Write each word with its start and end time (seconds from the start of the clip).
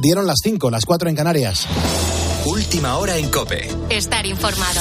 Dieron 0.00 0.26
las 0.26 0.38
5, 0.42 0.70
las 0.70 0.84
4 0.84 1.08
en 1.08 1.16
Canarias. 1.16 1.66
Última 2.46 2.96
hora 2.98 3.16
en 3.16 3.28
Cope. 3.30 3.68
Estar 3.90 4.26
informado. 4.26 4.80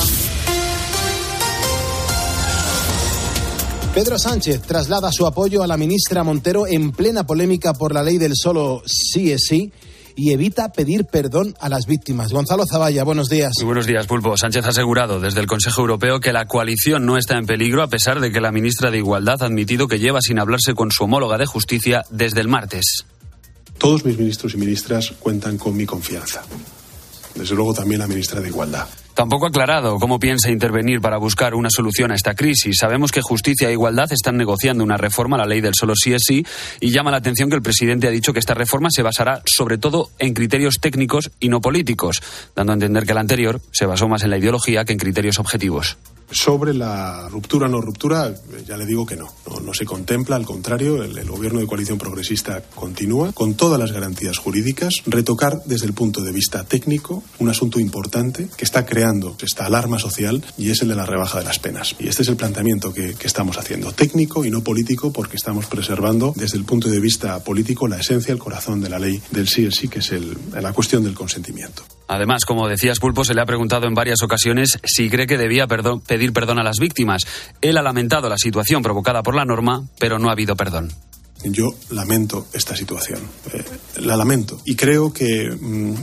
Pedro 3.93 4.19
Sánchez 4.19 4.61
traslada 4.61 5.11
su 5.11 5.25
apoyo 5.25 5.63
a 5.63 5.67
la 5.67 5.75
ministra 5.75 6.23
Montero 6.23 6.67
en 6.67 6.91
plena 6.91 7.25
polémica 7.25 7.73
por 7.73 7.95
la 7.95 8.03
ley 8.03 8.19
del 8.19 8.33
solo 8.35 8.83
sí 8.85 9.31
es 9.31 9.45
sí 9.47 9.71
y 10.15 10.33
evita 10.33 10.71
pedir 10.71 11.05
perdón 11.05 11.55
a 11.59 11.67
las 11.67 11.85
víctimas. 11.87 12.31
Gonzalo 12.31 12.65
Zavalla, 12.65 13.03
buenos 13.03 13.27
días. 13.27 13.53
Muy 13.57 13.65
buenos 13.65 13.87
días, 13.87 14.05
Pulpo. 14.07 14.37
Sánchez 14.37 14.65
ha 14.65 14.69
asegurado 14.69 15.19
desde 15.19 15.39
el 15.39 15.47
Consejo 15.47 15.81
Europeo 15.81 16.19
que 16.19 16.31
la 16.31 16.45
coalición 16.45 17.05
no 17.05 17.17
está 17.17 17.37
en 17.37 17.45
peligro, 17.45 17.81
a 17.83 17.87
pesar 17.87 18.19
de 18.19 18.31
que 18.31 18.41
la 18.41 18.51
ministra 18.51 18.91
de 18.91 18.97
Igualdad 18.97 19.41
ha 19.41 19.45
admitido 19.45 19.87
que 19.87 19.99
lleva 19.99 20.21
sin 20.21 20.39
hablarse 20.39 20.73
con 20.73 20.91
su 20.91 21.03
homóloga 21.03 21.37
de 21.37 21.45
justicia 21.45 22.03
desde 22.09 22.41
el 22.41 22.47
martes. 22.47 23.05
Todos 23.77 24.05
mis 24.05 24.17
ministros 24.17 24.53
y 24.53 24.57
ministras 24.57 25.13
cuentan 25.19 25.57
con 25.57 25.75
mi 25.75 25.85
confianza. 25.85 26.43
Desde 27.35 27.55
luego 27.55 27.73
también 27.73 27.99
la 27.99 28.07
ministra 28.07 28.41
de 28.41 28.47
Igualdad. 28.47 28.87
Tampoco 29.13 29.45
ha 29.45 29.49
aclarado 29.49 29.97
cómo 29.97 30.19
piensa 30.19 30.51
intervenir 30.51 31.01
para 31.01 31.17
buscar 31.17 31.55
una 31.55 31.71
solución 31.71 32.11
a 32.11 32.15
esta 32.15 32.35
crisis. 32.35 32.77
Sabemos 32.79 33.11
que 33.11 33.21
Justicia 33.23 33.67
e 33.67 33.71
Igualdad 33.71 34.11
están 34.11 34.37
negociando 34.37 34.83
una 34.83 34.95
reforma 34.95 35.37
a 35.37 35.39
la 35.39 35.47
ley 35.47 35.59
del 35.59 35.73
solo 35.73 35.93
sí 35.95 36.13
es 36.13 36.21
sí 36.23 36.45
y 36.79 36.91
llama 36.91 37.09
la 37.09 37.17
atención 37.17 37.49
que 37.49 37.55
el 37.55 37.63
presidente 37.63 38.07
ha 38.07 38.11
dicho 38.11 38.31
que 38.31 38.39
esta 38.39 38.53
reforma 38.53 38.89
se 38.91 39.01
basará 39.01 39.41
sobre 39.45 39.79
todo 39.79 40.11
en 40.19 40.35
criterios 40.35 40.75
técnicos 40.79 41.31
y 41.39 41.49
no 41.49 41.61
políticos, 41.61 42.21
dando 42.55 42.73
a 42.73 42.75
entender 42.75 43.07
que 43.07 43.15
la 43.15 43.21
anterior 43.21 43.59
se 43.71 43.87
basó 43.87 44.07
más 44.07 44.21
en 44.21 44.29
la 44.29 44.37
ideología 44.37 44.85
que 44.85 44.93
en 44.93 44.99
criterios 44.99 45.39
objetivos. 45.39 45.97
Sobre 46.29 46.73
la 46.73 47.29
ruptura 47.29 47.67
no 47.67 47.81
ruptura, 47.81 48.33
ya 48.67 48.77
le 48.77 48.85
digo 48.85 49.05
que 49.05 49.15
no. 49.15 49.27
No, 49.63 49.73
se 49.73 49.85
contempla, 49.85 50.35
al 50.35 50.45
contrario, 50.45 51.03
el, 51.03 51.17
el, 51.17 51.29
gobierno 51.29 51.59
de 51.59 51.67
coalición 51.67 51.97
progresista 51.97 52.61
continúa 52.75 53.31
con 53.31 53.55
todas 53.55 53.79
las 53.79 53.91
garantías 53.91 54.37
jurídicas, 54.37 54.95
retocar 55.05 55.61
desde 55.65 55.85
el 55.85 55.93
punto 55.93 56.21
de 56.21 56.31
vista 56.31 56.63
técnico 56.63 57.23
un 57.39 57.49
asunto 57.49 57.79
importante 57.79 58.49
que 58.55 58.65
está 58.65 58.85
creando 58.85 59.35
esta 59.41 59.65
alarma 59.65 59.99
social 59.99 60.43
y 60.57 60.69
es 60.69 60.81
el 60.81 60.89
de 60.89 60.95
la 60.95 61.05
rebaja 61.05 61.39
de 61.39 61.45
las 61.45 61.59
penas. 61.59 61.95
Y 61.99 62.07
este 62.07 62.23
es 62.23 62.29
el 62.29 62.35
planteamiento 62.35 62.93
que, 62.93 63.13
que 63.15 63.27
estamos 63.27 63.57
haciendo, 63.57 63.91
técnico 63.91 64.45
y 64.45 64.51
no 64.51 64.63
político, 64.63 65.11
porque 65.11 65.37
estamos 65.37 65.65
preservando 65.65 66.33
desde 66.35 66.57
el 66.57 66.65
punto 66.65 66.89
de 66.89 66.99
vista 66.99 67.43
político 67.43 67.87
la 67.87 67.97
esencia, 67.97 68.33
el 68.33 68.39
corazón 68.39 68.81
de 68.81 68.89
la 68.89 68.99
ley 68.99 69.21
del 69.31 69.47
sí 69.47 69.63
el 69.63 69.73
sí, 69.73 69.87
que 69.87 69.99
es 69.99 70.11
el, 70.11 70.37
la 70.53 70.73
cuestión 70.73 71.03
del 71.03 71.13
consentimiento. 71.13 71.83
Además, 72.07 72.45
como 72.45 72.67
decías, 72.67 72.99
Pulpo 72.99 73.25
se 73.25 73.33
le 73.33 73.41
ha 73.41 73.45
preguntado 73.45 73.87
en 73.87 73.93
varias 73.93 74.21
ocasiones 74.23 74.79
si 74.83 75.09
cree 75.09 75.27
que 75.27 75.37
debía 75.37 75.67
pedir 75.67 76.33
perdón 76.33 76.59
a 76.59 76.63
las 76.63 76.79
víctimas. 76.79 77.23
Él 77.61 77.77
ha 77.77 77.81
lamentado 77.81 78.29
la 78.29 78.37
situación 78.37 78.81
provocada 78.81 79.23
por 79.23 79.35
la 79.35 79.45
norma, 79.45 79.83
pero 79.99 80.19
no 80.19 80.29
ha 80.29 80.33
habido 80.33 80.55
perdón. 80.55 80.91
Yo 81.43 81.69
lamento 81.91 82.47
esta 82.53 82.75
situación, 82.75 83.19
eh, 83.53 83.63
la 84.01 84.17
lamento. 84.17 84.59
Y 84.65 84.75
creo 84.75 85.13
que 85.13 85.49
mmm, 85.51 85.93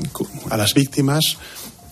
a 0.51 0.57
las 0.57 0.75
víctimas 0.75 1.39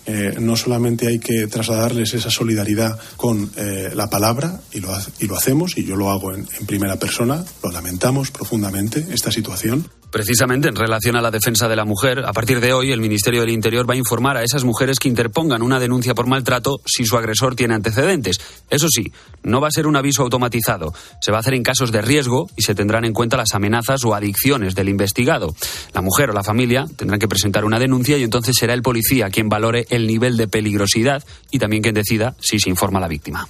eh, 0.07 0.37
no 0.41 0.57
solamente 0.57 1.09
hay 1.09 1.19
que 1.19 1.47
trasladarles 1.47 2.15
esa 2.15 2.31
solidaridad 2.31 2.99
con 3.17 3.51
eh, 3.57 3.91
la 3.95 4.09
palabra, 4.09 4.61
y 4.73 4.81
lo, 4.81 4.91
y 5.21 5.27
lo, 5.27 5.37
hacemos, 5.37 5.77
y 5.77 5.85
yo 5.85 5.97
lo 5.97 6.11
hago 6.11 6.35
en 6.35 6.47
primera 6.67 6.97
persona, 6.97 7.45
lo 7.63 7.71
lamentamos 7.71 8.31
profundamente, 8.31 9.07
esta 9.11 9.33
situación. 9.33 9.89
Precisamente 10.13 10.69
en 10.69 10.77
relación 10.77 11.17
a 11.17 11.23
la 11.23 11.31
defensa 11.31 11.69
de 11.69 11.75
la 11.75 11.87
mujer, 11.87 12.23
a 12.27 12.35
partir 12.35 12.61
de 12.61 12.75
hoy 12.75 12.93
el 12.93 13.01
Ministerio 13.01 13.41
del 13.41 13.49
Interior 13.49 13.89
va 13.89 13.95
a 13.95 13.97
informar 13.97 14.37
a 14.37 14.43
esas 14.43 14.63
mujeres 14.63 14.99
que 14.99 15.09
interpongan 15.09 15.63
una 15.63 15.81
denuncia 15.81 16.15
por 16.15 16.27
maltrato 16.27 16.83
si 16.85 17.07
su 17.07 17.17
agresor 17.17 17.57
tiene 17.57 17.73
antecedentes. 17.73 18.39
Eso 18.69 18.89
sí, 18.91 19.11
no 19.43 19.63
va 19.63 19.69
a 19.69 19.71
ser 19.71 19.87
un 19.87 19.97
aviso 19.97 20.23
automatizado. 20.23 20.93
Se 21.23 21.33
va 21.33 21.39
a 21.39 21.41
hacer 21.41 21.55
en 21.55 21.63
casos 21.63 21.93
de 21.93 22.03
riesgo 22.03 22.47
y 22.59 22.63
se 22.63 22.75
tendrán 22.75 23.07
en 23.07 23.15
cuenta 23.15 23.39
las 23.39 23.55
amenazas 23.55 24.05
o 24.05 24.15
adicciones 24.15 24.75
del 24.75 24.91
investigado. 24.91 25.55
La 25.95 26.03
mujer 26.03 26.29
o 26.29 26.35
la 26.35 26.45
familia 26.45 26.85
tendrán 26.95 27.19
que 27.19 27.27
presentar 27.27 27.65
una 27.65 27.79
denuncia 27.79 28.19
y 28.19 28.23
entonces 28.23 28.55
será 28.55 28.75
el 28.75 28.83
policía 28.83 29.31
quien 29.31 29.49
valore 29.49 29.87
el 29.89 30.07
nivel 30.07 30.37
de 30.37 30.47
peligrosidad 30.47 31.25
y 31.51 31.59
también 31.59 31.83
quien 31.83 31.95
decida 31.95 32.35
si 32.39 32.59
se 32.59 32.69
informa 32.69 32.99
a 32.99 33.03
la 33.03 33.09
víctima. 33.09 33.49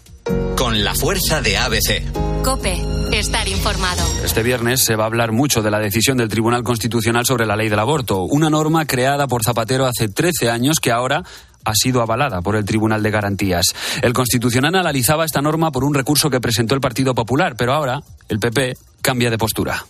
Con 0.56 0.84
la 0.84 0.94
fuerza 0.94 1.42
de 1.42 1.56
ABC. 1.56 2.31
Cope, 2.42 2.76
estar 3.12 3.46
informado. 3.46 4.02
Este 4.24 4.42
viernes 4.42 4.84
se 4.84 4.96
va 4.96 5.04
a 5.04 5.06
hablar 5.06 5.30
mucho 5.30 5.62
de 5.62 5.70
la 5.70 5.78
decisión 5.78 6.16
del 6.16 6.28
Tribunal 6.28 6.64
Constitucional 6.64 7.24
sobre 7.24 7.46
la 7.46 7.54
ley 7.54 7.68
del 7.68 7.78
aborto, 7.78 8.22
una 8.22 8.50
norma 8.50 8.84
creada 8.84 9.28
por 9.28 9.44
Zapatero 9.44 9.86
hace 9.86 10.08
13 10.08 10.50
años 10.50 10.80
que 10.80 10.90
ahora 10.90 11.22
ha 11.64 11.74
sido 11.74 12.02
avalada 12.02 12.42
por 12.42 12.56
el 12.56 12.64
Tribunal 12.64 13.00
de 13.00 13.12
Garantías. 13.12 13.66
El 14.02 14.12
Constitucional 14.12 14.74
analizaba 14.74 15.24
esta 15.24 15.40
norma 15.40 15.70
por 15.70 15.84
un 15.84 15.94
recurso 15.94 16.30
que 16.30 16.40
presentó 16.40 16.74
el 16.74 16.80
Partido 16.80 17.14
Popular, 17.14 17.54
pero 17.56 17.74
ahora 17.74 18.02
el 18.28 18.40
PP 18.40 18.76
cambia 19.00 19.30
de 19.30 19.38
postura. 19.38 19.86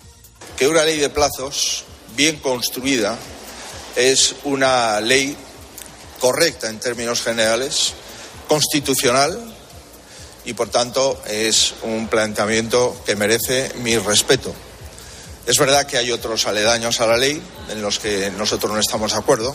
Que 0.55 0.69
una 0.69 0.85
ley 0.85 0.99
de 0.99 1.09
plazos 1.09 1.85
bien 2.15 2.37
construida 2.37 3.19
es 3.97 4.37
una 4.45 5.01
ley 5.01 5.35
correcta 6.21 6.69
en 6.69 6.79
términos 6.79 7.23
generales, 7.23 7.95
constitucional 8.47 9.52
y 10.45 10.55
por 10.55 10.69
tanto 10.69 11.21
es 11.27 11.75
un 11.83 12.09
planteamiento 12.09 12.97
que 13.05 13.17
merece 13.17 13.73
mi 13.83 13.97
respeto. 13.99 14.55
Es 15.47 15.59
verdad 15.59 15.87
que 15.87 15.99
hay 15.99 16.11
otros 16.13 16.47
aledaños 16.47 17.01
a 17.01 17.07
la 17.07 17.17
ley 17.17 17.43
en 17.69 17.83
los 17.83 17.99
que 17.99 18.31
nosotros 18.31 18.73
no 18.73 18.79
estamos 18.79 19.13
de 19.13 19.19
acuerdo. 19.19 19.55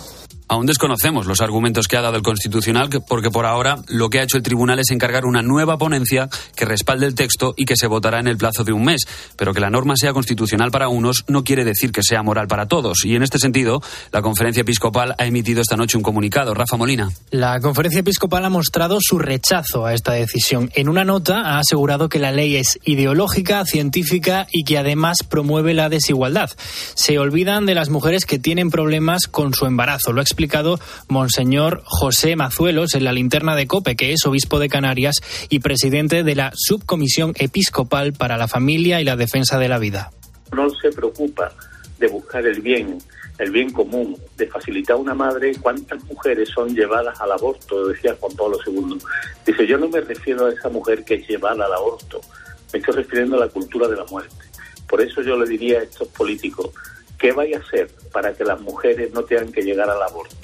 Aún 0.49 0.65
desconocemos 0.65 1.25
los 1.25 1.41
argumentos 1.41 1.87
que 1.87 1.97
ha 1.97 2.01
dado 2.01 2.15
el 2.15 2.23
Constitucional, 2.23 2.89
porque 3.05 3.29
por 3.29 3.45
ahora 3.45 3.75
lo 3.87 4.09
que 4.09 4.19
ha 4.19 4.23
hecho 4.23 4.37
el 4.37 4.43
Tribunal 4.43 4.79
es 4.79 4.91
encargar 4.91 5.25
una 5.25 5.41
nueva 5.41 5.77
ponencia 5.77 6.29
que 6.55 6.63
respalde 6.63 7.05
el 7.05 7.15
texto 7.15 7.53
y 7.57 7.65
que 7.65 7.75
se 7.75 7.87
votará 7.87 8.19
en 8.19 8.27
el 8.27 8.37
plazo 8.37 8.63
de 8.63 8.71
un 8.71 8.85
mes. 8.85 9.01
Pero 9.35 9.53
que 9.53 9.59
la 9.59 9.69
norma 9.69 9.95
sea 9.97 10.13
constitucional 10.13 10.71
para 10.71 10.87
unos 10.87 11.25
no 11.27 11.43
quiere 11.43 11.65
decir 11.65 11.91
que 11.91 12.01
sea 12.01 12.23
moral 12.23 12.47
para 12.47 12.67
todos. 12.67 13.03
Y 13.03 13.15
en 13.15 13.23
este 13.23 13.39
sentido, 13.39 13.81
la 14.13 14.21
Conferencia 14.21 14.61
Episcopal 14.61 15.15
ha 15.17 15.25
emitido 15.25 15.61
esta 15.61 15.75
noche 15.75 15.97
un 15.97 16.03
comunicado. 16.03 16.53
Rafa 16.53 16.77
Molina. 16.77 17.09
La 17.29 17.59
Conferencia 17.59 17.99
Episcopal 17.99 18.45
ha 18.45 18.49
mostrado 18.49 18.99
su 19.01 19.19
rechazo 19.19 19.85
a 19.85 19.93
esta 19.93 20.13
decisión. 20.13 20.71
En 20.75 20.87
una 20.87 21.03
nota 21.03 21.41
ha 21.41 21.59
asegurado 21.59 22.07
que 22.07 22.19
la 22.19 22.31
ley 22.31 22.55
es 22.55 22.79
ideológica, 22.85 23.65
científica 23.65 24.47
y 24.51 24.63
que 24.63 24.77
además 24.77 25.17
promueve 25.27 25.73
la 25.73 25.89
desigualdad. 25.89 26.51
Se 26.93 27.19
olvidan 27.19 27.65
de 27.65 27.75
las 27.75 27.89
mujeres 27.89 28.25
que 28.25 28.39
tienen 28.39 28.69
problemas 28.69 29.27
con 29.27 29.53
su 29.53 29.65
embarazo. 29.65 30.13
Lo 30.13 30.21
explicado 30.37 30.77
Monseñor 31.09 31.81
José 31.83 32.35
Mazuelos 32.35 32.93
en 32.93 33.03
la 33.03 33.11
linterna 33.11 33.55
de 33.55 33.65
COPE, 33.65 33.95
que 33.95 34.13
es 34.13 34.23
obispo 34.27 34.59
de 34.59 34.69
Canarias 34.69 35.15
y 35.49 35.61
presidente 35.61 36.21
de 36.21 36.35
la 36.35 36.51
Subcomisión 36.53 37.33
Episcopal 37.39 38.13
para 38.13 38.37
la 38.37 38.47
Familia 38.47 39.01
y 39.01 39.03
la 39.03 39.15
Defensa 39.15 39.57
de 39.57 39.67
la 39.67 39.79
Vida. 39.79 40.11
No 40.55 40.69
se 40.69 40.91
preocupa 40.91 41.51
de 41.97 42.07
buscar 42.07 42.45
el 42.45 42.61
bien, 42.61 42.99
el 43.39 43.49
bien 43.49 43.71
común, 43.71 44.15
de 44.37 44.45
facilitar 44.45 44.95
a 44.95 44.99
una 44.99 45.15
madre. 45.15 45.53
¿Cuántas 45.59 46.03
mujeres 46.03 46.49
son 46.49 46.75
llevadas 46.75 47.19
al 47.19 47.31
aborto? 47.31 47.87
Decía 47.87 48.15
Juan 48.19 48.35
Pablo 48.35 48.59
II. 48.67 48.99
Dice, 49.43 49.65
yo 49.65 49.79
no 49.79 49.89
me 49.89 50.01
refiero 50.01 50.45
a 50.45 50.51
esa 50.51 50.69
mujer 50.69 51.03
que 51.03 51.15
es 51.15 51.27
llevada 51.27 51.65
al 51.65 51.73
aborto, 51.73 52.21
me 52.71 52.77
estoy 52.77 52.93
refiriendo 52.93 53.37
a 53.37 53.39
la 53.39 53.47
cultura 53.47 53.87
de 53.87 53.95
la 53.95 54.05
muerte. 54.05 54.35
Por 54.87 55.01
eso 55.01 55.23
yo 55.23 55.35
le 55.35 55.49
diría 55.49 55.79
a 55.79 55.83
estos 55.83 56.07
políticos, 56.09 56.69
¿qué 57.17 57.31
vaya 57.31 57.57
a 57.57 57.61
hacer 57.61 57.89
para 58.11 58.33
que 58.33 58.43
las 58.43 58.59
mujeres 58.61 59.11
no 59.13 59.23
tengan 59.23 59.51
que 59.51 59.63
llegar 59.63 59.89
al 59.89 60.01
aborto? 60.01 60.35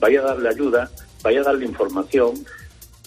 Vaya 0.00 0.20
a 0.20 0.24
darle 0.24 0.48
ayuda, 0.48 0.90
vaya 1.22 1.40
a 1.40 1.44
darle 1.44 1.66
información, 1.66 2.34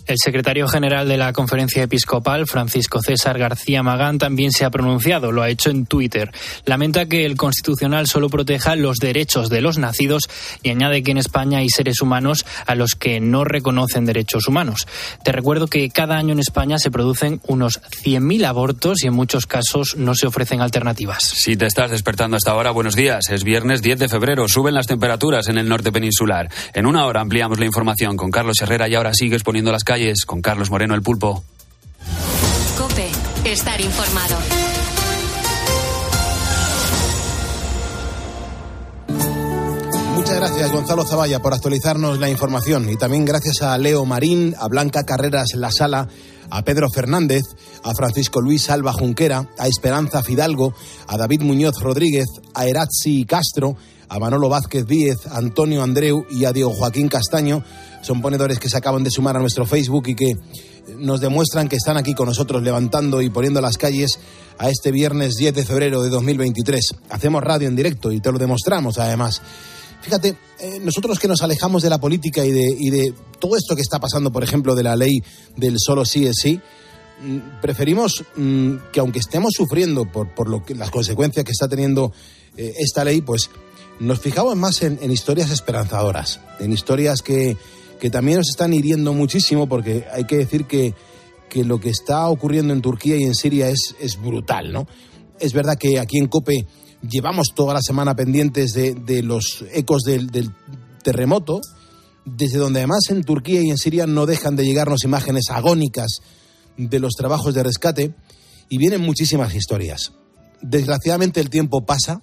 el 0.05 0.17
secretario 0.17 0.67
general 0.67 1.07
de 1.07 1.17
la 1.17 1.33
Conferencia 1.33 1.83
Episcopal, 1.83 2.45
Francisco 2.47 3.01
César 3.01 3.39
García 3.39 3.81
Magán, 3.81 4.17
también 4.17 4.51
se 4.51 4.65
ha 4.65 4.69
pronunciado, 4.69 5.31
lo 5.31 5.41
ha 5.41 5.49
hecho 5.49 5.69
en 5.71 5.85
Twitter. 5.85 6.31
Lamenta 6.65 7.07
que 7.07 7.25
el 7.25 7.35
Constitucional 7.35 8.07
solo 8.07 8.29
proteja 8.29 8.75
los 8.75 8.97
derechos 8.97 9.49
de 9.49 9.61
los 9.61 9.77
nacidos 9.77 10.29
y 10.61 10.69
añade 10.69 11.01
que 11.01 11.11
en 11.11 11.17
España 11.17 11.59
hay 11.59 11.69
seres 11.69 12.01
humanos 12.01 12.45
a 12.67 12.75
los 12.75 12.95
que 12.95 13.19
no 13.19 13.43
reconocen 13.43 14.05
derechos 14.05 14.47
humanos. 14.47 14.87
Te 15.23 15.31
recuerdo 15.31 15.67
que 15.67 15.89
cada 15.89 16.17
año 16.17 16.33
en 16.33 16.39
España 16.39 16.77
se 16.77 16.91
producen 16.91 17.41
unos 17.47 17.81
100.000 18.03 18.45
abortos 18.45 19.03
y 19.03 19.07
en 19.07 19.13
muchos 19.13 19.47
casos 19.47 19.95
no 19.97 20.13
se 20.13 20.27
ofrecen 20.27 20.61
alternativas. 20.61 21.23
Si 21.23 21.55
te 21.55 21.65
estás 21.65 21.89
despertando 21.89 22.37
hasta 22.37 22.51
ahora, 22.51 22.71
buenos 22.71 22.95
días. 22.95 23.29
Es 23.29 23.43
viernes 23.43 23.81
10 23.81 23.99
de 23.99 24.09
febrero. 24.09 24.47
Suben 24.47 24.75
las 24.75 24.87
temperaturas 24.87 25.47
en 25.47 25.57
el 25.57 25.67
norte 25.67 25.91
peninsular. 25.91 26.49
En 26.73 26.85
una 26.85 27.05
hora 27.05 27.21
ampliamos 27.21 27.59
la 27.59 27.65
información 27.65 28.17
con 28.17 28.29
Carlos 28.29 28.57
Herrera 28.61 28.87
y 28.87 28.95
ahora 28.95 29.13
sigues 29.13 29.41
poniendo 29.43 29.71
las 29.71 29.83
calles 29.83 29.94
con 30.25 30.41
Carlos 30.41 30.69
Moreno 30.69 30.93
el 30.93 31.01
Pulpo. 31.01 31.41
Cope, 32.77 33.09
estar 33.45 33.79
informado. 33.79 34.35
Muchas 40.15 40.35
gracias, 40.35 40.71
Gonzalo 40.73 41.05
Zavalla, 41.05 41.39
por 41.39 41.53
actualizarnos 41.53 42.19
la 42.19 42.29
información. 42.29 42.89
Y 42.89 42.97
también 42.97 43.23
gracias 43.23 43.61
a 43.61 43.77
Leo 43.77 44.03
Marín, 44.03 44.53
a 44.59 44.67
Blanca 44.67 45.05
Carreras 45.05 45.53
La 45.55 45.71
Sala, 45.71 46.09
a 46.49 46.61
Pedro 46.63 46.89
Fernández, 46.89 47.43
a 47.81 47.93
Francisco 47.93 48.41
Luis 48.41 48.69
Alba 48.69 48.91
Junquera, 48.91 49.47
a 49.57 49.67
Esperanza 49.67 50.23
Fidalgo, 50.23 50.73
a 51.07 51.15
David 51.15 51.41
Muñoz 51.41 51.79
Rodríguez, 51.79 52.27
a 52.53 52.65
Erazzi 52.65 53.23
Castro, 53.23 53.77
a 54.09 54.19
Manolo 54.19 54.49
Vázquez 54.49 54.85
Díez, 54.85 55.27
Antonio 55.31 55.83
Andreu 55.83 56.25
y 56.29 56.45
a 56.45 56.53
Diego 56.53 56.71
Joaquín 56.71 57.07
Castaño. 57.07 57.63
Son 58.01 58.21
ponedores 58.21 58.59
que 58.59 58.69
se 58.69 58.77
acaban 58.77 59.03
de 59.03 59.11
sumar 59.11 59.35
a 59.35 59.39
nuestro 59.39 59.65
Facebook 59.65 60.07
y 60.07 60.15
que 60.15 60.37
nos 60.97 61.19
demuestran 61.19 61.67
que 61.67 61.75
están 61.75 61.97
aquí 61.97 62.13
con 62.13 62.27
nosotros 62.27 62.63
levantando 62.63 63.21
y 63.21 63.29
poniendo 63.29 63.61
las 63.61 63.77
calles 63.77 64.19
a 64.57 64.69
este 64.69 64.91
viernes 64.91 65.35
10 65.35 65.53
de 65.53 65.65
febrero 65.65 66.03
de 66.03 66.09
2023. 66.09 66.95
Hacemos 67.09 67.43
radio 67.43 67.67
en 67.67 67.75
directo 67.75 68.11
y 68.11 68.19
te 68.19 68.31
lo 68.31 68.37
demostramos 68.37 68.97
además. 68.97 69.41
Fíjate, 70.01 70.35
eh, 70.59 70.79
nosotros 70.83 71.19
que 71.19 71.27
nos 71.27 71.41
alejamos 71.41 71.81
de 71.81 71.89
la 71.89 71.97
política 71.97 72.45
y 72.45 72.51
de, 72.51 72.75
y 72.79 72.89
de 72.91 73.13
todo 73.39 73.55
esto 73.55 73.75
que 73.75 73.81
está 73.81 73.99
pasando, 73.99 74.31
por 74.31 74.43
ejemplo, 74.43 74.75
de 74.75 74.83
la 74.83 74.95
ley 74.95 75.23
del 75.57 75.77
solo 75.79 76.05
sí 76.05 76.27
es 76.27 76.35
sí, 76.39 76.59
mm, 77.23 77.59
preferimos 77.59 78.23
mm, 78.35 78.75
que 78.93 78.99
aunque 78.99 79.19
estemos 79.19 79.53
sufriendo 79.55 80.05
por, 80.05 80.33
por 80.35 80.47
lo 80.47 80.63
que, 80.63 80.75
las 80.75 80.91
consecuencias 80.91 81.43
que 81.43 81.51
está 81.51 81.67
teniendo 81.67 82.11
eh, 82.55 82.73
esta 82.77 83.03
ley, 83.03 83.21
pues 83.21 83.49
nos 83.99 84.19
fijamos 84.19 84.55
más 84.55 84.81
en, 84.81 84.99
en 85.01 85.11
historias 85.11 85.51
esperanzadoras, 85.51 86.39
en 86.59 86.73
historias 86.73 87.21
que, 87.21 87.57
que 87.99 88.09
también 88.09 88.39
nos 88.39 88.49
están 88.49 88.73
hiriendo 88.73 89.13
muchísimo, 89.13 89.67
porque 89.67 90.05
hay 90.11 90.25
que 90.25 90.37
decir 90.37 90.65
que, 90.65 90.93
que 91.49 91.63
lo 91.63 91.79
que 91.79 91.89
está 91.89 92.27
ocurriendo 92.27 92.73
en 92.73 92.81
Turquía 92.81 93.17
y 93.17 93.23
en 93.23 93.35
Siria 93.35 93.69
es, 93.69 93.95
es 93.99 94.21
brutal, 94.21 94.71
¿no? 94.71 94.87
Es 95.39 95.53
verdad 95.53 95.77
que 95.77 95.99
aquí 95.99 96.17
en 96.17 96.27
COPE 96.27 96.67
llevamos 97.09 97.47
toda 97.55 97.73
la 97.73 97.81
semana 97.81 98.15
pendientes 98.15 98.73
de, 98.73 98.93
de 98.93 99.23
los 99.23 99.65
ecos 99.73 100.03
del, 100.03 100.27
del 100.27 100.51
terremoto, 101.03 101.61
desde 102.25 102.57
donde 102.57 102.79
además 102.79 103.09
en 103.09 103.23
Turquía 103.23 103.61
y 103.61 103.69
en 103.69 103.77
Siria 103.77 104.07
no 104.07 104.25
dejan 104.25 104.55
de 104.55 104.65
llegarnos 104.65 105.03
imágenes 105.03 105.49
agónicas 105.49 106.19
de 106.77 106.99
los 106.99 107.13
trabajos 107.13 107.53
de 107.53 107.63
rescate 107.63 108.13
y 108.69 108.77
vienen 108.77 109.01
muchísimas 109.01 109.53
historias. 109.53 110.13
Desgraciadamente 110.61 111.39
el 111.39 111.49
tiempo 111.49 111.85
pasa, 111.85 112.21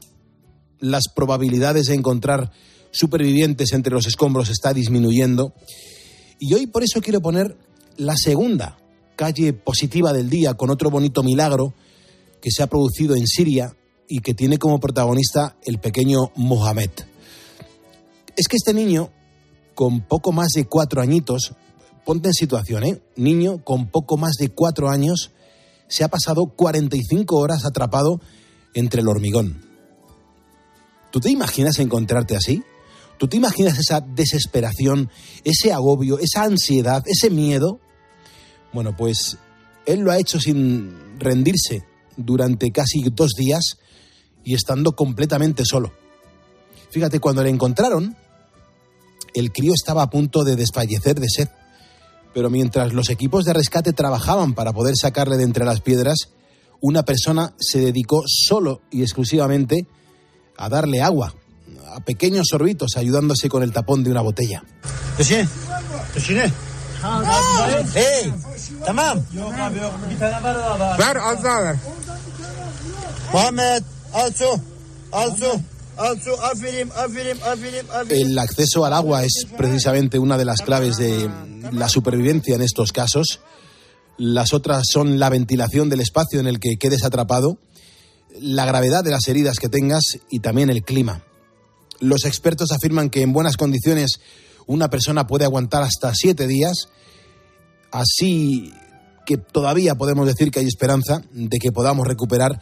las 0.82 1.04
probabilidades 1.14 1.86
de 1.86 1.94
encontrar 1.94 2.52
supervivientes 2.90 3.72
entre 3.72 3.94
los 3.94 4.06
escombros 4.06 4.50
está 4.50 4.74
disminuyendo 4.74 5.54
y 6.38 6.52
hoy 6.54 6.66
por 6.66 6.82
eso 6.82 7.00
quiero 7.00 7.20
poner 7.20 7.56
la 7.96 8.14
segunda 8.16 8.76
calle 9.14 9.52
positiva 9.52 10.12
del 10.12 10.28
día 10.28 10.54
con 10.54 10.70
otro 10.70 10.90
bonito 10.90 11.22
milagro 11.22 11.72
que 12.40 12.50
se 12.50 12.64
ha 12.64 12.66
producido 12.66 13.14
en 13.14 13.28
Siria 13.28 13.76
y 14.08 14.18
que 14.18 14.34
tiene 14.34 14.58
como 14.58 14.80
protagonista 14.80 15.56
el 15.64 15.78
pequeño 15.78 16.32
Mohamed. 16.34 16.90
Es 18.36 18.48
que 18.48 18.56
este 18.56 18.74
niño, 18.74 19.10
con 19.76 20.00
poco 20.00 20.32
más 20.32 20.48
de 20.48 20.64
cuatro 20.64 21.00
añitos, 21.00 21.52
ponte 22.04 22.28
en 22.28 22.34
situación, 22.34 22.82
¿eh? 22.82 23.00
Niño 23.14 23.62
con 23.62 23.86
poco 23.86 24.16
más 24.16 24.32
de 24.36 24.48
cuatro 24.48 24.90
años, 24.90 25.30
se 25.86 26.02
ha 26.02 26.08
pasado 26.08 26.46
45 26.46 27.36
horas 27.36 27.64
atrapado 27.64 28.20
entre 28.74 29.02
el 29.02 29.08
hormigón. 29.08 29.71
¿Tú 31.12 31.20
te 31.20 31.30
imaginas 31.30 31.78
encontrarte 31.78 32.34
así? 32.34 32.64
¿Tú 33.18 33.28
te 33.28 33.36
imaginas 33.36 33.78
esa 33.78 34.00
desesperación, 34.00 35.10
ese 35.44 35.72
agobio, 35.72 36.18
esa 36.18 36.42
ansiedad, 36.42 37.04
ese 37.06 37.30
miedo? 37.30 37.78
Bueno, 38.72 38.96
pues 38.96 39.36
él 39.86 40.00
lo 40.00 40.10
ha 40.10 40.18
hecho 40.18 40.40
sin 40.40 41.18
rendirse 41.20 41.84
durante 42.16 42.72
casi 42.72 43.02
dos 43.12 43.32
días 43.36 43.76
y 44.42 44.54
estando 44.54 44.92
completamente 44.92 45.64
solo. 45.64 45.92
Fíjate, 46.90 47.20
cuando 47.20 47.44
le 47.44 47.50
encontraron, 47.50 48.16
el 49.34 49.52
crío 49.52 49.74
estaba 49.74 50.02
a 50.02 50.10
punto 50.10 50.44
de 50.44 50.56
desfallecer 50.56 51.20
de 51.20 51.28
sed, 51.28 51.48
pero 52.34 52.48
mientras 52.48 52.94
los 52.94 53.10
equipos 53.10 53.44
de 53.44 53.52
rescate 53.52 53.92
trabajaban 53.92 54.54
para 54.54 54.72
poder 54.72 54.96
sacarle 54.96 55.36
de 55.36 55.44
entre 55.44 55.66
las 55.66 55.82
piedras, 55.82 56.30
una 56.80 57.04
persona 57.04 57.54
se 57.58 57.80
dedicó 57.80 58.22
solo 58.26 58.80
y 58.90 59.02
exclusivamente 59.02 59.86
a 60.56 60.68
darle 60.68 61.02
agua, 61.02 61.34
a 61.94 62.00
pequeños 62.00 62.46
sorbitos, 62.50 62.96
ayudándose 62.96 63.48
con 63.48 63.62
el 63.62 63.72
tapón 63.72 64.04
de 64.04 64.10
una 64.10 64.20
botella. 64.20 64.62
El 78.08 78.38
acceso 78.38 78.84
al 78.84 78.92
agua 78.92 79.24
es 79.24 79.46
precisamente 79.56 80.18
una 80.18 80.38
de 80.38 80.44
las 80.44 80.62
claves 80.62 80.96
de 80.96 81.28
la 81.70 81.88
supervivencia 81.88 82.54
en 82.54 82.62
estos 82.62 82.92
casos. 82.92 83.40
Las 84.16 84.52
otras 84.52 84.84
son 84.90 85.18
la 85.18 85.28
ventilación 85.28 85.88
del 85.88 86.00
espacio 86.00 86.40
en 86.40 86.46
el 86.46 86.60
que 86.60 86.76
quedes 86.76 87.04
atrapado, 87.04 87.58
la 88.40 88.64
gravedad 88.64 89.04
de 89.04 89.10
las 89.10 89.28
heridas 89.28 89.58
que 89.58 89.68
tengas 89.68 90.02
y 90.30 90.40
también 90.40 90.70
el 90.70 90.82
clima. 90.82 91.24
Los 92.00 92.24
expertos 92.24 92.72
afirman 92.72 93.10
que 93.10 93.22
en 93.22 93.32
buenas 93.32 93.56
condiciones 93.56 94.20
una 94.66 94.88
persona 94.88 95.26
puede 95.26 95.44
aguantar 95.44 95.82
hasta 95.82 96.12
siete 96.14 96.46
días, 96.46 96.88
así 97.90 98.72
que 99.26 99.36
todavía 99.36 99.94
podemos 99.94 100.26
decir 100.26 100.50
que 100.50 100.60
hay 100.60 100.66
esperanza 100.66 101.22
de 101.32 101.58
que 101.58 101.72
podamos 101.72 102.06
recuperar 102.06 102.60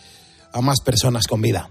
a 0.53 0.61
más 0.61 0.81
personas 0.81 1.27
con 1.27 1.41
vida. 1.41 1.71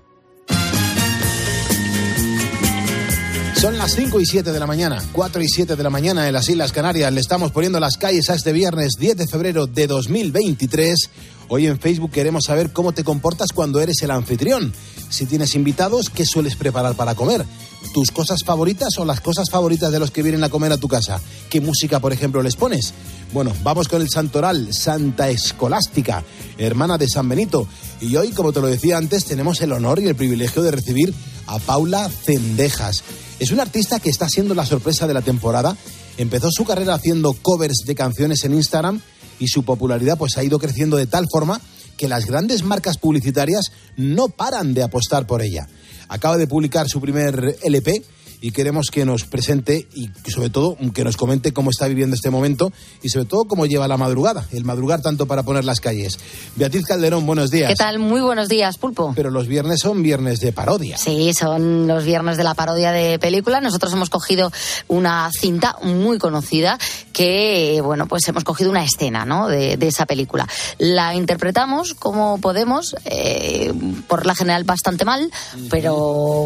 Son 3.59 3.77
las 3.77 3.93
5 3.93 4.21
y 4.21 4.25
7 4.25 4.53
de 4.53 4.59
la 4.61 4.67
mañana, 4.67 5.03
4 5.11 5.41
y 5.41 5.49
7 5.49 5.75
de 5.75 5.83
la 5.83 5.89
mañana 5.89 6.25
en 6.25 6.33
las 6.33 6.47
Islas 6.47 6.71
Canarias. 6.71 7.11
Le 7.11 7.19
estamos 7.19 7.51
poniendo 7.51 7.77
las 7.81 7.97
calles 7.97 8.29
a 8.29 8.35
este 8.35 8.53
viernes 8.53 8.93
10 8.97 9.17
de 9.17 9.27
febrero 9.27 9.67
de 9.67 9.85
2023. 9.85 11.09
Hoy 11.49 11.67
en 11.67 11.77
Facebook 11.77 12.09
queremos 12.09 12.45
saber 12.45 12.71
cómo 12.71 12.93
te 12.93 13.03
comportas 13.03 13.51
cuando 13.53 13.81
eres 13.81 14.01
el 14.01 14.11
anfitrión. 14.11 14.71
Si 15.09 15.25
tienes 15.25 15.55
invitados, 15.55 16.09
¿qué 16.09 16.25
sueles 16.25 16.55
preparar 16.55 16.95
para 16.95 17.15
comer? 17.15 17.45
¿Tus 17.93 18.11
cosas 18.11 18.45
favoritas 18.45 18.97
o 18.97 19.03
las 19.03 19.19
cosas 19.19 19.49
favoritas 19.49 19.91
de 19.91 19.99
los 19.99 20.11
que 20.11 20.23
vienen 20.23 20.45
a 20.45 20.49
comer 20.49 20.71
a 20.71 20.77
tu 20.77 20.87
casa? 20.87 21.19
¿Qué 21.49 21.59
música, 21.59 21.99
por 21.99 22.13
ejemplo, 22.13 22.41
les 22.41 22.55
pones? 22.55 22.93
Bueno, 23.33 23.53
vamos 23.61 23.89
con 23.89 24.01
el 24.01 24.09
santoral, 24.09 24.73
Santa 24.73 25.29
Escolástica, 25.29 26.23
hermana 26.57 26.97
de 26.97 27.09
San 27.09 27.27
Benito. 27.27 27.67
Y 27.99 28.15
hoy, 28.15 28.31
como 28.31 28.53
te 28.53 28.61
lo 28.61 28.67
decía 28.67 28.97
antes, 28.97 29.25
tenemos 29.25 29.59
el 29.59 29.73
honor 29.73 29.99
y 29.99 30.07
el 30.07 30.15
privilegio 30.15 30.61
de 30.61 30.71
recibir 30.71 31.13
a 31.45 31.59
Paula 31.59 32.09
Cendejas. 32.09 33.03
Es 33.39 33.51
una 33.51 33.61
artista 33.61 34.01
que 34.01 34.09
está 34.09 34.27
siendo 34.27 34.53
la 34.53 34.65
sorpresa 34.65 35.07
de 35.07 35.13
la 35.13 35.21
temporada. 35.21 35.75
Empezó 36.17 36.51
su 36.51 36.65
carrera 36.65 36.95
haciendo 36.95 37.31
covers 37.33 37.85
de 37.85 37.95
canciones 37.95 38.43
en 38.43 38.53
Instagram 38.53 38.99
y 39.39 39.47
su 39.47 39.63
popularidad 39.63 40.17
pues 40.17 40.37
ha 40.37 40.43
ido 40.43 40.59
creciendo 40.59 40.97
de 40.97 41.07
tal 41.07 41.25
forma 41.31 41.61
que 41.95 42.09
las 42.09 42.25
grandes 42.25 42.63
marcas 42.63 42.97
publicitarias 42.97 43.71
no 43.95 44.27
paran 44.27 44.73
de 44.73 44.83
apostar 44.83 45.25
por 45.25 45.41
ella. 45.41 45.69
Acaba 46.09 46.37
de 46.37 46.47
publicar 46.47 46.89
su 46.89 46.99
primer 46.99 47.57
LP 47.63 48.03
y 48.41 48.51
queremos 48.51 48.87
que 48.91 49.05
nos 49.05 49.25
presente 49.25 49.87
y 49.93 50.09
sobre 50.29 50.49
todo 50.49 50.77
que 50.93 51.03
nos 51.03 51.17
comente 51.17 51.53
cómo 51.53 51.69
está 51.69 51.87
viviendo 51.87 52.15
este 52.15 52.29
momento 52.29 52.71
y 53.01 53.09
sobre 53.09 53.25
todo 53.25 53.45
cómo 53.45 53.65
lleva 53.65 53.87
la 53.87 53.97
madrugada, 53.97 54.45
el 54.51 54.63
madrugar 54.63 55.01
tanto 55.01 55.25
para 55.25 55.43
poner 55.43 55.65
las 55.65 55.79
calles. 55.79 56.19
Beatriz 56.55 56.85
Calderón, 56.85 57.25
buenos 57.25 57.51
días. 57.51 57.69
¿Qué 57.69 57.75
tal? 57.75 57.99
Muy 57.99 58.21
buenos 58.21 58.47
días, 58.47 58.77
Pulpo. 58.77 59.13
Pero 59.15 59.29
los 59.29 59.47
viernes 59.47 59.79
son 59.81 60.01
viernes 60.01 60.39
de 60.39 60.53
parodia. 60.53 60.97
Sí, 60.97 61.31
son 61.33 61.87
los 61.87 62.05
viernes 62.05 62.37
de 62.37 62.43
la 62.43 62.53
parodia 62.53 62.91
de 62.91 63.19
película. 63.19 63.61
Nosotros 63.61 63.93
hemos 63.93 64.09
cogido 64.09 64.51
una 64.87 65.29
cinta 65.37 65.75
muy 65.83 66.17
conocida 66.17 66.77
que, 67.13 67.81
bueno, 67.83 68.07
pues 68.07 68.27
hemos 68.27 68.43
cogido 68.43 68.69
una 68.69 68.83
escena, 68.83 69.25
¿no? 69.25 69.47
De, 69.47 69.77
de 69.77 69.87
esa 69.87 70.05
película. 70.05 70.47
La 70.77 71.13
interpretamos 71.15 71.93
como 71.93 72.39
podemos, 72.39 72.95
eh, 73.05 73.73
por 74.07 74.25
la 74.25 74.35
general 74.35 74.63
bastante 74.63 75.05
mal, 75.05 75.29
pero 75.69 75.95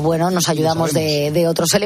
bueno, 0.01 0.32
nos 0.32 0.50
ayudamos 0.50 0.94
de, 0.94 1.32
de 1.32 1.48
otros 1.48 1.74
elementos. 1.74 1.83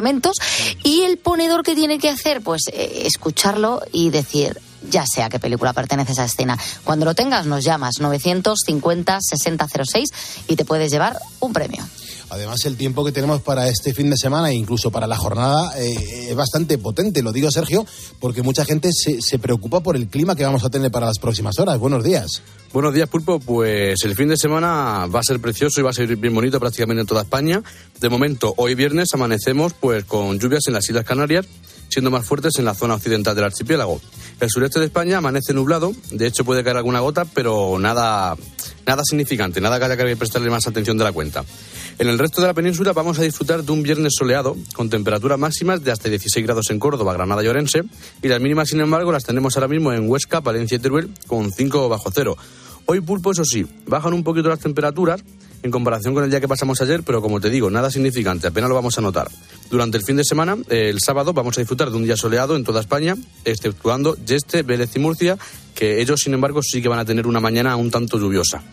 Y 0.84 1.01
el 1.01 1.18
ponedor 1.18 1.63
que 1.63 1.75
tiene 1.75 2.00
que 2.00 2.10
hacer, 2.10 2.42
pues 2.42 2.63
eh, 2.72 3.04
escucharlo 3.06 3.82
y 3.92 4.10
decir, 4.10 4.58
ya 4.89 5.06
sé 5.06 5.22
a 5.24 5.30
qué 5.30 5.39
película 5.39 5.74
pertenece 5.74 6.13
esa 6.13 6.25
escena. 6.25 6.58
Cuando 6.84 7.06
lo 7.06 7.16
tengas, 7.16 7.46
nos 7.46 7.63
llamas 7.63 7.96
950-6006 8.00 10.06
y 10.48 10.56
te 10.56 10.66
puedes 10.66 10.92
llevar 10.92 11.18
un 11.39 11.54
premio. 11.54 11.88
Además, 12.29 12.65
el 12.65 12.75
tiempo 12.75 13.05
que 13.05 13.12
tenemos 13.12 13.41
para 13.41 13.69
este 13.69 13.93
fin 13.93 14.10
de 14.10 14.17
semana 14.17 14.51
e 14.51 14.55
incluso 14.55 14.91
para 14.91 15.07
la 15.07 15.15
jornada 15.15 15.72
eh, 15.79 16.27
es 16.29 16.36
bastante 16.36 16.77
potente. 16.77 17.22
Lo 17.22 17.31
digo, 17.31 17.50
Sergio, 17.51 17.86
porque 18.19 18.41
mucha 18.41 18.65
gente 18.65 18.89
se, 18.91 19.22
se, 19.22 19.39
preocupa 19.39 19.79
por 19.79 19.96
el 19.96 20.07
clima 20.07 20.36
que 20.36 20.43
vamos 20.43 20.65
a 20.65 20.69
tener 20.69 20.91
para 20.91 21.05
las 21.05 21.19
próximas 21.19 21.57
horas. 21.60 21.79
Buenos 21.79 22.03
días. 22.03 22.41
Buenos 22.74 22.93
días, 22.93 23.07
Pulpo. 23.07 23.39
Pues 23.39 24.03
el 24.03 24.15
fin 24.15 24.27
de 24.27 24.38
semana 24.38 25.07
va 25.07 25.22
a 25.22 25.24
ser 25.24 25.39
precioso 25.39 25.79
y 25.79 25.84
va 25.84 25.91
a 25.91 25.93
ser 25.93 26.13
bien 26.17 26.36
bonito 26.36 26.60
prácticamente 26.60 27.01
en 27.01 27.07
toda 27.07 27.22
España. 27.22 27.63
De 28.01 28.10
momento, 28.10 28.53
hoy 28.57 28.75
viernes 28.75 29.07
amanecemos 29.13 29.74
pues 29.74 30.03
con 30.03 30.38
lluvias 30.38 30.67
en 30.67 30.74
las 30.74 30.89
Islas 30.89 31.05
Canarias, 31.05 31.46
siendo 31.88 32.12
más 32.12 32.25
fuertes 32.25 32.60
en 32.60 32.65
la 32.65 32.74
zona 32.74 32.96
occidental 32.96 33.36
del 33.36 33.46
archipiélago. 33.46 34.01
El 34.39 34.50
sureste 34.50 34.79
de 34.79 34.86
España 34.86 35.17
amanece 35.17 35.53
nublado, 35.53 35.93
de 36.12 36.27
hecho 36.27 36.46
puede 36.46 36.63
caer 36.63 36.77
alguna 36.77 37.00
gota, 37.00 37.25
pero 37.25 37.79
nada, 37.79 38.36
nada 38.88 39.03
significante, 39.03 39.62
nada 39.62 39.77
que 39.77 39.86
haya 39.86 39.98
que 39.98 40.15
prestarle 40.15 40.50
más 40.50 40.65
atención 40.65 40.98
de 40.98 41.03
la 41.03 41.12
cuenta. 41.12 41.44
En 42.00 42.08
el 42.08 42.17
resto 42.17 42.41
de 42.41 42.48
la 42.48 42.53
península 42.53 42.94
vamos 42.94 43.20
a 43.20 43.24
disfrutar 43.24 43.63
de 43.63 43.72
un 43.72 43.84
viernes 43.84 44.13
soleado, 44.17 44.56
con 44.74 44.89
temperaturas 44.89 45.38
máximas 45.38 45.84
de 45.84 45.91
hasta 45.91 46.10
16 46.10 46.46
grados 46.46 46.70
en 46.70 46.79
Córdoba, 46.79 47.13
Granada 47.13 47.44
y 47.44 47.48
Orense, 47.48 47.84
y 48.24 48.27
las 48.27 48.39
mínimas, 48.39 48.70
sin 48.70 48.79
embargo, 48.79 49.12
las 49.12 49.25
tenemos 49.25 49.56
ahora 49.58 49.67
mismo 49.67 49.91
en 49.91 50.10
Huesca, 50.10 50.39
Valencia 50.39 50.77
y 50.77 50.79
Teruel, 50.79 51.12
con 51.27 51.51
5 51.51 51.89
bajo 51.89 52.10
cero. 52.13 52.38
Hoy, 52.86 53.01
Pulpo, 53.01 53.32
eso 53.32 53.44
sí, 53.44 53.65
bajan 53.86 54.13
un 54.13 54.24
poquito 54.24 54.48
las 54.48 54.60
temperaturas 54.60 55.22
en 55.64 55.72
comparación 55.72 56.14
con 56.14 56.24
el 56.24 56.30
día 56.30 56.40
que 56.40 56.48
pasamos 56.48 56.82
ayer, 56.82 57.04
pero 57.04 57.22
como 57.22 57.40
te 57.40 57.50
digo, 57.50 57.70
nada 57.70 57.90
significante, 57.92 58.48
apenas 58.48 58.70
lo 58.70 58.76
vamos 58.76 58.98
a 58.98 59.02
notar. 59.02 59.28
Durante 59.70 59.98
el 59.98 60.04
fin 60.04 60.18
de 60.18 60.24
semana, 60.24 60.58
el 60.70 61.00
sábado, 61.00 61.34
vamos 61.34 61.58
a 61.58 61.62
disfrutar 61.62 61.90
de 61.90 61.98
un 61.98 62.04
día 62.04 62.16
soleado 62.16 62.56
en 62.56 62.64
toda 62.64 62.82
España, 62.82 63.16
exceptuando 63.46 64.16
Yeste, 64.26 64.64
Vélez 64.64 64.96
y 64.96 65.00
Murcia, 65.00 65.38
que 65.76 66.02
ellos, 66.02 66.22
sin 66.22 66.34
embargo, 66.34 66.62
sí 66.64 66.82
que 66.82 66.90
van 66.90 67.00
a 67.00 67.06
tener 67.06 67.28
una 67.28 67.40
mañana 67.40 67.76
un 67.76 67.92
tanto 67.92 68.18
lluviosa. 68.18 68.64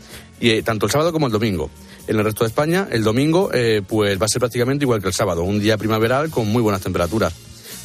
Y 0.41 0.51
eh, 0.51 0.63
tanto 0.63 0.87
el 0.87 0.93
sábado 0.93 1.13
como 1.13 1.27
el 1.27 1.33
domingo. 1.33 1.71
En 2.07 2.19
el 2.19 2.25
resto 2.25 2.45
de 2.45 2.49
España, 2.49 2.89
el 2.91 3.03
domingo, 3.03 3.51
eh, 3.53 3.83
pues 3.87 4.21
va 4.21 4.27
a 4.27 4.29
ser 4.29 4.41
prácticamente 4.41 4.85
igual 4.85 5.01
que 5.01 5.09
el 5.09 5.15
sábado, 5.15 5.43
un 5.43 5.61
día 5.61 5.77
primaveral 5.77 6.31
con 6.31 6.49
muy 6.49 6.63
buenas 6.63 6.83
temperaturas. 6.83 7.35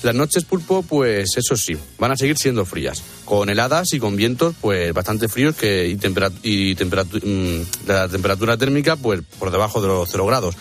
Las 0.04 0.16
noches 0.16 0.46
pulpo, 0.46 0.82
pues 0.84 1.36
eso 1.36 1.58
sí, 1.58 1.78
van 1.98 2.12
a 2.12 2.16
seguir 2.16 2.38
siendo 2.38 2.66
frías, 2.66 3.04
con 3.26 3.50
heladas 3.50 3.94
y 3.94 4.00
con 4.00 4.16
vientos, 4.16 4.56
pues 4.62 4.94
bastante 4.94 5.28
fríos 5.28 5.56
que, 5.56 5.88
y, 5.88 5.98
y 6.44 6.76
mm, 6.76 7.88
la 7.88 8.08
temperatura 8.08 8.58
térmica, 8.58 8.96
pues 8.96 9.22
por 9.38 9.52
debajo 9.52 9.82
de 9.82 9.88
los 9.88 10.10
cero 10.10 10.26
grados. 10.26 10.56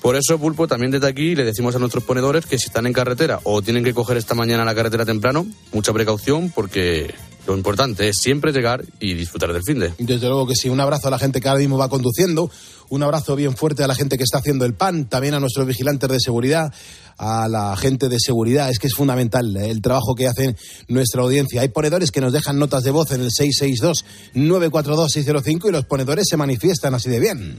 Por 0.00 0.16
eso, 0.16 0.38
pulpo, 0.38 0.66
también 0.66 0.90
desde 0.90 1.08
aquí 1.08 1.34
le 1.34 1.44
decimos 1.44 1.76
a 1.76 1.78
nuestros 1.78 2.04
ponedores 2.04 2.46
que 2.46 2.58
si 2.58 2.66
están 2.66 2.86
en 2.86 2.92
carretera 2.92 3.40
o 3.44 3.60
tienen 3.60 3.84
que 3.84 3.92
coger 3.92 4.16
esta 4.16 4.34
mañana 4.34 4.64
la 4.64 4.74
carretera 4.74 5.04
temprano, 5.04 5.46
mucha 5.72 5.92
precaución 5.92 6.50
porque 6.50 7.14
lo 7.50 7.56
importante 7.56 8.08
es 8.08 8.18
siempre 8.18 8.52
llegar 8.52 8.84
y 9.00 9.14
disfrutar 9.14 9.52
del 9.52 9.64
fin 9.64 9.80
de. 9.80 9.92
Desde 9.98 10.28
luego 10.28 10.46
que 10.46 10.54
sí. 10.54 10.68
Un 10.68 10.78
abrazo 10.80 11.08
a 11.08 11.10
la 11.10 11.18
gente 11.18 11.40
que 11.40 11.48
ahora 11.48 11.58
mismo 11.58 11.76
va 11.76 11.88
conduciendo. 11.88 12.48
Un 12.90 13.02
abrazo 13.02 13.34
bien 13.34 13.56
fuerte 13.56 13.82
a 13.82 13.88
la 13.88 13.96
gente 13.96 14.16
que 14.16 14.22
está 14.22 14.38
haciendo 14.38 14.64
el 14.64 14.74
pan. 14.74 15.06
También 15.06 15.34
a 15.34 15.40
nuestros 15.40 15.66
vigilantes 15.66 16.08
de 16.08 16.20
seguridad. 16.20 16.72
A 17.18 17.48
la 17.48 17.76
gente 17.76 18.08
de 18.08 18.20
seguridad. 18.20 18.70
Es 18.70 18.78
que 18.78 18.86
es 18.86 18.94
fundamental 18.94 19.56
eh, 19.56 19.68
el 19.70 19.82
trabajo 19.82 20.14
que 20.14 20.28
hacen 20.28 20.56
nuestra 20.86 21.22
audiencia. 21.22 21.62
Hay 21.62 21.70
ponedores 21.70 22.12
que 22.12 22.20
nos 22.20 22.32
dejan 22.32 22.56
notas 22.58 22.84
de 22.84 22.92
voz 22.92 23.10
en 23.10 23.22
el 23.22 23.30
662-942-605 23.30 25.68
y 25.68 25.72
los 25.72 25.86
ponedores 25.86 26.28
se 26.28 26.36
manifiestan 26.36 26.94
así 26.94 27.10
de 27.10 27.18
bien. 27.18 27.58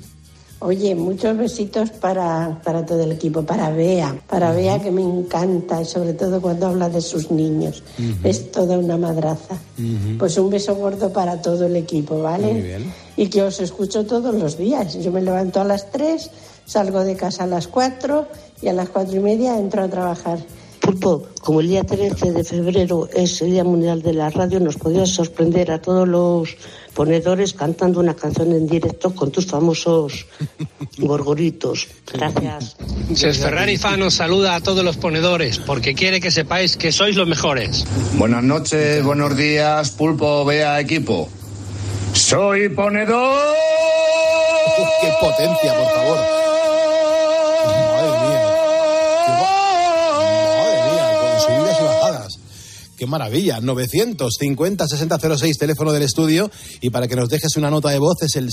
Oye, 0.64 0.94
muchos 0.94 1.36
besitos 1.36 1.90
para, 1.90 2.62
para 2.64 2.86
todo 2.86 3.02
el 3.02 3.12
equipo, 3.12 3.42
para 3.42 3.72
Bea, 3.72 4.16
para 4.30 4.52
Bea 4.52 4.80
que 4.80 4.92
me 4.92 5.02
encanta, 5.02 5.84
sobre 5.86 6.14
todo 6.14 6.40
cuando 6.40 6.68
habla 6.68 6.88
de 6.88 7.02
sus 7.02 7.32
niños. 7.32 7.82
Es 8.24 8.52
toda 8.52 8.78
una 8.78 8.96
madraza. 8.96 9.58
Pues 10.20 10.38
un 10.38 10.52
beso 10.52 10.76
gordo 10.76 11.12
para 11.12 11.42
todo 11.42 11.66
el 11.66 11.76
equipo, 11.76 12.22
¿vale? 12.22 12.54
Muy 12.54 12.62
bien. 12.62 12.94
Y 13.18 13.28
que 13.28 13.42
os 13.42 13.60
escucho 13.60 14.06
todos 14.06 14.36
los 14.36 14.56
días. 14.56 14.94
Yo 15.02 15.12
me 15.12 15.24
levanto 15.24 15.60
a 15.62 15.64
las 15.64 15.90
3, 15.90 16.30
salgo 16.66 17.04
de 17.04 17.16
casa 17.16 17.46
a 17.46 17.48
las 17.48 17.68
4 17.68 18.28
y 18.62 18.68
a 18.68 18.74
las 18.74 18.90
cuatro 18.90 19.16
y 19.16 19.20
media 19.20 19.58
entro 19.58 19.82
a 19.82 19.88
trabajar. 19.88 20.38
Pulpo, 20.82 21.28
como 21.42 21.62
el 21.62 21.68
día 21.68 21.84
13 21.84 22.32
de 22.32 22.44
febrero 22.44 23.08
es 23.14 23.42
el 23.42 23.52
Día 23.52 23.64
Mundial 23.64 24.02
de 24.02 24.14
la 24.14 24.30
Radio, 24.30 24.60
¿nos 24.60 24.76
podrías 24.76 25.10
sorprender 25.10 25.72
a 25.72 25.82
todos 25.82 26.08
los 26.08 26.58
ponedores 26.94 27.54
cantando 27.54 28.00
una 28.00 28.16
canción 28.16 28.52
en 28.52 28.68
directo 28.68 29.14
con 29.16 29.32
tus 29.32 29.46
famosos 29.46 30.26
gorgoritos. 30.98 31.88
Gracias. 32.12 32.76
Ferrari 33.40 33.78
Fano 33.78 34.12
saluda 34.12 34.56
a 34.56 34.62
todos 34.62 34.84
los 34.84 34.98
ponedores 34.98 35.60
porque 35.60 35.94
quiere 35.94 36.20
que 36.20 36.32
sepáis 36.32 36.78
que 36.78 36.92
sois 36.92 37.16
los 37.16 37.28
mejores. 37.28 37.86
Buenas 38.18 38.44
noches, 38.44 39.04
buenos 39.04 39.36
días, 39.38 39.92
Pulpo, 39.92 40.46
vea 40.46 40.80
equipo. 40.80 41.30
Soy 42.14 42.70
ponedor. 42.70 43.56
¡Qué 45.02 45.12
potencia, 45.20 45.74
por 45.76 45.92
favor! 45.94 46.51
Qué 53.02 53.08
maravilla. 53.08 53.60
950-6006, 53.62 55.58
teléfono 55.58 55.92
del 55.92 56.04
estudio. 56.04 56.52
Y 56.82 56.92
para 56.92 57.08
que 57.08 57.16
nos 57.16 57.30
dejes 57.30 57.56
una 57.58 57.72
nota 57.72 57.90
de 57.90 57.98
voz 57.98 58.22
es 58.22 58.36
el 58.36 58.50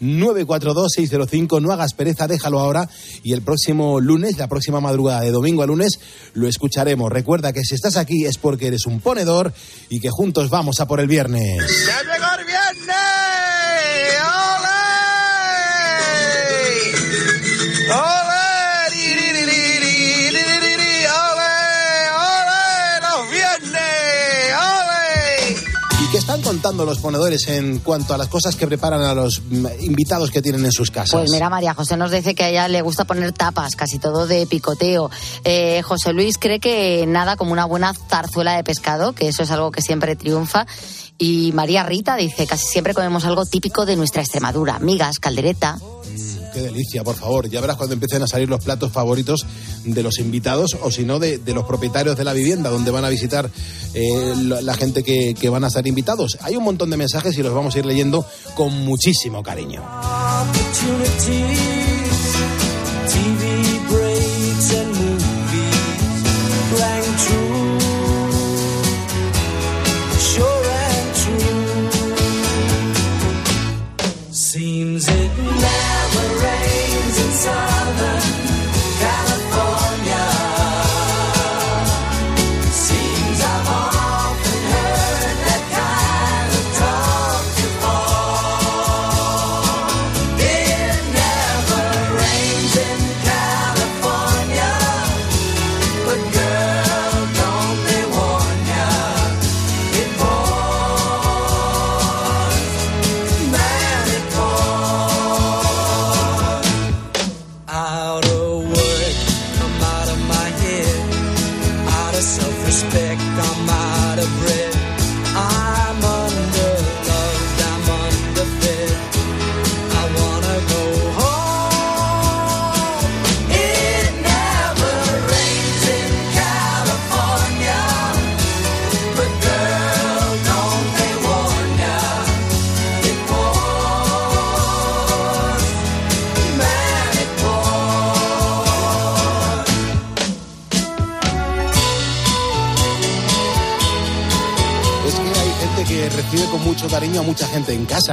662-942-605. 0.00 1.60
No 1.60 1.70
hagas 1.70 1.92
pereza, 1.92 2.26
déjalo 2.26 2.58
ahora. 2.58 2.88
Y 3.22 3.34
el 3.34 3.42
próximo 3.42 4.00
lunes, 4.00 4.38
la 4.38 4.48
próxima 4.48 4.80
madrugada 4.80 5.20
de 5.20 5.30
domingo 5.30 5.62
a 5.62 5.66
lunes, 5.66 6.00
lo 6.32 6.48
escucharemos. 6.48 7.12
Recuerda 7.12 7.52
que 7.52 7.64
si 7.64 7.74
estás 7.74 7.98
aquí 7.98 8.24
es 8.24 8.38
porque 8.38 8.68
eres 8.68 8.86
un 8.86 9.00
ponedor 9.00 9.52
y 9.90 10.00
que 10.00 10.08
juntos 10.08 10.48
vamos 10.48 10.80
a 10.80 10.88
por 10.88 10.98
el 10.98 11.06
viernes. 11.06 11.58
¡Ya 11.86 12.00
llegó 12.00 12.32
el 12.38 12.46
viernes! 12.46 12.96
¡Ole! 14.24 14.78
están 17.88 18.17
contando 26.68 26.84
los 26.84 26.98
ponedores 26.98 27.48
en 27.48 27.78
cuanto 27.78 28.12
a 28.12 28.18
las 28.18 28.28
cosas 28.28 28.54
que 28.54 28.66
preparan 28.66 29.00
a 29.00 29.14
los 29.14 29.40
mm, 29.40 29.66
invitados 29.80 30.30
que 30.30 30.42
tienen 30.42 30.66
en 30.66 30.72
sus 30.72 30.90
casas? 30.90 31.12
Pues 31.12 31.30
mira, 31.30 31.48
María 31.48 31.72
José 31.72 31.96
nos 31.96 32.10
dice 32.10 32.34
que 32.34 32.44
a 32.44 32.50
ella 32.50 32.68
le 32.68 32.82
gusta 32.82 33.06
poner 33.06 33.32
tapas, 33.32 33.74
casi 33.74 33.98
todo 33.98 34.26
de 34.26 34.46
picoteo. 34.46 35.10
Eh, 35.44 35.80
José 35.80 36.12
Luis 36.12 36.36
cree 36.36 36.60
que 36.60 37.06
nada 37.08 37.36
como 37.36 37.52
una 37.52 37.64
buena 37.64 37.94
zarzuela 37.94 38.54
de 38.54 38.64
pescado, 38.64 39.14
que 39.14 39.28
eso 39.28 39.44
es 39.44 39.50
algo 39.50 39.70
que 39.70 39.80
siempre 39.80 40.14
triunfa. 40.14 40.66
Y 41.16 41.52
María 41.52 41.84
Rita 41.84 42.16
dice, 42.16 42.46
casi 42.46 42.66
siempre 42.66 42.92
comemos 42.92 43.24
algo 43.24 43.46
típico 43.46 43.86
de 43.86 43.96
nuestra 43.96 44.20
Extremadura, 44.20 44.78
migas, 44.78 45.18
caldereta 45.20 45.78
qué 46.58 46.64
delicia, 46.64 47.04
por 47.04 47.14
favor. 47.14 47.48
Ya 47.48 47.60
verás 47.60 47.76
cuando 47.76 47.94
empiecen 47.94 48.22
a 48.22 48.26
salir 48.26 48.48
los 48.48 48.62
platos 48.62 48.92
favoritos 48.92 49.46
de 49.84 50.02
los 50.02 50.18
invitados 50.18 50.76
o 50.82 50.90
si 50.90 51.04
no 51.04 51.18
de, 51.18 51.40
los 51.46 51.64
propietarios 51.64 52.16
de 52.16 52.24
la 52.24 52.32
vivienda 52.32 52.70
donde 52.70 52.90
van 52.90 53.04
a 53.04 53.08
visitar 53.08 53.50
eh, 53.94 54.34
la, 54.36 54.74
gente 54.74 55.02
que, 55.02 55.34
que 55.34 55.48
van 55.48 55.64
a 55.64 55.70
ser 55.70 55.86
invitados. 55.86 56.38
Hay 56.42 56.56
un 56.56 56.64
montón 56.64 56.90
de 56.90 56.96
mensajes 56.96 57.36
y 57.38 57.42
los 57.42 57.54
vamos 57.54 57.74
a 57.74 57.78
ir 57.78 57.86
leyendo 57.86 58.24
con 58.54 58.72
muchísimo 58.84 59.42
cariño. 59.42 59.82
Cariño 77.48 77.77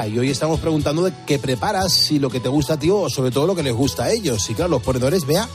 y 0.04 0.20
hoy 0.20 0.30
estamos 0.30 0.60
preguntando 0.60 1.04
de 1.04 1.14
qué 1.26 1.40
preparas, 1.40 1.94
si 1.94 2.20
lo 2.20 2.30
que 2.30 2.42
te 2.42 2.50
gusta 2.50 2.74
a 2.74 2.80
ti 2.80 2.90
o 2.90 3.10
sobre 3.10 3.32
todo 3.32 3.48
lo 3.48 3.56
que 3.56 3.64
les 3.64 3.74
gusta 3.74 4.04
a 4.04 4.12
ellos. 4.12 4.50
Y 4.50 4.54
claro, 4.54 4.72
los 4.72 4.82
ponedores, 4.82 5.26
vea, 5.26 5.48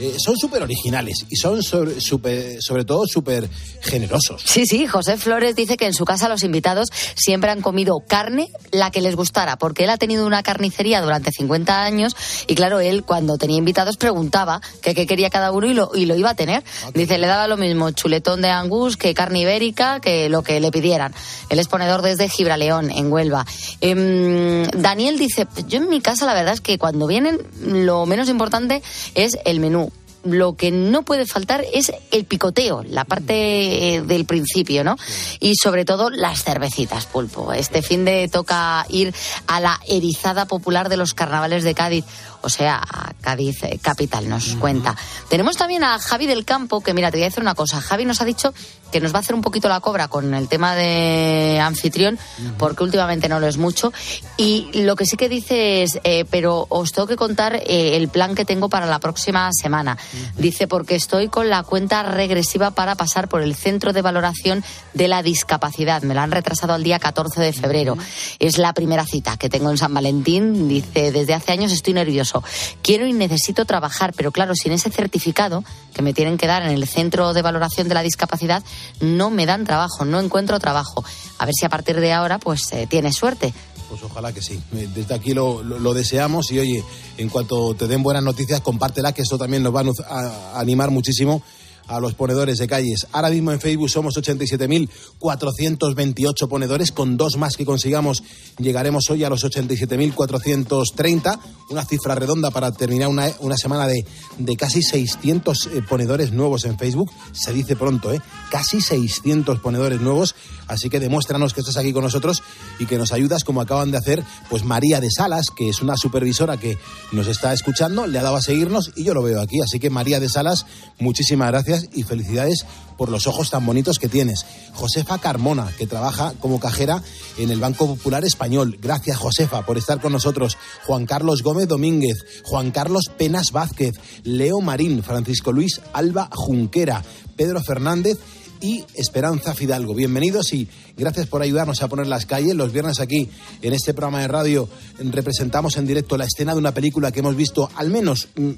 eh, 0.00 0.16
son 0.18 0.36
súper 0.36 0.62
originales 0.62 1.24
y 1.30 1.36
son 1.36 1.62
sobre, 1.62 2.00
sobre 2.00 2.84
todo 2.84 3.06
súper 3.06 3.48
generosos. 3.80 4.42
Sí, 4.44 4.66
sí, 4.66 4.88
José 4.88 5.16
Flores 5.16 5.54
dice 5.54 5.76
que 5.76 5.86
en 5.86 5.94
su 5.94 6.04
casa 6.04 6.28
los 6.28 6.42
invitados 6.42 6.88
siempre 7.14 7.50
han 7.50 7.60
comido 7.60 8.00
carne, 8.06 8.50
la 8.70 8.90
que 8.90 9.00
les 9.00 9.16
gustara, 9.16 9.56
porque 9.56 9.84
él 9.84 9.90
ha 9.90 9.96
tenido 9.96 10.26
una 10.26 10.42
carnicería 10.42 11.00
durante 11.00 11.30
50 11.30 11.82
años 11.82 12.16
y 12.46 12.54
claro, 12.54 12.80
él 12.80 13.04
cuando 13.04 13.38
tenía 13.38 13.58
invitados 13.58 13.96
preguntaba 13.96 14.60
qué 14.82 14.94
quería 15.06 15.30
cada 15.30 15.52
uno 15.52 15.66
y 15.66 15.74
lo, 15.74 15.90
y 15.94 16.06
lo 16.06 16.16
iba 16.16 16.30
a 16.30 16.34
tener. 16.34 16.62
Ah, 16.84 16.90
dice, 16.94 17.18
le 17.18 17.26
daba 17.26 17.48
lo 17.48 17.56
mismo 17.56 17.90
chuletón 17.90 18.42
de 18.42 18.50
angus 18.50 18.96
que 18.96 19.14
carne 19.14 19.40
ibérica, 19.40 20.00
que 20.00 20.28
lo 20.28 20.42
que 20.42 20.60
le 20.60 20.70
pidieran. 20.70 21.14
Él 21.48 21.58
es 21.58 21.68
ponedor 21.68 22.02
desde 22.02 22.28
Gibraleón, 22.28 22.90
en 22.90 23.12
Huelva. 23.12 23.46
Em, 23.80 24.64
Daniel 24.70 25.18
dice, 25.18 25.46
yo 25.66 25.78
en 25.78 25.88
mi 25.88 26.00
casa 26.00 26.26
la 26.26 26.34
verdad 26.34 26.54
es 26.54 26.60
que 26.60 26.78
cuando 26.78 27.06
vienen 27.06 27.38
lo 27.62 28.06
menos 28.06 28.28
importante 28.28 28.82
es 29.14 29.38
el 29.44 29.60
menú 29.60 29.90
lo 30.24 30.56
que 30.56 30.70
no 30.70 31.02
puede 31.02 31.26
faltar 31.26 31.64
es 31.72 31.92
el 32.10 32.24
picoteo, 32.24 32.82
la 32.82 33.04
parte 33.04 33.96
eh, 33.96 34.02
del 34.02 34.24
principio, 34.24 34.84
¿no? 34.84 34.96
Y 35.40 35.54
sobre 35.56 35.84
todo 35.84 36.10
las 36.10 36.42
cervecitas, 36.44 37.06
pulpo. 37.06 37.52
Este 37.52 37.82
fin 37.82 38.04
de 38.04 38.28
toca 38.28 38.86
ir 38.88 39.14
a 39.46 39.60
la 39.60 39.80
erizada 39.88 40.46
popular 40.46 40.88
de 40.88 40.96
los 40.96 41.14
carnavales 41.14 41.64
de 41.64 41.74
Cádiz 41.74 42.04
o 42.44 42.48
sea, 42.48 42.82
Cádiz 43.20 43.62
eh, 43.62 43.78
Capital 43.80 44.28
nos 44.28 44.56
cuenta. 44.56 44.94
Tenemos 45.28 45.56
también 45.56 45.82
a 45.82 45.98
Javi 45.98 46.26
del 46.26 46.44
Campo, 46.44 46.82
que 46.82 46.92
mira, 46.92 47.10
te 47.10 47.16
voy 47.16 47.24
a 47.24 47.28
decir 47.28 47.42
una 47.42 47.54
cosa. 47.54 47.80
Javi 47.80 48.04
nos 48.04 48.20
ha 48.20 48.24
dicho 48.24 48.52
que 48.92 49.00
nos 49.00 49.12
va 49.12 49.16
a 49.16 49.20
hacer 49.20 49.34
un 49.34 49.40
poquito 49.42 49.68
la 49.68 49.80
cobra 49.80 50.08
con 50.08 50.34
el 50.34 50.46
tema 50.46 50.76
de 50.76 51.58
anfitrión, 51.60 52.18
porque 52.58 52.84
últimamente 52.84 53.28
no 53.28 53.40
lo 53.40 53.48
es 53.48 53.56
mucho. 53.56 53.92
Y 54.36 54.70
lo 54.82 54.94
que 54.94 55.06
sí 55.06 55.16
que 55.16 55.28
dice 55.28 55.82
es, 55.82 55.98
eh, 56.04 56.24
pero 56.30 56.66
os 56.68 56.92
tengo 56.92 57.08
que 57.08 57.16
contar 57.16 57.56
eh, 57.56 57.96
el 57.96 58.08
plan 58.08 58.34
que 58.34 58.44
tengo 58.44 58.68
para 58.68 58.86
la 58.86 59.00
próxima 59.00 59.50
semana. 59.52 59.98
Dice, 60.36 60.68
porque 60.68 60.94
estoy 60.94 61.28
con 61.28 61.48
la 61.48 61.62
cuenta 61.64 62.02
regresiva 62.04 62.70
para 62.70 62.94
pasar 62.94 63.28
por 63.28 63.42
el 63.42 63.56
centro 63.56 63.92
de 63.92 64.02
valoración 64.02 64.62
de 64.92 65.08
la 65.08 65.22
discapacidad. 65.22 66.02
Me 66.02 66.14
la 66.14 66.22
han 66.22 66.30
retrasado 66.30 66.74
al 66.74 66.84
día 66.84 66.98
14 66.98 67.40
de 67.40 67.52
febrero. 67.52 67.96
Es 68.38 68.58
la 68.58 68.74
primera 68.74 69.06
cita 69.06 69.36
que 69.36 69.48
tengo 69.48 69.70
en 69.70 69.78
San 69.78 69.94
Valentín. 69.94 70.68
Dice, 70.68 71.10
desde 71.10 71.34
hace 71.34 71.52
años 71.52 71.72
estoy 71.72 71.94
nervioso 71.94 72.33
Quiero 72.82 73.06
y 73.06 73.12
necesito 73.12 73.64
trabajar, 73.64 74.12
pero 74.16 74.32
claro, 74.32 74.54
sin 74.54 74.72
ese 74.72 74.90
certificado 74.90 75.62
que 75.94 76.02
me 76.02 76.14
tienen 76.14 76.38
que 76.38 76.46
dar 76.46 76.62
en 76.62 76.70
el 76.70 76.86
centro 76.86 77.32
de 77.32 77.42
valoración 77.42 77.88
de 77.88 77.94
la 77.94 78.02
discapacidad, 78.02 78.62
no 79.00 79.30
me 79.30 79.46
dan 79.46 79.64
trabajo, 79.64 80.04
no 80.04 80.20
encuentro 80.20 80.58
trabajo. 80.58 81.04
A 81.38 81.44
ver 81.44 81.54
si 81.58 81.66
a 81.66 81.68
partir 81.68 82.00
de 82.00 82.12
ahora, 82.12 82.38
pues, 82.38 82.72
eh, 82.72 82.86
tienes 82.88 83.16
suerte. 83.16 83.52
Pues 83.88 84.02
ojalá 84.02 84.32
que 84.32 84.42
sí. 84.42 84.60
Eh, 84.74 84.88
desde 84.94 85.14
aquí 85.14 85.34
lo, 85.34 85.62
deseamos 85.94 86.50
y 86.50 86.58
oye, 86.58 86.84
en 87.18 87.28
cuanto 87.28 87.74
te 87.74 87.86
den 87.86 88.02
buenas 88.02 88.22
noticias, 88.22 88.60
compártela, 88.60 89.12
que 89.12 89.22
eso 89.22 89.38
también 89.38 89.62
nos 89.62 89.74
va 89.74 89.84
a 90.08 90.58
animar 90.58 90.90
muchísimo 90.90 91.42
a 91.86 92.00
los 92.00 92.14
ponedores 92.14 92.58
de 92.58 92.66
calles. 92.66 93.06
Ahora 93.12 93.30
mismo 93.30 93.52
en 93.52 93.60
Facebook 93.60 93.90
somos 93.90 94.16
87.428 94.16 96.48
ponedores, 96.48 96.90
con 96.92 97.16
dos 97.16 97.36
más 97.36 97.56
que 97.56 97.64
consigamos 97.64 98.24
llegaremos 98.58 99.08
hoy 99.10 99.24
a 99.24 99.30
los 99.30 99.44
87.430, 99.44 101.38
una 101.70 101.84
cifra 101.84 102.14
redonda 102.14 102.50
para 102.50 102.72
terminar 102.72 103.08
una, 103.08 103.28
una 103.40 103.56
semana 103.56 103.86
de, 103.86 104.06
de, 104.38 104.56
casi 104.56 104.82
600 104.82 105.66
eh, 105.66 105.82
ponedores 105.88 106.32
nuevos 106.32 106.64
en 106.64 106.78
Facebook. 106.78 107.10
Se 107.32 107.52
dice 107.52 107.76
pronto, 107.76 108.12
¿eh? 108.12 108.20
Casi 108.50 108.80
600 108.80 109.60
ponedores 109.60 110.00
nuevos, 110.00 110.34
así 110.68 110.90
que 110.90 111.00
demuéstranos 111.00 111.54
que 111.54 111.60
estás 111.60 111.76
aquí 111.76 111.92
con 111.92 112.04
nosotros 112.04 112.42
y 112.78 112.86
que 112.86 112.98
nos 112.98 113.12
ayudas 113.12 113.44
como 113.44 113.60
acaban 113.60 113.90
de 113.90 113.98
hacer 113.98 114.22
pues 114.50 114.64
María 114.64 115.00
de 115.00 115.10
Salas, 115.10 115.46
que 115.54 115.68
es 115.68 115.82
una 115.82 115.96
supervisora 115.96 116.56
que 116.56 116.78
nos 117.12 117.26
está 117.26 117.52
escuchando, 117.52 118.06
le 118.06 118.18
ha 118.18 118.22
dado 118.22 118.36
a 118.36 118.42
seguirnos 118.42 118.92
y 118.96 119.04
yo 119.04 119.14
lo 119.14 119.22
veo 119.22 119.40
aquí, 119.40 119.60
así 119.60 119.78
que 119.78 119.90
María 119.90 120.20
de 120.20 120.28
Salas, 120.28 120.66
muchísimas 120.98 121.48
gracias 121.48 121.88
y 121.92 122.02
felicidades 122.02 122.66
por 122.96 123.08
los 123.08 123.26
ojos 123.26 123.50
tan 123.50 123.66
bonitos 123.66 123.98
que 123.98 124.08
tienes. 124.08 124.46
Josefa 124.72 125.18
Carmona, 125.18 125.70
que 125.78 125.86
trabaja 125.86 126.32
como 126.40 126.60
cajera 126.60 127.02
en 127.38 127.50
el 127.50 127.60
Banco 127.60 127.86
Popular 127.86 128.24
Español. 128.24 128.78
Gracias, 128.80 129.16
Josefa, 129.16 129.66
por 129.66 129.78
estar 129.78 130.00
con 130.00 130.12
nosotros. 130.12 130.56
Juan 130.86 131.06
Carlos 131.06 131.42
Gómez 131.42 131.68
Domínguez, 131.68 132.24
Juan 132.44 132.70
Carlos 132.70 133.04
Penas 133.16 133.50
Vázquez, 133.52 133.94
Leo 134.22 134.60
Marín, 134.60 135.02
Francisco 135.02 135.52
Luis 135.52 135.80
Alba 135.92 136.28
Junquera, 136.32 137.02
Pedro 137.36 137.62
Fernández 137.62 138.18
y 138.64 138.82
Esperanza 138.94 139.54
Fidalgo. 139.54 139.94
Bienvenidos 139.94 140.54
y 140.54 140.66
gracias 140.96 141.26
por 141.26 141.42
ayudarnos 141.42 141.82
a 141.82 141.88
poner 141.88 142.06
las 142.06 142.24
calles. 142.24 142.54
Los 142.54 142.72
viernes 142.72 142.98
aquí 142.98 143.28
en 143.60 143.74
este 143.74 143.92
programa 143.92 144.22
de 144.22 144.28
radio 144.28 144.66
representamos 144.98 145.76
en 145.76 145.86
directo 145.86 146.16
la 146.16 146.24
escena 146.24 146.54
de 146.54 146.60
una 146.60 146.72
película 146.72 147.12
que 147.12 147.20
hemos 147.20 147.36
visto 147.36 147.68
al 147.76 147.90
menos, 147.90 148.28
mm, 148.36 148.50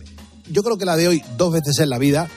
yo 0.52 0.62
creo 0.62 0.78
que 0.78 0.84
la 0.84 0.96
de 0.96 1.08
hoy, 1.08 1.22
dos 1.36 1.52
veces 1.52 1.80
en 1.80 1.90
la 1.90 1.98
vida. 1.98 2.30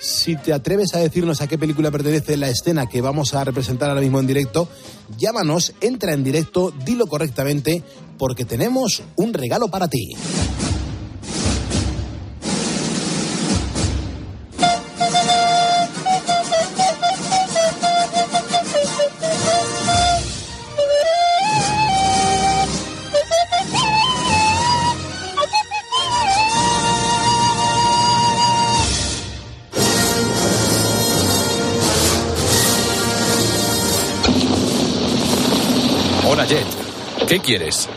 Si 0.00 0.36
te 0.36 0.52
atreves 0.52 0.94
a 0.94 1.00
decirnos 1.00 1.40
a 1.40 1.48
qué 1.48 1.58
película 1.58 1.90
pertenece 1.90 2.36
la 2.36 2.48
escena 2.48 2.86
que 2.86 3.00
vamos 3.00 3.34
a 3.34 3.42
representar 3.42 3.88
ahora 3.88 4.02
mismo 4.02 4.20
en 4.20 4.28
directo, 4.28 4.68
llámanos, 5.18 5.72
entra 5.80 6.12
en 6.14 6.22
directo, 6.22 6.72
dilo 6.86 7.08
correctamente, 7.08 7.82
porque 8.18 8.44
tenemos 8.44 9.02
un 9.16 9.34
regalo 9.34 9.68
para 9.68 9.88
ti. 9.88 10.14
Quieres? 37.50 37.88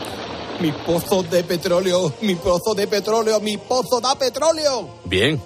Mi 0.60 0.72
pozo 0.72 1.22
de 1.22 1.44
petróleo, 1.44 2.12
mi 2.22 2.34
pozo 2.34 2.74
de 2.74 2.88
petróleo, 2.88 3.38
mi 3.38 3.56
pozo 3.56 4.00
da 4.00 4.16
petróleo. 4.16 4.96
Bien. 5.04 5.40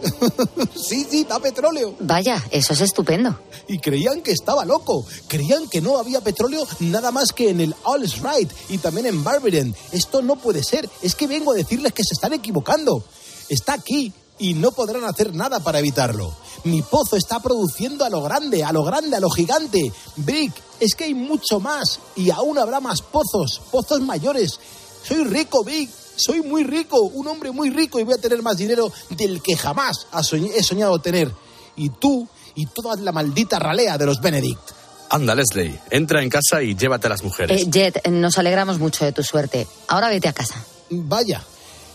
sí, 0.74 1.06
sí, 1.10 1.24
da 1.24 1.38
petróleo. 1.38 1.94
Vaya, 2.00 2.42
eso 2.50 2.72
es 2.72 2.80
estupendo. 2.80 3.38
Y 3.68 3.78
creían 3.78 4.22
que 4.22 4.32
estaba 4.32 4.64
loco. 4.64 5.04
Creían 5.28 5.68
que 5.68 5.82
no 5.82 5.98
había 5.98 6.22
petróleo 6.22 6.66
nada 6.80 7.10
más 7.10 7.32
que 7.34 7.50
en 7.50 7.60
el 7.60 7.74
All's 7.84 8.22
Right 8.22 8.50
y 8.70 8.78
también 8.78 9.04
en 9.04 9.22
Barbaren. 9.22 9.76
Esto 9.92 10.22
no 10.22 10.36
puede 10.36 10.64
ser. 10.64 10.88
Es 11.02 11.14
que 11.14 11.26
vengo 11.26 11.52
a 11.52 11.56
decirles 11.56 11.92
que 11.92 12.04
se 12.04 12.14
están 12.14 12.32
equivocando. 12.32 13.04
Está 13.50 13.74
aquí 13.74 14.14
y 14.38 14.54
no 14.54 14.72
podrán 14.72 15.04
hacer 15.04 15.34
nada 15.34 15.60
para 15.60 15.78
evitarlo. 15.78 16.34
Mi 16.64 16.82
pozo 16.82 17.16
está 17.16 17.40
produciendo 17.40 18.04
a 18.04 18.10
lo 18.10 18.22
grande, 18.22 18.64
a 18.64 18.72
lo 18.72 18.84
grande, 18.84 19.16
a 19.16 19.20
lo 19.20 19.30
gigante. 19.30 19.92
Brick, 20.16 20.52
es 20.80 20.94
que 20.94 21.04
hay 21.04 21.14
mucho 21.14 21.60
más 21.60 22.00
y 22.16 22.30
aún 22.30 22.58
habrá 22.58 22.80
más 22.80 23.02
pozos, 23.02 23.60
pozos 23.70 24.00
mayores. 24.00 24.58
Soy 25.06 25.24
rico, 25.24 25.62
Big, 25.62 25.90
soy 26.16 26.42
muy 26.42 26.64
rico, 26.64 27.00
un 27.00 27.26
hombre 27.28 27.50
muy 27.50 27.70
rico 27.70 27.98
y 27.98 28.04
voy 28.04 28.14
a 28.14 28.20
tener 28.20 28.42
más 28.42 28.56
dinero 28.56 28.90
del 29.10 29.42
que 29.42 29.56
jamás 29.56 30.06
he 30.54 30.62
soñado 30.62 30.98
tener. 31.00 31.30
Y 31.76 31.90
tú 31.90 32.26
y 32.54 32.66
toda 32.66 32.96
la 32.96 33.12
maldita 33.12 33.58
ralea 33.58 33.98
de 33.98 34.06
los 34.06 34.20
Benedict. 34.20 34.70
Anda, 35.10 35.34
Leslie, 35.34 35.78
entra 35.90 36.22
en 36.22 36.30
casa 36.30 36.62
y 36.62 36.74
llévate 36.74 37.06
a 37.06 37.10
las 37.10 37.22
mujeres. 37.22 37.60
Eh, 37.60 37.66
Jet, 37.70 38.08
nos 38.08 38.38
alegramos 38.38 38.78
mucho 38.78 39.04
de 39.04 39.12
tu 39.12 39.22
suerte. 39.22 39.66
Ahora 39.88 40.08
vete 40.08 40.28
a 40.28 40.32
casa. 40.32 40.56
Vaya, 40.90 41.42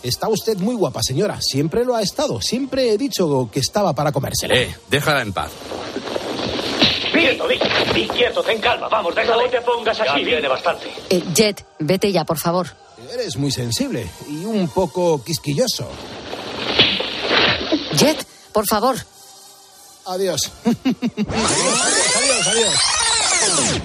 Está 0.02 0.28
usted 0.28 0.56
muy 0.58 0.74
guapa, 0.74 1.00
señora. 1.02 1.38
Siempre 1.40 1.84
lo 1.84 1.94
ha 1.94 2.02
estado. 2.02 2.40
Siempre 2.40 2.90
he 2.92 2.98
dicho 2.98 3.48
que 3.52 3.60
estaba 3.60 3.92
para 3.94 4.12
comérsela. 4.12 4.54
Eh, 4.54 4.74
déjala 4.88 5.22
en 5.22 5.32
paz. 5.32 5.50
Quieto, 7.12 7.46
Vic. 7.46 8.12
quieto, 8.12 8.42
ten 8.42 8.60
calma. 8.60 8.88
Vamos, 8.88 9.14
déjala. 9.14 9.42
No 9.44 9.50
te 9.50 9.60
pongas 9.60 10.00
así. 10.00 10.24
viene 10.24 10.48
bastante. 10.48 10.90
Eh, 11.10 11.22
Jet, 11.34 11.64
vete 11.78 12.10
ya, 12.12 12.24
por 12.24 12.38
favor. 12.38 12.68
Eres 13.12 13.36
muy 13.36 13.50
sensible 13.50 14.08
y 14.28 14.44
un 14.44 14.68
poco 14.68 15.22
quisquilloso. 15.22 15.86
Jet, 17.96 18.24
por 18.52 18.66
favor. 18.66 18.96
adiós, 20.06 20.50
adiós, 20.64 22.16
adiós. 22.16 22.46
adiós. 22.46 22.74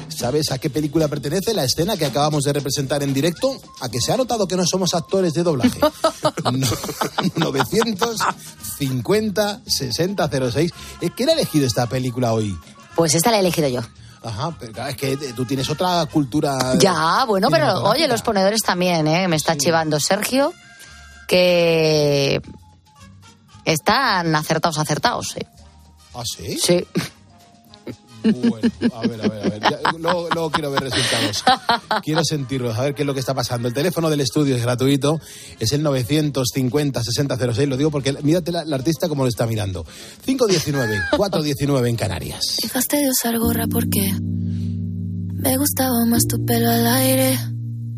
¿Sabes 0.09 0.51
a 0.51 0.57
qué 0.57 0.69
película 0.69 1.07
pertenece 1.07 1.53
la 1.53 1.63
escena 1.63 1.95
que 1.97 2.05
acabamos 2.05 2.43
de 2.43 2.53
representar 2.53 3.03
en 3.03 3.13
directo? 3.13 3.55
A 3.81 3.89
que 3.89 4.01
se 4.01 4.11
ha 4.11 4.17
notado 4.17 4.47
que 4.47 4.55
no 4.55 4.65
somos 4.65 4.93
actores 4.93 5.33
de 5.33 5.43
doblaje. 5.43 5.79
950 7.35 9.61
60 9.65 10.29
06. 10.51 10.71
¿Quién 11.15 11.29
ha 11.29 11.33
elegido 11.33 11.67
esta 11.67 11.87
película 11.87 12.33
hoy? 12.33 12.57
Pues 12.95 13.13
esta 13.13 13.31
la 13.31 13.37
he 13.37 13.41
elegido 13.41 13.67
yo. 13.67 13.81
Ajá, 14.23 14.55
pero 14.59 14.87
es 14.87 14.95
que 14.95 15.17
tú 15.35 15.45
tienes 15.45 15.69
otra 15.69 16.05
cultura. 16.07 16.75
Ya, 16.79 17.25
bueno, 17.25 17.49
pero 17.51 17.83
oye, 17.83 18.07
los 18.07 18.23
ponedores 18.23 18.61
también, 18.61 19.07
¿eh? 19.07 19.27
Me 19.27 19.35
está 19.35 19.55
chivando 19.55 19.99
Sergio, 19.99 20.51
que 21.27 22.41
están 23.65 24.35
acertados, 24.35 24.79
acertados, 24.79 25.37
¿eh? 25.37 25.45
¿Ah, 26.15 26.23
sí? 26.25 26.57
Sí. 26.57 26.87
Bueno, 28.31 28.69
a 28.93 29.07
ver, 29.07 29.21
a 29.21 29.27
ver, 29.27 29.45
a 29.45 29.49
ver. 29.49 29.61
luego, 29.99 30.49
quiero 30.51 30.71
ver 30.71 30.83
resultados. 30.83 31.43
Quiero 32.03 32.23
sentirlos, 32.23 32.77
a 32.77 32.83
ver 32.83 32.95
qué 32.95 33.03
es 33.03 33.05
lo 33.05 33.13
que 33.13 33.19
está 33.19 33.33
pasando. 33.33 33.67
El 33.67 33.73
teléfono 33.73 34.09
del 34.09 34.21
estudio 34.21 34.55
es 34.55 34.61
gratuito, 34.61 35.19
es 35.59 35.71
el 35.73 35.83
950-6006. 35.83 37.67
Lo 37.67 37.77
digo 37.77 37.91
porque 37.91 38.13
mírate 38.23 38.51
la, 38.51 38.63
artista 38.75 39.07
como 39.07 39.23
lo 39.23 39.29
está 39.29 39.45
mirando. 39.45 39.85
519, 40.25 41.01
419 41.15 41.89
en 41.89 41.95
Canarias. 41.95 42.57
Dejaste 42.61 42.97
de 42.97 43.09
usar 43.09 43.37
gorra 43.39 43.67
porque 43.67 44.11
me 44.19 45.57
gustaba 45.57 46.05
más 46.07 46.25
tu 46.27 46.43
pelo 46.45 46.69
al 46.69 46.87
aire. 46.87 47.37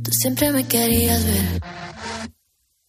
Tú 0.03 0.11
siempre 0.11 0.51
me 0.51 0.65
querías 0.65 1.23
ver. 1.25 1.61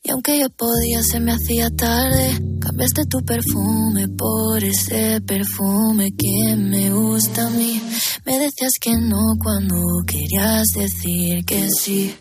Y 0.08 0.10
aunque 0.10 0.40
yo 0.40 0.48
podía, 0.48 1.02
se 1.02 1.20
me 1.20 1.32
hacía 1.32 1.68
tarde. 1.68 2.40
Cambiaste 2.62 3.04
tu 3.04 3.22
perfume 3.26 4.08
por 4.08 4.64
ese 4.64 5.20
perfume 5.20 6.12
que 6.16 6.56
me 6.56 6.90
gusta 6.90 7.46
a 7.46 7.50
mí. 7.50 7.82
Me 8.24 8.38
decías 8.38 8.72
que 8.80 8.96
no 8.96 9.20
cuando 9.38 9.76
querías 10.06 10.68
decir 10.68 11.44
que 11.44 11.68
sí. 11.68 12.16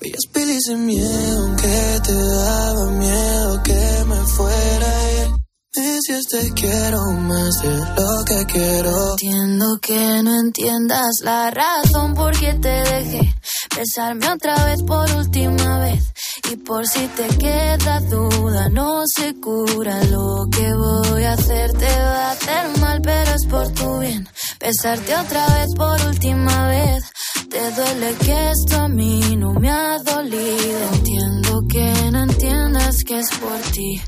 Bellas 0.00 0.24
pelis 0.32 0.64
de 0.68 0.76
miedo, 0.76 1.56
que 1.56 2.00
te 2.02 2.14
daba 2.14 2.90
miedo 2.92 3.62
que 3.62 4.04
me 4.08 4.26
fuera 4.26 4.86
a 4.86 5.12
ir. 5.12 5.30
Me 5.76 5.82
decías 5.82 6.24
te 6.30 6.50
quiero 6.54 7.02
más 7.12 7.60
de 7.62 7.76
lo 7.76 8.24
que 8.24 8.46
quiero. 8.46 9.10
Entiendo 9.10 9.66
que 9.82 10.22
no 10.22 10.40
entiendas 10.40 11.10
la 11.24 11.50
razón 11.50 12.14
por 12.14 12.34
qué 12.38 12.54
te 12.54 12.68
dejé 12.68 13.34
besarme 13.76 14.26
otra 14.28 14.64
vez 14.64 14.82
por 14.82 15.10
última 15.12 15.80
vez. 15.80 16.04
Y 16.52 16.56
por 16.56 16.86
si 16.86 17.06
te 17.08 17.26
queda 17.38 18.00
duda, 18.00 18.68
no 18.68 19.02
se 19.06 19.34
cura 19.40 20.02
lo 20.04 20.46
que 20.50 20.72
voy 20.74 21.22
a 21.24 21.32
hacer. 21.32 21.72
Te 21.72 21.86
va 21.86 22.28
a 22.28 22.32
hacer 22.32 22.78
mal, 22.80 23.00
pero 23.02 23.30
es 23.34 23.46
por 23.46 23.68
tu 23.72 23.98
bien. 24.00 24.28
Besarte 24.60 25.16
otra 25.16 25.46
vez 25.58 25.74
por 25.76 26.00
última 26.06 26.68
vez. 26.68 27.04
Te 27.50 27.70
duele 27.72 28.14
que 28.24 28.50
esto 28.50 28.76
a 28.80 28.88
mí 28.88 29.36
no 29.36 29.54
me 29.54 29.70
ha 29.70 29.98
dolido. 29.98 30.78
Entiendo 30.94 31.62
que 31.68 31.92
no 32.12 32.22
entiendas 32.24 32.96
que 33.04 33.18
es 33.20 33.28
por 33.38 33.58
ti. 33.72 34.00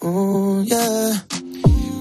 Oh, 0.00 0.62
yeah. 0.62 1.26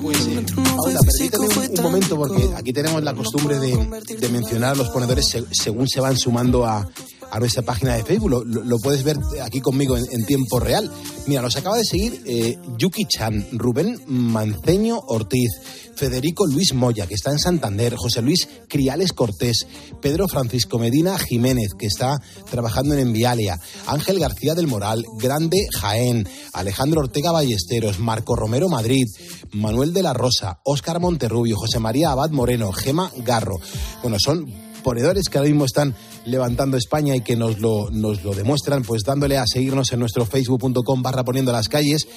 Pues, 0.02 0.18
eh, 0.28 0.46
Paula, 0.78 1.00
permíteme 1.02 1.48
un, 1.48 1.78
un 1.78 1.84
momento 1.84 2.16
porque 2.18 2.50
aquí 2.56 2.72
tenemos 2.72 3.04
la 3.04 3.14
costumbre 3.14 3.60
de, 3.60 3.76
de 4.20 4.30
mencionar 4.30 4.72
a 4.72 4.76
los 4.76 4.90
ponedores 4.90 5.28
se- 5.28 5.46
según 5.52 5.88
se 5.90 6.00
van 6.00 6.18
sumando 6.18 6.66
a, 6.66 6.88
a 7.32 7.39
nuestra 7.39 7.63
página 7.63 7.96
de 7.96 8.04
Facebook. 8.04 8.44
Lo, 8.46 8.78
puedes 8.80 9.04
ver 9.04 9.18
aquí 9.44 9.62
conmigo 9.62 9.98
en, 9.98 10.06
en 10.12 10.26
tiempo 10.26 10.60
real. 10.60 10.89
Mira, 11.28 11.42
nos 11.42 11.56
acaba 11.56 11.78
de 11.78 11.86
seguir 11.86 12.22
eh, 12.26 12.58
Yuki 12.78 13.06
Chan, 13.06 13.48
Rubén 13.54 14.00
Manceño 14.08 15.00
Ortiz, 15.08 15.52
Federico 15.96 16.48
Luis 16.48 16.74
Moya, 16.74 17.08
que 17.08 17.13
está 17.13 17.32
en 17.32 17.39
Santander, 17.39 17.96
José 17.98 18.22
Luis 18.22 18.48
Criales 18.70 19.12
Cortés, 19.12 19.68
Pedro 20.02 20.28
Francisco 20.30 20.80
Medina 20.80 21.20
Jiménez, 21.20 21.74
que 21.78 21.88
está 21.88 22.22
trabajando 22.50 22.94
en 22.94 23.02
Envialia, 23.02 23.60
Ángel 23.86 24.18
García 24.20 24.56
del 24.56 24.68
Moral, 24.68 25.06
Grande 25.20 25.68
Jaén, 25.78 26.28
Alejandro 26.54 27.02
Ortega 27.02 27.34
Ballesteros, 27.34 28.00
Marco 28.00 28.38
Romero 28.38 28.70
Madrid, 28.70 29.08
Manuel 29.52 29.92
de 29.94 30.04
la 30.04 30.13
Rosa, 30.13 30.62
Óscar 30.63 31.02
Monterrubio, 31.02 31.58
José 31.58 31.80
María 31.80 32.12
Abad 32.12 32.32
Moreno, 32.32 32.72
Gema 32.72 33.12
Garro. 33.18 33.60
Bueno, 34.02 34.18
son 34.20 34.69
ponedores 34.84 35.30
que 35.30 35.38
ahora 35.38 35.50
mismo 35.50 35.65
están 35.65 35.96
levantando 36.26 36.78
España 36.78 37.15
y 37.15 37.22
que 37.22 37.36
nos 37.36 37.60
lo, 37.60 37.89
nos 37.92 38.24
lo 38.24 38.34
demuestran, 38.34 38.84
pues 38.84 39.04
dándole 39.04 39.38
a 39.38 39.46
seguirnos 39.46 39.92
en 39.92 40.00
nuestro 40.00 40.26
facebook.com 40.26 41.02
barra 41.02 41.24
poniendo 41.24 41.52
las 41.52 41.70
calles. 41.70 42.08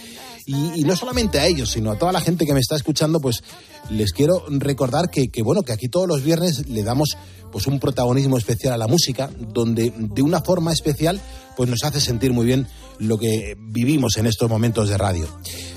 Y, 0.45 0.81
y 0.81 0.85
no 0.85 0.97
solamente 0.97 1.39
a 1.39 1.47
ellos, 1.47 1.71
sino 1.71 1.93
a 1.93 1.99
toda 1.99 2.11
la 2.11 2.21
gente 2.21 2.47
que 2.47 2.55
me 2.55 2.61
está 2.61 2.75
escuchando, 2.75 3.21
pues 3.21 3.43
les 3.91 4.13
quiero 4.13 4.45
recordar 4.49 5.09
que, 5.09 5.29
que, 5.29 5.43
bueno, 5.43 5.63
que 5.63 5.73
aquí 5.73 5.89
todos 5.89 6.09
los 6.09 6.25
viernes 6.25 6.69
le 6.69 6.83
damos 6.83 7.17
pues 7.53 7.67
un 7.67 7.79
protagonismo 7.79 8.39
especial 8.39 8.73
a 8.73 8.79
la 8.79 8.89
música, 8.89 9.31
donde 9.39 9.93
de 9.97 10.23
una 10.23 10.41
forma 10.41 10.73
especial 10.73 11.21
pues 11.57 11.69
nos 11.69 11.85
hace 11.85 12.01
sentir 12.01 12.33
muy 12.33 12.47
bien 12.47 12.67
lo 12.99 13.19
que 13.19 13.57
vivimos 13.59 14.17
en 14.17 14.27
estos 14.27 14.49
momentos 14.49 14.89
de 14.89 14.99
radio. 14.99 15.29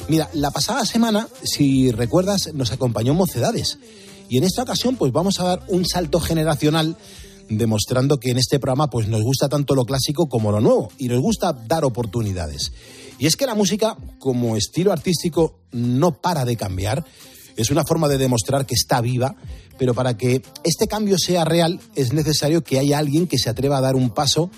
Mira, 0.08 0.30
la 0.34 0.52
pasada 0.52 0.86
semana, 0.86 1.28
si 1.43 1.91
recuerdas, 1.91 2.52
nos 2.54 2.71
acompañó 2.71 3.13
Mocedades. 3.13 3.78
Y 4.30 4.38
en 4.38 4.44
esta 4.44 4.64
ocasión, 4.64 4.96
pues 4.96 5.12
vamos 5.12 5.40
a 5.40 5.46
dar 5.46 5.64
un 5.68 5.86
salto 5.86 6.20
generacional 6.20 6.98
demostrando 7.50 8.18
que 8.18 8.32
en 8.32 8.38
este 8.38 8.60
programa 8.60 8.90
pues 8.90 9.08
nos 9.08 9.22
gusta 9.22 9.48
tanto 9.50 9.76
lo 9.76 9.86
clásico 9.86 10.28
como 10.28 10.52
lo 10.52 10.62
nuevo 10.62 10.90
y 10.98 11.08
nos 11.08 11.22
gusta 11.22 11.54
dar 11.54 11.86
oportunidades. 11.86 12.72
Y 13.20 13.28
es 13.28 13.36
que 13.36 13.46
la 13.46 13.56
música 13.56 13.98
como 14.20 14.58
estilo 14.58 14.92
artístico 14.92 15.60
no 15.72 16.20
para 16.22 16.44
de 16.46 16.58
cambiar, 16.58 17.06
es 17.56 17.70
una 17.70 17.86
forma 17.86 18.08
de 18.08 18.18
demostrar 18.18 18.66
que 18.66 18.76
está 18.76 19.00
viva, 19.00 19.36
pero 19.78 19.94
para 19.94 20.18
que 20.18 20.42
este 20.64 20.88
cambio 20.88 21.18
sea 21.18 21.46
real 21.46 21.80
es 21.96 22.14
necesario 22.14 22.64
que 22.64 22.80
haya 22.80 22.98
alguien 22.98 23.28
que 23.28 23.38
se 23.38 23.50
atreva 23.50 23.78
a 23.78 23.82
dar 23.82 23.96
un 23.96 24.10
paso 24.10 24.50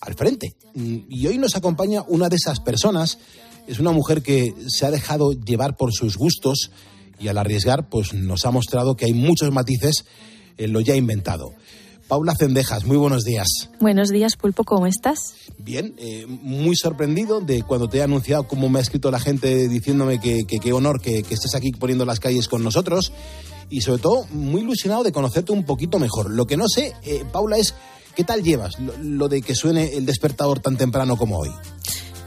al 0.00 0.14
frente. 0.14 0.56
Y 0.74 1.26
hoy 1.26 1.38
nos 1.38 1.56
acompaña 1.56 2.04
una 2.06 2.28
de 2.28 2.36
esas 2.36 2.60
personas, 2.60 3.18
es 3.66 3.78
una 3.78 3.92
mujer 3.92 4.22
que 4.22 4.54
se 4.68 4.84
ha 4.84 4.90
dejado 4.90 5.32
llevar 5.32 5.76
por 5.76 5.92
sus 5.92 6.18
gustos 6.18 6.70
y 7.18 7.28
al 7.28 7.38
arriesgar 7.38 7.88
pues 7.88 8.14
nos 8.14 8.44
ha 8.44 8.50
mostrado 8.50 8.96
que 8.96 9.06
hay 9.06 9.12
muchos 9.12 9.50
matices 9.52 10.04
en 10.58 10.72
lo 10.72 10.80
ya 10.80 10.96
inventado. 10.96 11.52
Paula 12.08 12.34
Cendejas, 12.36 12.84
muy 12.84 12.98
buenos 12.98 13.24
días. 13.24 13.70
Buenos 13.80 14.10
días, 14.10 14.36
Pulpo, 14.36 14.64
¿cómo 14.64 14.86
estás? 14.86 15.36
Bien, 15.58 15.94
eh, 15.96 16.26
muy 16.26 16.76
sorprendido 16.76 17.40
de 17.40 17.62
cuando 17.62 17.88
te 17.88 17.98
he 17.98 18.02
anunciado 18.02 18.46
cómo 18.46 18.68
me 18.68 18.78
ha 18.78 18.82
escrito 18.82 19.10
la 19.10 19.18
gente 19.18 19.68
diciéndome 19.68 20.20
que 20.20 20.44
qué 20.44 20.72
honor 20.74 21.00
que, 21.00 21.22
que 21.22 21.34
estés 21.34 21.54
aquí 21.54 21.72
poniendo 21.72 22.04
las 22.04 22.20
calles 22.20 22.48
con 22.48 22.62
nosotros 22.62 23.12
y 23.70 23.80
sobre 23.80 24.02
todo 24.02 24.26
muy 24.30 24.60
ilusionado 24.60 25.02
de 25.02 25.12
conocerte 25.12 25.52
un 25.52 25.64
poquito 25.64 25.98
mejor. 25.98 26.30
Lo 26.30 26.46
que 26.46 26.58
no 26.58 26.68
sé, 26.68 26.92
eh, 27.04 27.24
Paula, 27.32 27.56
es 27.56 27.74
qué 28.14 28.22
tal 28.22 28.42
llevas 28.42 28.78
lo, 28.78 28.92
lo 28.98 29.28
de 29.28 29.40
que 29.40 29.54
suene 29.54 29.94
el 29.94 30.04
despertador 30.04 30.60
tan 30.60 30.76
temprano 30.76 31.16
como 31.16 31.38
hoy. 31.38 31.50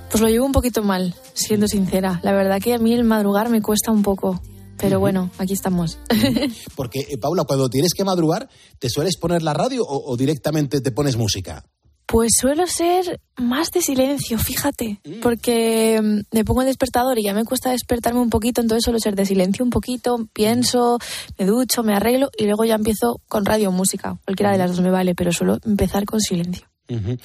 Pues 0.09 0.21
lo 0.21 0.27
llevo 0.27 0.45
un 0.45 0.53
poquito 0.53 0.83
mal, 0.83 1.13
siendo 1.33 1.67
sincera. 1.67 2.19
La 2.23 2.31
verdad 2.31 2.59
que 2.61 2.73
a 2.73 2.79
mí 2.79 2.93
el 2.93 3.03
madrugar 3.03 3.49
me 3.49 3.61
cuesta 3.61 3.91
un 3.91 4.01
poco. 4.01 4.41
Pero 4.79 4.99
bueno, 4.99 5.31
aquí 5.37 5.53
estamos. 5.53 5.99
Porque, 6.75 6.99
eh, 7.09 7.17
Paula, 7.17 7.43
cuando 7.45 7.69
tienes 7.69 7.93
que 7.93 8.03
madrugar, 8.03 8.49
¿te 8.79 8.89
sueles 8.89 9.17
poner 9.17 9.43
la 9.43 9.53
radio 9.53 9.83
o, 9.83 10.11
o 10.11 10.17
directamente 10.17 10.81
te 10.81 10.91
pones 10.91 11.17
música? 11.17 11.63
Pues 12.07 12.31
suelo 12.39 12.65
ser 12.67 13.19
más 13.35 13.69
de 13.71 13.81
silencio, 13.81 14.37
fíjate, 14.39 15.01
porque 15.21 15.99
mm, 16.01 16.19
me 16.31 16.45
pongo 16.45 16.61
el 16.61 16.67
despertador 16.67 17.19
y 17.19 17.23
ya 17.23 17.33
me 17.33 17.43
cuesta 17.43 17.71
despertarme 17.71 18.21
un 18.21 18.29
poquito, 18.29 18.61
entonces 18.61 18.85
suelo 18.85 18.97
ser 18.97 19.15
de 19.15 19.25
silencio 19.25 19.65
un 19.65 19.71
poquito, 19.71 20.25
pienso, 20.31 20.99
me 21.37 21.45
ducho, 21.45 21.83
me 21.83 21.93
arreglo 21.93 22.29
y 22.37 22.45
luego 22.45 22.63
ya 22.63 22.75
empiezo 22.75 23.19
con 23.27 23.43
radio 23.43 23.69
o 23.69 23.71
música. 23.73 24.17
Cualquiera 24.23 24.53
de 24.53 24.57
las 24.57 24.71
dos 24.71 24.79
me 24.79 24.89
vale, 24.89 25.15
pero 25.15 25.33
suelo 25.33 25.57
empezar 25.65 26.05
con 26.05 26.21
silencio. 26.21 26.65
Eh, 26.89 27.17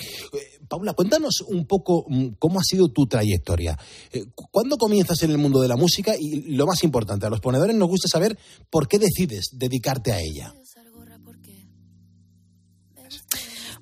Paula, 0.68 0.92
cuéntanos 0.94 1.40
un 1.48 1.66
poco 1.66 2.05
mm, 2.09 2.29
cómo 2.38 2.59
ha 2.59 2.64
sido 2.64 2.88
tu 2.88 3.07
trayectoria. 3.07 3.79
Eh, 4.12 4.25
cu- 4.35 4.48
¿Cuándo 4.51 4.77
comienzas 4.77 5.22
en 5.22 5.31
el 5.31 5.38
mundo 5.38 5.61
de 5.61 5.68
la 5.68 5.77
música? 5.77 6.14
Y 6.18 6.55
lo 6.57 6.66
más 6.66 6.83
importante, 6.85 7.27
a 7.27 7.31
los 7.31 7.40
ponedores 7.40 7.77
nos 7.77 7.88
gusta 7.88 8.09
saber 8.09 8.37
por 8.70 8.88
qué 8.88 8.98
decides 8.98 9.51
dedicarte 9.53 10.12
a 10.12 10.20
ella. 10.20 10.53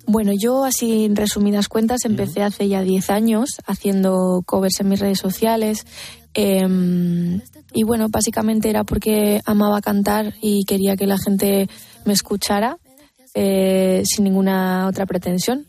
Bueno, 0.07 0.31
yo 0.37 0.65
así 0.65 1.05
en 1.05 1.15
resumidas 1.15 1.67
cuentas 1.67 2.05
empecé 2.05 2.41
hace 2.43 2.67
ya 2.67 2.81
10 2.81 3.09
años 3.11 3.49
haciendo 3.65 4.41
covers 4.45 4.79
en 4.81 4.89
mis 4.89 4.99
redes 4.99 5.19
sociales 5.19 5.85
eh, 6.33 6.67
y 7.73 7.83
bueno, 7.83 8.07
básicamente 8.09 8.69
era 8.69 8.83
porque 8.83 9.41
amaba 9.45 9.79
cantar 9.81 10.33
y 10.41 10.63
quería 10.65 10.95
que 10.95 11.05
la 11.07 11.17
gente 11.17 11.69
me 12.05 12.13
escuchara 12.13 12.77
eh, 13.33 14.01
sin 14.05 14.23
ninguna 14.23 14.87
otra 14.87 15.05
pretensión. 15.05 15.65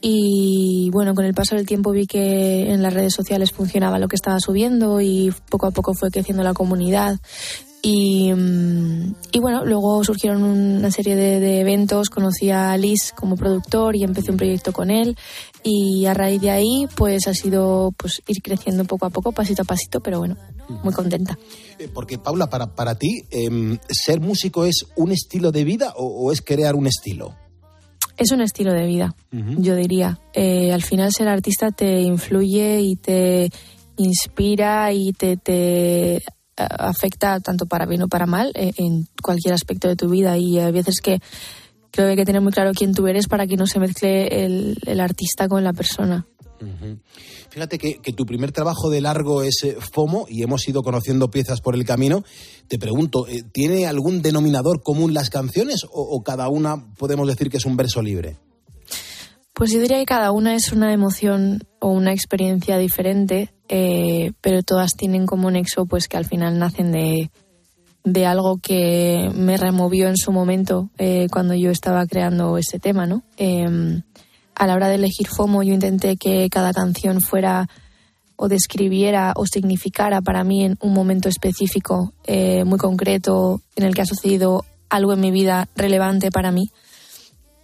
Y 0.00 0.90
bueno, 0.92 1.14
con 1.14 1.24
el 1.24 1.32
paso 1.34 1.54
del 1.54 1.66
tiempo 1.66 1.92
vi 1.92 2.06
que 2.06 2.72
en 2.72 2.82
las 2.82 2.92
redes 2.92 3.14
sociales 3.14 3.52
funcionaba 3.52 4.00
lo 4.00 4.08
que 4.08 4.16
estaba 4.16 4.40
subiendo 4.40 5.00
y 5.00 5.32
poco 5.48 5.66
a 5.66 5.70
poco 5.70 5.94
fue 5.94 6.10
creciendo 6.10 6.42
la 6.42 6.54
comunidad. 6.54 7.20
Y, 7.82 8.32
mm, 8.32 9.14
y 9.32 9.40
bueno, 9.40 9.64
luego 9.64 10.02
surgieron 10.02 10.42
una 10.42 10.90
serie 10.90 11.14
de, 11.14 11.38
de 11.38 11.60
eventos, 11.60 12.10
conocí 12.10 12.50
a 12.50 12.76
Liz 12.76 13.12
como 13.14 13.36
productor 13.36 13.94
y 13.94 14.02
empecé 14.02 14.30
un 14.30 14.36
proyecto 14.36 14.72
con 14.72 14.90
él 14.90 15.16
y 15.62 16.06
a 16.06 16.14
raíz 16.14 16.40
de 16.40 16.50
ahí 16.50 16.86
pues 16.96 17.26
ha 17.28 17.34
sido 17.34 17.92
pues 17.96 18.22
ir 18.26 18.42
creciendo 18.42 18.84
poco 18.84 19.06
a 19.06 19.10
poco, 19.10 19.32
pasito 19.32 19.62
a 19.62 19.64
pasito, 19.64 20.00
pero 20.00 20.18
bueno, 20.18 20.36
muy 20.82 20.92
contenta. 20.92 21.38
Eh, 21.78 21.88
Porque, 21.92 22.18
Paula, 22.18 22.48
para, 22.48 22.74
para 22.74 22.96
ti, 22.96 23.22
em, 23.30 23.78
¿ser 23.88 24.20
músico 24.20 24.64
es 24.64 24.86
un 24.96 25.12
estilo 25.12 25.52
de 25.52 25.64
vida 25.64 25.92
o, 25.96 26.26
o 26.26 26.32
es 26.32 26.42
crear 26.42 26.74
un 26.74 26.86
estilo? 26.86 27.34
Es 28.16 28.30
un 28.30 28.42
estilo 28.42 28.72
de 28.72 28.86
vida, 28.86 29.14
yo 29.32 29.74
diría. 29.74 30.20
Eh, 30.34 30.72
al 30.72 30.82
final 30.82 31.12
ser 31.12 31.28
artista 31.28 31.70
te 31.70 32.02
influye 32.02 32.80
y 32.80 32.96
te 32.96 33.50
inspira 33.96 34.92
y 34.92 35.12
te, 35.12 35.36
te 35.38 36.16
eh, 36.16 36.22
afecta 36.56 37.40
tanto 37.40 37.66
para 37.66 37.86
bien 37.86 38.02
o 38.02 38.08
para 38.08 38.26
mal 38.26 38.52
eh, 38.54 38.72
en 38.76 39.08
cualquier 39.22 39.54
aspecto 39.54 39.88
de 39.88 39.96
tu 39.96 40.10
vida 40.10 40.36
y 40.36 40.58
hay 40.58 40.72
veces 40.72 41.00
que 41.02 41.20
creo 41.92 42.06
que 42.06 42.10
hay 42.10 42.16
que 42.16 42.24
tener 42.24 42.40
muy 42.40 42.52
claro 42.52 42.72
quién 42.74 42.92
tú 42.92 43.06
eres 43.06 43.28
para 43.28 43.46
que 43.46 43.56
no 43.56 43.66
se 43.66 43.78
mezcle 43.78 44.44
el, 44.44 44.78
el 44.86 45.00
artista 45.00 45.46
con 45.46 45.62
la 45.62 45.72
persona. 45.72 46.26
Fíjate 47.50 47.78
que, 47.78 47.98
que 47.98 48.12
tu 48.12 48.24
primer 48.24 48.52
trabajo 48.52 48.88
de 48.88 49.00
largo 49.00 49.42
es 49.42 49.64
eh, 49.64 49.76
FOMO 49.78 50.26
y 50.28 50.42
hemos 50.42 50.66
ido 50.68 50.82
conociendo 50.82 51.30
piezas 51.30 51.60
por 51.60 51.74
el 51.74 51.84
camino. 51.84 52.24
Te 52.68 52.78
pregunto, 52.78 53.26
eh, 53.26 53.42
¿tiene 53.52 53.86
algún 53.86 54.22
denominador 54.22 54.82
común 54.82 55.12
las 55.12 55.28
canciones 55.28 55.84
o, 55.84 56.02
o 56.02 56.22
cada 56.22 56.48
una 56.48 56.94
podemos 56.96 57.26
decir 57.26 57.50
que 57.50 57.56
es 57.56 57.66
un 57.66 57.76
verso 57.76 58.00
libre? 58.00 58.38
Pues 59.54 59.70
yo 59.70 59.80
diría 59.80 59.98
que 59.98 60.06
cada 60.06 60.32
una 60.32 60.54
es 60.54 60.72
una 60.72 60.92
emoción 60.92 61.60
o 61.78 61.88
una 61.88 62.12
experiencia 62.12 62.78
diferente, 62.78 63.52
eh, 63.68 64.32
pero 64.40 64.62
todas 64.62 64.92
tienen 64.92 65.26
como 65.26 65.50
nexo 65.50 65.84
pues 65.84 66.08
que 66.08 66.16
al 66.16 66.24
final 66.24 66.58
nacen 66.58 66.90
de, 66.90 67.30
de 68.04 68.26
algo 68.26 68.58
que 68.58 69.30
me 69.34 69.56
removió 69.56 70.08
en 70.08 70.16
su 70.16 70.32
momento 70.32 70.90
eh, 70.98 71.28
cuando 71.30 71.54
yo 71.54 71.70
estaba 71.70 72.06
creando 72.06 72.58
ese 72.58 72.78
tema, 72.78 73.06
¿no? 73.06 73.22
Eh, 73.36 74.02
a 74.54 74.66
la 74.66 74.74
hora 74.74 74.88
de 74.88 74.96
elegir 74.96 75.28
FOMO 75.28 75.62
yo 75.62 75.72
intenté 75.72 76.16
que 76.16 76.48
cada 76.50 76.72
canción 76.72 77.20
fuera 77.20 77.68
o 78.36 78.48
describiera 78.48 79.32
o 79.36 79.46
significara 79.46 80.20
para 80.20 80.44
mí 80.44 80.64
en 80.64 80.76
un 80.80 80.92
momento 80.92 81.28
específico, 81.28 82.12
eh, 82.26 82.64
muy 82.64 82.78
concreto, 82.78 83.60
en 83.76 83.84
el 83.84 83.94
que 83.94 84.02
ha 84.02 84.06
sucedido 84.06 84.64
algo 84.88 85.12
en 85.12 85.20
mi 85.20 85.30
vida 85.30 85.68
relevante 85.76 86.30
para 86.30 86.50
mí. 86.50 86.70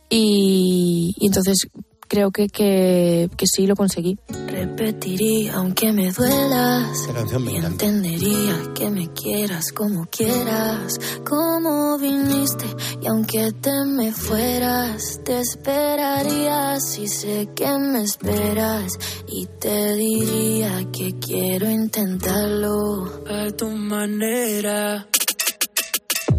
Y 0.09 1.15
entonces 1.21 1.69
creo 2.09 2.31
que, 2.31 2.49
que, 2.49 3.31
que 3.37 3.47
sí 3.47 3.67
lo 3.67 3.77
conseguí. 3.77 4.19
Repetiría 4.49 5.55
aunque 5.55 5.93
me 5.93 6.11
duelas. 6.11 7.01
Esta 7.01 7.15
canción 7.15 7.45
me 7.45 7.53
y 7.53 7.57
encanta. 7.57 7.87
entendería 7.87 8.55
que 8.75 8.91
me 8.91 9.13
quieras 9.13 9.73
como 9.73 10.07
quieras, 10.07 10.99
como 11.25 11.99
viniste. 11.99 12.65
Y 13.03 13.07
aunque 13.07 13.53
te 13.53 13.85
me 13.85 14.13
fueras, 14.13 15.21
te 15.25 15.41
esperaría 15.41 16.81
si 16.81 17.07
sé 17.07 17.49
que 17.55 17.71
me 17.79 18.03
esperas. 18.03 18.99
Y 19.29 19.47
te 19.61 19.95
diría 19.95 20.87
que 20.93 21.15
quiero 21.19 21.71
intentarlo. 21.71 23.23
a 23.29 23.51
tu 23.53 23.69
manera. 23.69 25.07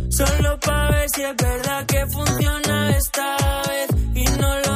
Solo 0.10 0.60
para 0.60 0.92
ver 0.92 1.10
si 1.16 1.22
es 1.22 1.36
verdad 1.38 1.86
que 1.86 2.06
funciona 2.08 2.98
esta 2.98 3.38
vez. 3.70 3.90
Y 4.16 4.24
no 4.42 4.60
lo 4.60 4.69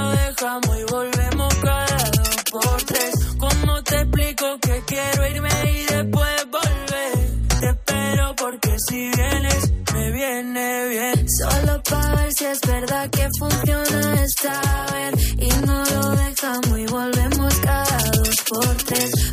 y 0.44 0.92
volvemos 0.92 1.56
cada 1.64 2.12
dos 2.18 2.36
por 2.52 2.84
tres. 2.84 3.14
¿Cómo 3.38 3.82
te 3.84 3.96
explico 3.96 4.60
que 4.60 4.84
quiero 4.86 5.28
irme 5.28 5.50
y 5.72 5.86
después 5.86 6.48
volver? 6.52 7.60
Te 7.62 7.70
espero 7.70 8.36
porque 8.36 8.76
si 8.90 9.10
vienes, 9.16 9.74
me 9.94 10.12
viene 10.12 10.88
bien. 10.90 11.26
Solo 11.30 11.82
para 11.90 12.16
ver 12.16 12.34
si 12.34 12.44
es 12.44 12.60
verdad 12.60 13.10
que 13.10 13.30
funciona 13.40 14.22
esta 14.22 14.86
vez 14.92 15.34
y 15.38 15.50
no 15.66 15.86
lo 15.86 16.10
dejamos 16.10 16.78
y 16.78 16.86
volvemos 16.88 17.56
cada 17.60 17.98
dos 18.12 18.23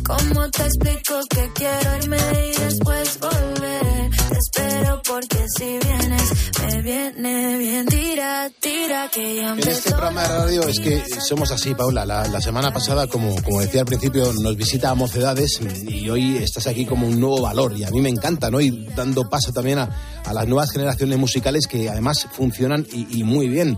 ¿Cómo 0.05 0.49
te 0.51 0.63
explico 0.63 1.19
que 1.29 1.51
quiero 1.55 1.97
irme 2.01 2.17
y 2.17 2.61
después 2.61 3.19
volver? 3.19 4.09
Te 4.29 4.37
espero 4.37 5.01
porque 5.05 5.45
si 5.57 5.79
vienes 5.79 6.51
me 6.61 6.81
viene 6.81 7.57
bien. 7.57 7.85
Tira, 7.87 8.49
tira 8.59 9.09
que 9.11 9.35
ya 9.35 9.53
En 9.53 9.59
este 9.59 9.89
programa 9.91 10.21
de 10.21 10.27
radio 10.27 10.67
es 10.67 10.79
que 10.79 11.03
somos 11.19 11.51
así, 11.51 11.73
Paula. 11.73 12.05
La, 12.05 12.27
la 12.27 12.41
semana 12.41 12.71
pasada, 12.71 13.07
como, 13.07 13.35
como 13.43 13.61
decía 13.61 13.81
al 13.81 13.87
principio, 13.87 14.31
nos 14.33 14.55
visita 14.55 14.89
a 14.91 14.95
Mocedades 14.95 15.59
y 15.87 16.09
hoy 16.09 16.37
estás 16.37 16.67
aquí 16.67 16.85
como 16.85 17.07
un 17.07 17.19
nuevo 17.19 17.41
valor 17.41 17.75
y 17.75 17.83
a 17.83 17.89
mí 17.89 18.01
me 18.01 18.09
encanta, 18.09 18.51
¿no? 18.51 18.61
Y 18.61 18.87
dando 18.95 19.29
paso 19.29 19.51
también 19.51 19.79
a, 19.79 19.89
a 20.25 20.33
las 20.33 20.47
nuevas 20.47 20.71
generaciones 20.71 21.17
musicales 21.17 21.67
que 21.67 21.89
además 21.89 22.27
funcionan 22.31 22.85
y, 22.91 23.19
y 23.19 23.23
muy 23.23 23.47
bien. 23.47 23.77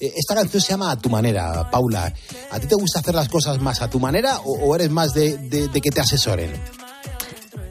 Eh, 0.00 0.12
Esta 0.16 0.34
canción 0.34 0.62
se 0.62 0.70
llama 0.70 0.90
A 0.90 0.96
tu 0.96 1.08
manera, 1.08 1.70
Paula. 1.70 2.12
¿A 2.50 2.60
ti 2.60 2.66
te 2.66 2.74
gusta 2.74 3.00
hacer 3.00 3.14
las 3.14 3.28
cosas 3.28 3.60
más 3.60 3.82
a 3.82 3.90
tu 3.90 4.00
manera 4.00 4.40
o, 4.44 4.74
eres 4.74 4.90
más 4.90 5.12
de 5.12 5.70
que 5.82 5.90
te 5.90 6.00
asesoren? 6.00 6.52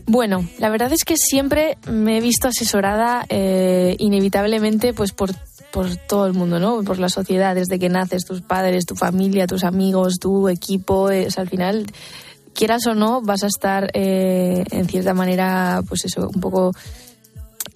Bueno, 0.09 0.47
la 0.57 0.69
verdad 0.69 0.93
es 0.93 1.03
que 1.03 1.17
siempre 1.17 1.77
me 1.85 2.17
he 2.17 2.21
visto 2.21 2.47
asesorada 2.47 3.25
eh, 3.27 3.97
inevitablemente 3.99 4.93
pues 4.93 5.11
por, 5.11 5.35
por 5.69 5.97
todo 5.97 6.25
el 6.25 6.33
mundo, 6.33 6.61
¿no? 6.61 6.81
Por 6.83 6.97
la 6.97 7.09
sociedad, 7.09 7.53
desde 7.53 7.77
que 7.77 7.89
naces, 7.89 8.23
tus 8.23 8.41
padres, 8.41 8.85
tu 8.85 8.95
familia, 8.95 9.47
tus 9.47 9.65
amigos, 9.65 10.15
tu 10.17 10.47
equipo, 10.47 11.11
eh, 11.11 11.27
o 11.27 11.31
sea, 11.31 11.43
al 11.43 11.49
final, 11.49 11.87
quieras 12.53 12.87
o 12.87 12.95
no, 12.95 13.21
vas 13.21 13.43
a 13.43 13.47
estar 13.47 13.91
eh, 13.93 14.63
en 14.71 14.87
cierta 14.87 15.13
manera, 15.13 15.83
pues 15.85 16.05
eso, 16.05 16.29
un 16.33 16.39
poco 16.39 16.71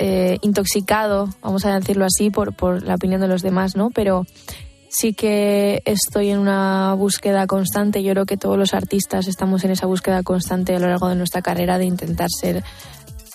eh, 0.03 0.39
intoxicado, 0.41 1.29
vamos 1.43 1.63
a 1.63 1.79
decirlo 1.79 2.05
así, 2.05 2.31
por, 2.31 2.55
por 2.55 2.81
la 2.81 2.95
opinión 2.95 3.21
de 3.21 3.27
los 3.27 3.43
demás, 3.43 3.75
¿no? 3.75 3.91
Pero 3.91 4.25
sí 4.89 5.13
que 5.13 5.83
estoy 5.85 6.31
en 6.31 6.39
una 6.39 6.95
búsqueda 6.95 7.45
constante. 7.45 8.01
Yo 8.01 8.13
creo 8.13 8.25
que 8.25 8.35
todos 8.35 8.57
los 8.57 8.73
artistas 8.73 9.27
estamos 9.27 9.63
en 9.63 9.69
esa 9.69 9.85
búsqueda 9.85 10.23
constante 10.23 10.75
a 10.75 10.79
lo 10.79 10.87
largo 10.87 11.07
de 11.07 11.15
nuestra 11.15 11.43
carrera 11.43 11.77
de 11.77 11.85
intentar 11.85 12.29
ser 12.31 12.63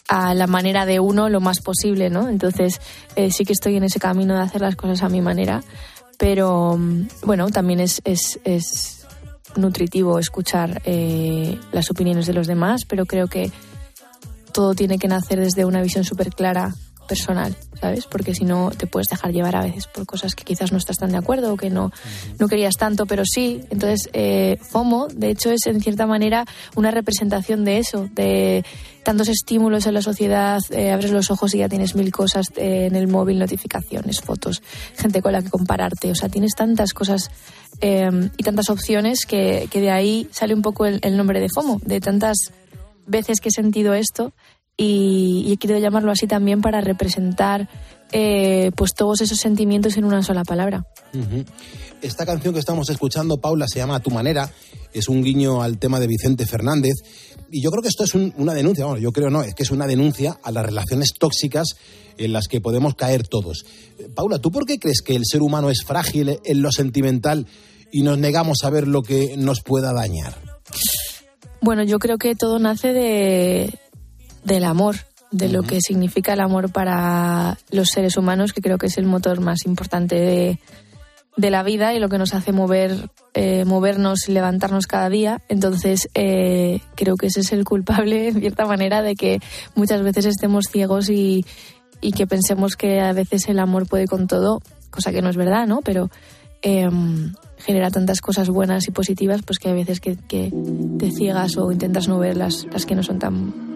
a 0.09 0.35
la 0.35 0.49
manera 0.49 0.87
de 0.87 0.99
uno 0.99 1.29
lo 1.29 1.41
más 1.41 1.61
posible, 1.61 2.11
¿no? 2.11 2.29
Entonces 2.29 2.81
eh, 3.15 3.31
sí 3.31 3.45
que 3.45 3.53
estoy 3.53 3.77
en 3.77 3.85
ese 3.85 4.01
camino 4.01 4.35
de 4.35 4.41
hacer 4.41 4.61
las 4.61 4.75
cosas 4.75 5.05
a 5.05 5.09
mi 5.09 5.21
manera, 5.21 5.63
pero 6.19 6.77
mm, 6.77 7.09
bueno, 7.25 7.49
también 7.51 7.79
es, 7.79 8.03
es, 8.05 8.41
es 8.43 9.07
nutritivo 9.55 10.19
escuchar 10.19 10.83
eh, 10.85 11.61
las 11.71 11.93
opiniones 11.93 12.27
de 12.27 12.33
los 12.33 12.49
demás, 12.49 12.85
pero 12.89 13.07
creo 13.07 13.29
que 13.29 13.53
todo 14.57 14.75
tiene 14.75 14.99
que 14.99 15.07
nacer 15.07 15.39
desde 15.39 15.67
una 15.67 15.83
visión 15.83 16.03
súper 16.03 16.31
clara 16.31 16.75
personal, 17.07 17.55
¿sabes? 17.79 18.07
Porque 18.07 18.35
si 18.35 18.47
no 18.47 18.71
te 18.71 18.87
puedes 18.87 19.07
dejar 19.09 19.31
llevar 19.31 19.55
a 19.55 19.63
veces 19.63 19.87
por 19.87 20.07
cosas 20.07 20.35
que 20.35 20.45
quizás 20.45 20.73
no 20.73 20.79
estás 20.79 20.97
tan 20.97 21.13
de 21.13 21.19
acuerdo 21.19 21.53
o 21.53 21.59
que 21.59 21.69
no, 21.69 21.93
no 22.39 22.49
querías 22.49 22.77
tanto, 22.79 23.05
pero 23.05 23.25
sí. 23.27 23.61
Entonces, 23.69 24.09
eh, 24.15 24.57
FOMO, 24.63 25.09
de 25.09 25.29
hecho, 25.29 25.51
es 25.51 25.67
en 25.67 25.83
cierta 25.83 26.07
manera 26.07 26.47
una 26.75 26.91
representación 26.91 27.67
de 27.67 27.77
eso, 27.77 28.09
de 28.15 28.65
tantos 29.05 29.29
estímulos 29.29 29.87
en 29.87 29.93
la 29.93 30.01
sociedad, 30.01 30.59
eh, 30.71 30.91
abres 30.91 31.11
los 31.11 31.31
ojos 31.31 31.55
y 31.55 31.59
ya 31.59 31.69
tienes 31.69 31.95
mil 31.95 32.11
cosas 32.11 32.47
eh, 32.57 32.87
en 32.87 32.97
el 32.97 33.09
móvil, 33.09 33.39
notificaciones, 33.39 34.23
fotos, 34.23 34.63
gente 34.97 35.21
con 35.21 35.33
la 35.33 35.43
que 35.43 35.51
compararte, 35.51 36.11
o 36.11 36.15
sea, 36.15 36.31
tienes 36.31 36.55
tantas 36.57 36.95
cosas 36.95 37.31
eh, 37.83 38.31
y 38.39 38.43
tantas 38.43 38.71
opciones 38.71 39.27
que, 39.27 39.69
que 39.71 39.83
de 39.83 39.91
ahí 39.91 40.29
sale 40.33 40.55
un 40.55 40.63
poco 40.63 40.87
el, 40.87 40.99
el 41.03 41.19
nombre 41.19 41.41
de 41.41 41.49
FOMO, 41.55 41.79
de 41.85 42.01
tantas 42.01 42.53
veces 43.07 43.41
que 43.41 43.49
he 43.49 43.53
sentido 43.53 43.95
esto 43.95 44.33
y, 44.77 45.45
y 45.47 45.53
he 45.53 45.57
querido 45.57 45.79
llamarlo 45.81 46.11
así 46.13 46.27
también 46.27 46.61
para 46.61 46.81
representar 46.81 47.69
eh, 48.13 48.71
pues 48.77 48.93
todos 48.95 49.21
esos 49.21 49.39
sentimientos 49.39 49.97
en 49.97 50.05
una 50.05 50.23
sola 50.23 50.45
palabra. 50.45 50.85
Ujú. 51.15 51.45
Esta 52.03 52.27
canción 52.27 52.53
que 52.55 52.61
estamos 52.61 52.89
escuchando, 52.91 53.39
Paula, 53.39 53.67
se 53.69 53.79
llama 53.79 53.97
A 53.97 54.01
tu 54.01 54.11
manera. 54.11 54.51
Es 54.93 55.09
un 55.09 55.23
guiño 55.25 55.63
al 55.63 55.79
tema 55.79 55.99
de 55.99 56.07
Vicente 56.07 56.47
Fernández. 56.47 56.95
Y 57.51 57.63
yo 57.63 57.71
creo 57.71 57.83
que 57.83 57.89
esto 57.89 58.05
es 58.05 58.15
un- 58.15 58.33
una 58.37 58.55
denuncia, 58.55 58.85
bueno, 58.85 59.01
yo 59.01 59.13
creo 59.13 59.31
no, 59.31 59.43
es 59.43 59.55
que 59.55 59.63
es 59.63 59.71
una 59.71 59.87
denuncia 59.87 60.39
a 60.43 60.53
las 60.53 60.65
relaciones 60.65 61.15
tóxicas 61.19 61.69
en 62.19 62.33
las 62.33 62.47
que 62.49 62.61
podemos 62.61 62.95
caer 62.95 63.27
todos. 63.27 63.65
Eh, 63.99 64.09
Paula, 64.15 64.39
¿tú 64.39 64.51
por 64.51 64.67
qué 64.67 64.79
crees 64.79 65.01
que 65.03 65.17
el 65.17 65.23
ser 65.25 65.43
humano 65.43 65.71
es 65.71 65.83
frágil 65.85 66.39
en 66.45 66.63
lo 66.63 66.71
sentimental 66.71 67.47
y 67.93 68.03
nos 68.03 68.19
negamos 68.19 68.59
a 68.65 68.71
ver 68.71 68.87
lo 68.89 69.03
que 69.03 69.37
nos 69.37 69.63
pueda 69.63 69.93
dañar? 69.93 70.35
Bueno, 71.67 71.83
yo 71.83 71.99
creo 71.99 72.17
que 72.17 72.37
todo 72.37 72.61
nace 72.61 72.93
de, 72.93 73.77
del 74.45 74.63
amor, 74.63 74.95
de 75.33 75.49
lo 75.49 75.65
que 75.65 75.81
significa 75.81 76.33
el 76.33 76.39
amor 76.39 76.71
para 76.71 77.59
los 77.73 77.89
seres 77.89 78.17
humanos, 78.17 78.53
que 78.53 78.61
creo 78.61 78.79
que 78.79 78.87
es 78.87 78.99
el 78.99 79.05
motor 79.05 79.41
más 79.41 79.67
importante 79.67 80.15
de, 80.15 80.61
de 81.37 81.51
la 81.51 81.65
vida 81.65 81.93
y 81.93 81.99
lo 81.99 82.09
que 82.09 82.19
nos 82.19 82.35
hace 82.35 82.53
mover, 82.53 83.11
eh, 83.35 83.65
movernos 83.65 84.29
y 84.29 84.33
levantarnos 84.33 84.87
cada 84.87 85.09
día. 85.09 85.43
Entonces, 85.49 86.09
eh, 86.15 86.83
creo 86.95 87.17
que 87.17 87.27
ese 87.27 87.41
es 87.41 87.51
el 87.51 87.65
culpable, 87.65 88.29
en 88.29 88.39
cierta 88.39 88.65
manera, 88.65 89.03
de 89.03 89.17
que 89.17 89.41
muchas 89.75 90.03
veces 90.03 90.27
estemos 90.27 90.67
ciegos 90.71 91.11
y, 91.11 91.45
y 92.01 92.13
que 92.13 92.29
pensemos 92.29 92.77
que 92.77 93.01
a 93.01 93.13
veces 93.13 93.49
el 93.49 93.59
amor 93.59 93.89
puede 93.89 94.07
con 94.07 94.29
todo, 94.29 94.63
cosa 94.91 95.11
que 95.11 95.21
no 95.21 95.31
es 95.31 95.37
verdad, 95.37 95.67
¿no? 95.67 95.81
Pero 95.83 96.11
em, 96.63 97.33
genera 97.59 97.91
tantas 97.91 98.21
cosas 98.21 98.49
buenas 98.49 98.87
y 98.89 98.91
positivas, 98.91 99.43
pues 99.45 99.59
que 99.59 99.69
a 99.69 99.75
veces 99.75 100.01
que, 100.01 100.17
que 100.17 100.53
te 100.99 101.11
ciegas 101.11 101.57
o 101.57 101.73
intentas 101.73 102.09
no 102.09 102.19
ver 102.19 102.37
las, 102.37 102.67
las 102.73 102.87
que 102.87 102.95
no 102.95 103.03
son 103.03 103.19
tan 103.19 103.67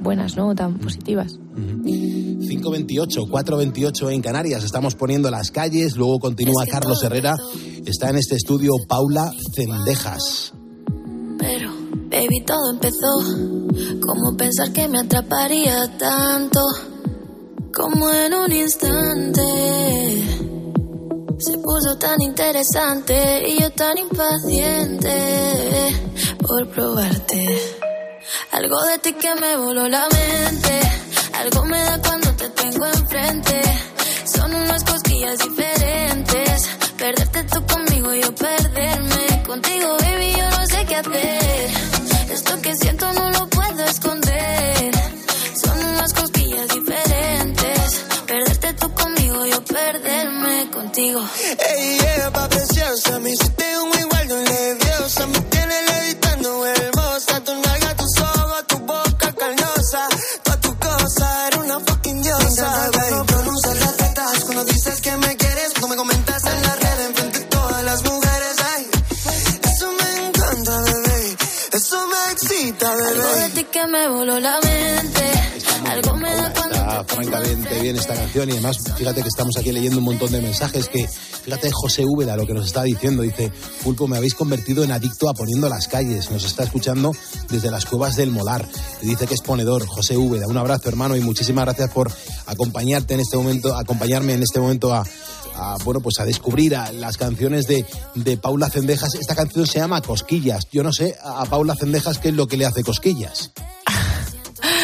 buenas, 0.00 0.36
¿no? 0.36 0.48
O 0.48 0.54
tan 0.54 0.78
positivas. 0.78 1.38
528, 1.56 3.26
428 3.28 4.10
en 4.10 4.22
Canarias. 4.22 4.64
Estamos 4.64 4.94
poniendo 4.94 5.30
las 5.30 5.50
calles. 5.50 5.96
Luego 5.96 6.18
continúa 6.18 6.66
Carlos 6.66 7.02
Herrera. 7.02 7.36
Está 7.84 8.10
en 8.10 8.16
este 8.16 8.36
estudio 8.36 8.72
Paula 8.86 9.32
Cendejas. 9.54 10.52
Pero, 11.38 11.72
baby, 12.10 12.44
todo 12.44 12.72
empezó. 12.72 13.20
Como 14.00 14.36
pensar 14.36 14.72
que 14.72 14.88
me 14.88 15.00
atraparía 15.00 15.96
tanto. 15.98 16.60
Como 17.72 18.10
en 18.10 18.34
un 18.34 18.52
instante. 18.52 19.42
Se 21.38 21.56
puso 21.58 21.96
tan 21.98 22.20
interesante 22.20 23.48
y 23.48 23.60
yo 23.60 23.70
tan 23.70 23.96
impaciente 23.96 25.14
por 26.40 26.68
probarte. 26.68 27.78
Algo 28.50 28.82
de 28.82 28.98
ti 28.98 29.12
que 29.12 29.34
me 29.36 29.56
voló 29.56 29.88
la 29.88 30.08
mente. 30.08 30.80
Algo 31.34 31.64
me 31.64 31.80
da 31.80 32.02
cuando 32.02 32.32
te 32.32 32.48
tengo 32.48 32.86
enfrente. 32.86 33.60
Son 34.34 34.52
unas 34.52 34.82
cosquillas 34.82 35.38
diferentes. 35.38 36.68
Perderte 36.96 37.44
tú 37.44 37.64
conmigo, 37.72 38.12
yo 38.14 38.34
perderme. 38.34 39.42
Contigo, 39.46 39.96
baby, 40.00 40.32
yo 40.36 40.50
no 40.50 40.66
sé 40.66 40.84
qué 40.86 40.96
hacer. 40.96 41.70
Esto 42.32 42.60
que 42.60 42.74
siento 42.74 43.12
no 43.12 43.30
lo 43.30 43.37
contigo. 51.28 51.64
Ey, 51.68 51.98
yeah, 51.98 52.30
pa' 52.30 52.48
preciosa, 52.48 53.18
me 53.20 53.30
hiciste 53.30 53.78
un 53.78 53.98
igual 53.98 54.28
de 54.28 54.44
leviosa, 54.44 55.26
me 55.26 55.40
tienes 55.40 55.82
levitando 55.92 56.66
hermosa, 56.66 57.40
tu 57.44 57.54
nalga, 57.54 57.94
tus 57.96 58.18
ojos, 58.20 58.66
tu 58.66 58.78
boca 58.78 59.32
carnosa, 59.32 60.08
toda 60.42 60.60
tu 60.60 60.78
cosa, 60.78 61.46
eres 61.48 61.60
una 61.60 61.80
fucking 61.80 62.22
diosa. 62.22 62.90
cuando 62.92 63.26
pronuncias 63.26 63.76
las 63.80 63.96
tetas, 63.96 64.44
cuando 64.44 64.64
dices 64.64 65.00
que 65.00 65.16
me 65.16 65.36
quieres, 65.36 65.68
cuando 65.72 65.88
me 65.88 65.96
comentas 65.96 66.44
en 66.44 66.62
la 66.62 66.74
red, 66.76 67.00
enfrente 67.06 67.38
de 67.40 67.44
todas 67.46 67.84
las 67.84 68.02
mujeres, 68.04 68.56
ay, 68.74 68.90
eso 69.72 69.92
me 69.92 70.26
encanta, 70.26 70.80
bebé, 70.82 71.36
eso 71.72 72.06
me 72.06 72.32
excita, 72.32 72.92
Algo 72.92 73.04
de 73.04 73.14
bebé. 73.40 73.50
ti 73.54 73.64
que 73.64 73.86
me 73.86 74.08
voló 74.08 74.38
la 74.40 74.58
mente. 74.60 75.27
Francamente 77.08 77.80
bien 77.80 77.96
esta 77.96 78.14
canción 78.14 78.48
y 78.48 78.52
además 78.52 78.78
fíjate 78.96 79.22
que 79.22 79.28
estamos 79.28 79.56
aquí 79.56 79.72
leyendo 79.72 79.98
un 79.98 80.04
montón 80.04 80.30
de 80.30 80.40
mensajes 80.40 80.88
que 80.88 81.08
fíjate 81.08 81.70
José 81.72 82.04
Úbeda 82.04 82.36
lo 82.36 82.46
que 82.46 82.54
nos 82.54 82.66
está 82.66 82.82
diciendo 82.82 83.22
dice 83.22 83.50
Pulpo 83.82 84.06
me 84.06 84.16
habéis 84.16 84.34
convertido 84.34 84.84
en 84.84 84.92
adicto 84.92 85.28
a 85.28 85.34
poniendo 85.34 85.68
las 85.68 85.88
calles 85.88 86.30
nos 86.30 86.44
está 86.44 86.64
escuchando 86.64 87.12
desde 87.50 87.70
las 87.70 87.86
cuevas 87.86 88.16
del 88.16 88.30
Molar 88.30 88.68
y 89.02 89.06
dice 89.06 89.26
que 89.26 89.34
es 89.34 89.40
ponedor 89.40 89.86
José 89.86 90.16
Úbeda 90.16 90.46
un 90.46 90.56
abrazo 90.56 90.88
hermano 90.88 91.16
y 91.16 91.20
muchísimas 91.20 91.64
gracias 91.64 91.90
por 91.90 92.12
acompañarte 92.46 93.14
en 93.14 93.20
este 93.20 93.36
momento 93.36 93.74
acompañarme 93.76 94.34
en 94.34 94.42
este 94.42 94.60
momento 94.60 94.94
a, 94.94 95.04
a, 95.58 95.76
bueno, 95.84 96.00
pues 96.00 96.18
a 96.20 96.24
descubrir 96.24 96.76
a 96.76 96.92
las 96.92 97.16
canciones 97.16 97.66
de, 97.66 97.84
de 98.14 98.36
Paula 98.36 98.70
Cendejas. 98.70 99.14
Esta 99.14 99.34
canción 99.34 99.66
se 99.66 99.80
llama 99.80 100.00
Cosquillas. 100.00 100.68
Yo 100.70 100.82
no 100.82 100.92
sé 100.92 101.16
a 101.22 101.44
Paula 101.46 101.74
Cendejas 101.74 102.18
qué 102.18 102.28
es 102.28 102.34
lo 102.34 102.46
que 102.46 102.56
le 102.56 102.66
hace 102.66 102.82
cosquillas. 102.82 103.50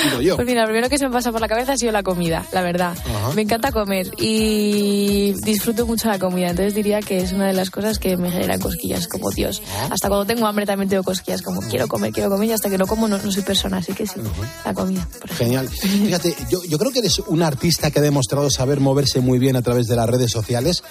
Digo 0.05 0.20
yo. 0.20 0.37
Pues 0.37 0.47
mira, 0.47 0.62
lo 0.62 0.68
primero 0.68 0.88
que 0.88 0.99
se 0.99 1.07
me 1.07 1.12
pasa 1.12 1.33
por 1.33 1.40
la 1.40 1.49
cabeza 1.49 1.73
ha 1.73 1.77
sido 1.77 1.92
la 1.92 2.03
comida, 2.03 2.44
la 2.53 2.62
verdad. 2.62 2.97
Me 3.35 3.42
encanta 3.42 3.73
comer 3.73 4.11
y 4.18 5.33
disfruto 5.42 5.87
mucho 5.87 6.09
la 6.09 6.18
comida. 6.18 6.51
Entonces 6.51 6.75
diría 6.75 7.01
que 7.01 7.18
es 7.18 7.33
una 7.33 7.47
de 7.47 7.53
las 7.53 7.70
cosas 7.70 7.99
que 7.99 8.16
me 8.16 8.31
generan 8.31 8.61
cosquillas, 8.61 9.09
como 9.09 9.31
Dios. 9.31 9.62
Hasta 9.90 10.09
cuando 10.09 10.27
tengo 10.27 10.47
hambre 10.47 10.66
también 10.66 10.88
tengo 10.88 11.03
cosquillas, 11.03 11.42
como 11.42 11.61
quiero 11.62 11.88
comer, 11.88 12.12
quiero 12.12 12.31
comer 12.31 12.49
y 12.49 12.53
hasta 12.53 12.70
que 12.70 12.79
no 12.79 12.87
como 12.87 13.09
no, 13.09 13.18
no 13.18 13.33
soy 13.33 13.42
persona. 13.42 13.79
Así 13.79 13.92
que 13.92 14.07
sí, 14.07 14.20
la 14.64 14.75
comida. 14.75 15.09
Genial. 15.37 15.68
Fíjate, 16.05 16.35
yo, 16.51 16.62
yo 16.64 16.79
creo 16.79 16.92
que 16.92 17.01
eres 17.01 17.18
un 17.20 17.42
artista 17.42 17.90
que 17.90 17.99
ha 17.99 18.03
demostrado 18.03 18.51
saber 18.51 18.81
moverse 18.81 19.20
muy 19.20 19.38
bien 19.38 19.57
a 19.57 19.62
través 19.62 19.87
de 19.87 19.97
las 19.97 20.09
redes 20.09 20.31
sociales. 20.31 20.83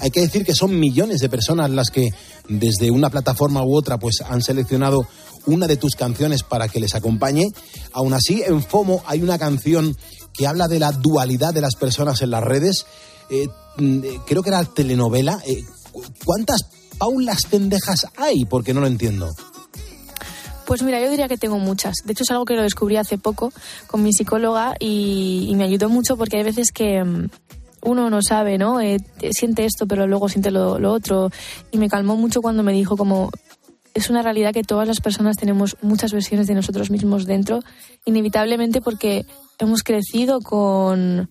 Hay 0.00 0.10
que 0.10 0.20
decir 0.20 0.44
que 0.44 0.54
son 0.54 0.78
millones 0.78 1.20
de 1.20 1.28
personas 1.28 1.70
las 1.70 1.90
que 1.90 2.14
desde 2.48 2.90
una 2.90 3.10
plataforma 3.10 3.62
u 3.62 3.76
otra 3.76 3.98
pues 3.98 4.22
han 4.26 4.42
seleccionado 4.42 5.06
una 5.46 5.66
de 5.66 5.76
tus 5.76 5.94
canciones 5.94 6.42
para 6.42 6.68
que 6.68 6.80
les 6.80 6.94
acompañe. 6.94 7.46
Aún 7.92 8.14
así, 8.14 8.42
en 8.46 8.62
FOMO 8.62 9.02
hay 9.06 9.22
una 9.22 9.38
canción 9.38 9.96
que 10.32 10.46
habla 10.46 10.68
de 10.68 10.78
la 10.78 10.92
dualidad 10.92 11.52
de 11.54 11.60
las 11.60 11.74
personas 11.76 12.22
en 12.22 12.30
las 12.30 12.42
redes. 12.44 12.86
Eh, 13.30 13.48
mm, 13.78 14.04
eh, 14.04 14.20
creo 14.26 14.42
que 14.42 14.50
era 14.50 14.64
telenovela. 14.64 15.40
Eh, 15.46 15.62
cu- 15.92 16.02
¿Cuántas 16.24 16.62
Paulas 16.98 17.42
Cendejas 17.48 18.06
hay? 18.16 18.44
Porque 18.44 18.74
no 18.74 18.80
lo 18.80 18.86
entiendo. 18.86 19.28
Pues 20.66 20.82
mira, 20.82 21.00
yo 21.00 21.10
diría 21.10 21.26
que 21.26 21.36
tengo 21.36 21.58
muchas. 21.58 21.94
De 22.04 22.12
hecho, 22.12 22.22
es 22.22 22.30
algo 22.30 22.44
que 22.44 22.54
lo 22.54 22.62
descubrí 22.62 22.96
hace 22.96 23.18
poco 23.18 23.52
con 23.88 24.02
mi 24.04 24.12
psicóloga 24.12 24.74
y, 24.78 25.52
me 25.56 25.64
ayudó 25.64 25.88
mucho 25.88 26.16
porque 26.16 26.36
hay 26.36 26.44
veces 26.44 26.70
que 26.70 27.02
mm, 27.02 27.28
uno 27.82 28.08
no 28.08 28.22
sabe, 28.22 28.56
¿no? 28.56 28.78
Siente 29.32 29.64
esto, 29.64 29.86
pero 29.88 30.06
luego 30.06 30.28
siente 30.28 30.52
lo, 30.52 30.78
lo 30.78 30.92
otro. 30.92 31.30
Y 31.72 31.78
me 31.78 31.88
calmó 31.88 32.16
mucho 32.16 32.40
cuando 32.40 32.62
me 32.62 32.72
dijo 32.72 32.96
como 32.96 33.30
es 33.94 34.10
una 34.10 34.22
realidad 34.22 34.52
que 34.52 34.62
todas 34.62 34.86
las 34.86 35.00
personas 35.00 35.36
tenemos 35.36 35.76
muchas 35.82 36.12
versiones 36.12 36.46
de 36.46 36.54
nosotros 36.54 36.90
mismos 36.90 37.26
dentro, 37.26 37.60
inevitablemente 38.04 38.80
porque 38.80 39.26
hemos 39.58 39.82
crecido 39.82 40.40
con 40.40 41.28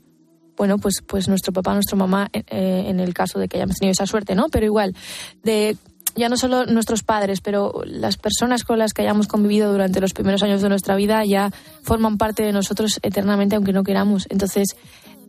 bueno, 0.58 0.78
pues, 0.78 0.96
pues 1.08 1.30
nuestro 1.30 1.54
papá, 1.54 1.74
nuestra 1.74 1.96
mamá, 1.96 2.30
eh, 2.34 2.84
en 2.88 3.00
el 3.00 3.14
caso 3.14 3.40
de 3.40 3.48
que 3.48 3.56
hayamos 3.56 3.78
tenido 3.78 3.94
esa 3.94 4.06
suerte, 4.06 4.36
¿no? 4.36 4.48
Pero 4.50 4.66
igual, 4.66 4.94
de 5.42 5.78
ya 6.16 6.28
no 6.28 6.36
solo 6.36 6.66
nuestros 6.66 7.02
padres, 7.04 7.40
pero 7.40 7.82
las 7.86 8.18
personas 8.18 8.66
con 8.66 8.78
las 8.78 8.94
que 8.94 9.04
hayamos 9.04 9.28
convivido 9.28 9.72
durante 9.72 10.02
los 10.02 10.12
primeros 10.12 10.44
años 10.44 10.62
de 10.62 10.68
nuestra 10.68 10.96
vida 10.96 11.24
ya 11.24 11.52
forman 11.84 12.18
parte 12.18 12.44
de 12.44 12.52
nosotros 12.52 13.00
eternamente, 13.04 13.56
aunque 13.56 13.72
no 13.72 13.84
queramos. 13.84 14.28
Entonces, 14.30 14.76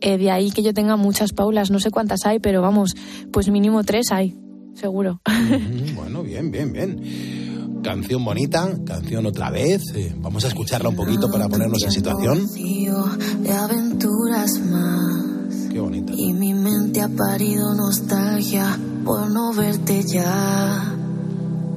eh, 0.01 0.17
de 0.17 0.31
ahí 0.31 0.51
que 0.51 0.63
yo 0.63 0.73
tenga 0.73 0.97
muchas 0.97 1.31
Paulas, 1.31 1.71
no 1.71 1.79
sé 1.79 1.91
cuántas 1.91 2.25
hay, 2.25 2.39
pero 2.39 2.61
vamos, 2.61 2.95
pues 3.31 3.47
mínimo 3.49 3.85
tres 3.85 4.11
hay, 4.11 4.35
seguro. 4.75 5.21
Mm, 5.27 5.95
Bueno, 5.95 6.23
bien, 6.23 6.51
bien, 6.51 6.71
bien. 6.73 7.81
Canción 7.83 8.23
bonita, 8.23 8.69
canción 8.85 9.25
otra 9.25 9.49
vez. 9.49 9.81
eh, 9.95 10.13
vamos 10.19 10.45
a 10.45 10.49
escucharla 10.49 10.89
un 10.89 10.95
poquito 10.95 11.31
para 11.31 11.49
ponernos 11.49 11.81
en 11.83 11.91
situación. 11.91 12.47
de 12.53 13.51
aventuras 13.51 14.59
más. 14.69 15.67
Qué 15.71 15.79
bonita. 15.79 16.13
Y 16.15 16.33
mi 16.33 16.53
mente 16.53 17.01
ha 17.01 17.09
parido 17.09 17.73
nostalgia 17.73 18.77
por 19.03 19.31
no 19.31 19.53
verte 19.53 20.03
ya. 20.03 20.95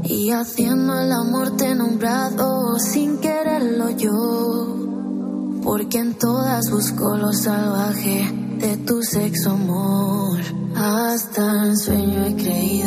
Y 0.04 0.30
haciendo 0.30 1.00
el 1.00 1.10
amor 1.12 1.56
te 1.56 1.70
he 1.70 1.74
nombrado 1.74 2.78
sin 2.78 3.16
quererlo 3.18 3.88
yo. 3.96 5.60
Porque 5.62 5.98
en 5.98 6.12
todas 6.14 6.70
busco 6.70 7.16
lo 7.16 7.32
salvaje 7.32 8.30
de 8.58 8.76
tu 8.78 9.02
sexo 9.02 9.52
amor. 9.52 10.38
Hasta 10.76 11.66
en 11.68 11.78
sueño 11.78 12.24
he 12.26 12.34
creído 12.34 12.83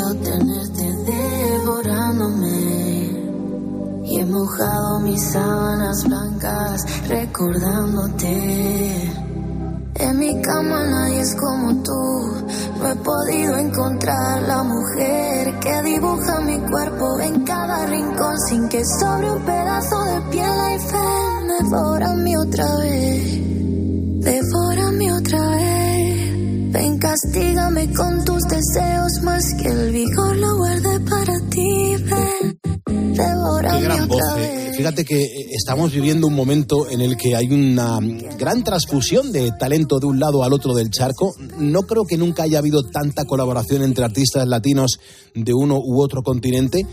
mojado 4.48 5.00
mis 5.02 5.22
sábanas 5.32 6.08
blancas 6.08 6.86
recordándote. 7.10 9.12
En 9.96 10.20
mi 10.20 10.42
cama 10.42 10.86
nadie 10.86 11.20
es 11.20 11.36
como 11.36 11.84
tú. 11.84 12.46
No 12.80 12.88
he 12.88 12.96
podido 12.96 13.58
encontrar 13.58 14.42
la 14.44 14.64
mujer 14.64 15.60
que 15.60 15.82
dibuja 15.84 16.40
mi 16.42 16.60
cuerpo 16.60 17.20
en 17.20 17.44
cada 17.44 17.88
rincón 17.88 18.40
sin 18.48 18.70
que 18.70 18.86
sobre 18.86 19.32
un 19.32 19.44
pedazo 19.44 20.02
de 20.04 20.22
piel 20.32 20.60
hay 20.60 20.80
fe. 20.80 20.98
Devórame 21.60 22.38
otra 22.38 22.76
vez. 22.78 23.40
Devórame 24.24 25.14
otra 25.14 25.50
vez. 25.50 26.72
Ven, 26.72 27.00
castígame 27.00 27.94
con 27.94 28.24
tus 28.24 28.44
deseos 28.44 29.22
más 29.24 29.54
que 29.56 29.68
el 29.68 29.92
vigor 29.92 30.38
lo 30.38 30.56
guardé 30.58 31.00
para 31.02 31.34
ti. 31.50 31.98
Ven, 31.98 32.60
Qué 33.18 33.82
gran 33.82 34.08
voz. 34.08 34.22
eh. 34.38 34.72
Fíjate 34.78 35.04
que 35.04 35.24
eh, 35.24 35.48
estamos 35.52 35.92
viviendo 35.92 36.28
un 36.28 36.36
momento 36.36 36.88
en 36.90 37.02
el 37.02 37.18
que 37.18 37.36
hay 37.36 37.48
una 37.48 38.00
gran 38.38 38.64
transfusión 38.64 39.32
de 39.32 39.52
talento 39.60 40.00
de 40.00 40.06
un 40.06 40.20
lado 40.20 40.44
al 40.44 40.54
otro 40.54 40.76
del 40.76 40.92
charco. 40.92 41.34
No 41.58 41.84
creo 41.84 42.06
que 42.06 42.18
nunca 42.18 42.44
haya 42.44 42.60
habido 42.60 42.84
tanta 42.84 43.26
colaboración 43.26 43.82
entre 43.82 44.06
artistas 44.06 44.48
latinos 44.48 45.00
de 45.34 45.54
uno 45.54 45.80
u 45.80 46.02
otro 46.02 46.22
continente. 46.22 46.86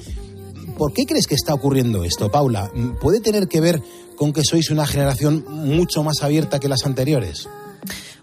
¿Por 0.79 0.93
qué 0.93 1.05
crees 1.05 1.27
que 1.27 1.35
está 1.35 1.53
ocurriendo 1.53 2.05
esto, 2.05 2.31
Paula? 2.31 2.71
¿Puede 3.01 3.21
tener 3.21 3.47
que 3.47 3.61
ver 3.61 3.83
con 4.17 4.33
que 4.33 4.43
sois 4.45 4.71
una 4.71 4.87
generación 4.87 5.45
mucho 5.49 6.03
más 6.03 6.23
abierta 6.23 6.59
que 6.59 6.69
las 6.69 6.87
anteriores? 6.87 7.49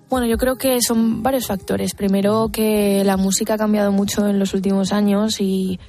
Bueno, 0.10 0.26
yo 0.26 0.38
creo 0.38 0.58
que 0.58 0.82
son 0.82 1.24
varios 1.24 1.46
factores. 1.48 1.94
Primero 1.94 2.50
que 2.52 3.04
la 3.06 3.16
música 3.16 3.54
ha 3.54 3.58
cambiado 3.58 3.92
mucho 3.92 4.28
en 4.28 4.40
los 4.40 4.54
últimos 4.54 4.92
años 4.92 5.40
y 5.40 5.80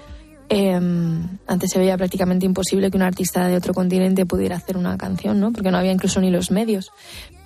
eh, 0.49 0.79
antes 1.47 1.71
se 1.71 1.79
veía 1.79 1.97
prácticamente 1.97 2.47
imposible 2.47 2.91
que 2.91 2.97
un 2.97 3.03
artista 3.03 3.47
de 3.47 3.57
otro 3.57 3.75
continente 3.75 4.27
pudiera 4.27 4.57
hacer 4.57 4.77
una 4.77 4.97
canción, 4.99 5.41
¿no? 5.41 5.53
Porque 5.53 5.71
no 5.71 5.79
había 5.79 5.93
incluso 5.93 6.21
ni 6.21 6.31
los 6.31 6.51
medios. 6.51 6.91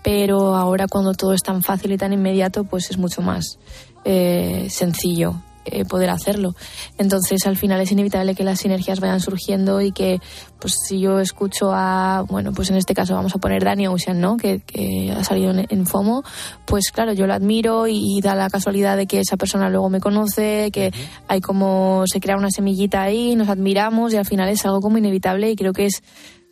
Pero 0.02 0.54
ahora 0.54 0.86
cuando 0.88 1.12
todo 1.14 1.32
es 1.32 1.42
tan 1.42 1.62
fácil 1.62 1.92
y 1.92 1.98
tan 1.98 2.12
inmediato, 2.12 2.64
pues 2.64 2.90
es 2.90 2.98
mucho 2.98 3.22
más 3.22 3.58
eh, 4.04 4.68
sencillo 4.70 5.40
eh, 5.66 5.84
poder 5.84 6.10
hacerlo. 6.10 6.54
Entonces, 6.98 7.46
al 7.46 7.56
final 7.56 7.80
es 7.80 7.92
inevitable 7.92 8.34
que 8.34 8.44
las 8.44 8.60
sinergias 8.60 9.00
vayan 9.00 9.20
surgiendo 9.20 9.80
y 9.80 9.92
que, 9.92 10.20
pues, 10.60 10.74
si 10.86 11.00
yo 11.00 11.20
escucho 11.20 11.72
a, 11.72 12.24
bueno, 12.28 12.52
pues 12.52 12.70
en 12.70 12.76
este 12.76 12.94
caso 12.94 13.14
vamos 13.14 13.34
a 13.34 13.38
poner 13.38 13.64
Danny 13.64 13.86
Ocean, 13.86 14.20
¿no? 14.20 14.36
Que, 14.36 14.60
que 14.60 15.12
ha 15.12 15.24
salido 15.24 15.50
en, 15.50 15.66
en 15.68 15.86
FOMO, 15.86 16.22
pues 16.66 16.90
claro, 16.90 17.12
yo 17.12 17.26
lo 17.26 17.34
admiro 17.34 17.86
y, 17.86 18.20
da 18.22 18.34
la 18.34 18.50
casualidad 18.50 18.96
de 18.96 19.06
que 19.06 19.20
esa 19.20 19.36
persona 19.36 19.68
luego 19.68 19.90
me 19.90 20.00
conoce, 20.00 20.70
que 20.72 20.92
hay 21.28 21.40
como 21.40 22.04
se 22.06 22.20
crea 22.20 22.36
una 22.36 22.50
semillita 22.50 23.02
ahí, 23.02 23.36
nos 23.36 23.48
admiramos 23.48 24.12
y 24.12 24.16
al 24.16 24.24
final 24.24 24.48
es 24.48 24.64
algo 24.64 24.80
como 24.80 24.98
inevitable 24.98 25.50
y 25.50 25.56
creo 25.56 25.72
que 25.72 25.86
es 25.86 26.02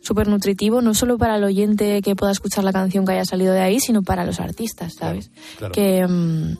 súper 0.01 0.27
nutritivo, 0.27 0.81
no 0.81 0.93
solo 0.93 1.17
para 1.17 1.37
el 1.37 1.43
oyente 1.43 2.01
que 2.01 2.15
pueda 2.15 2.31
escuchar 2.31 2.63
la 2.63 2.71
canción 2.71 3.05
que 3.05 3.13
haya 3.13 3.25
salido 3.25 3.53
de 3.53 3.61
ahí, 3.61 3.79
sino 3.79 4.03
para 4.03 4.25
los 4.25 4.39
artistas, 4.39 4.93
¿sabes? 4.93 5.31
claro. 5.57 5.73
Que 5.73 6.05
mm, 6.07 6.57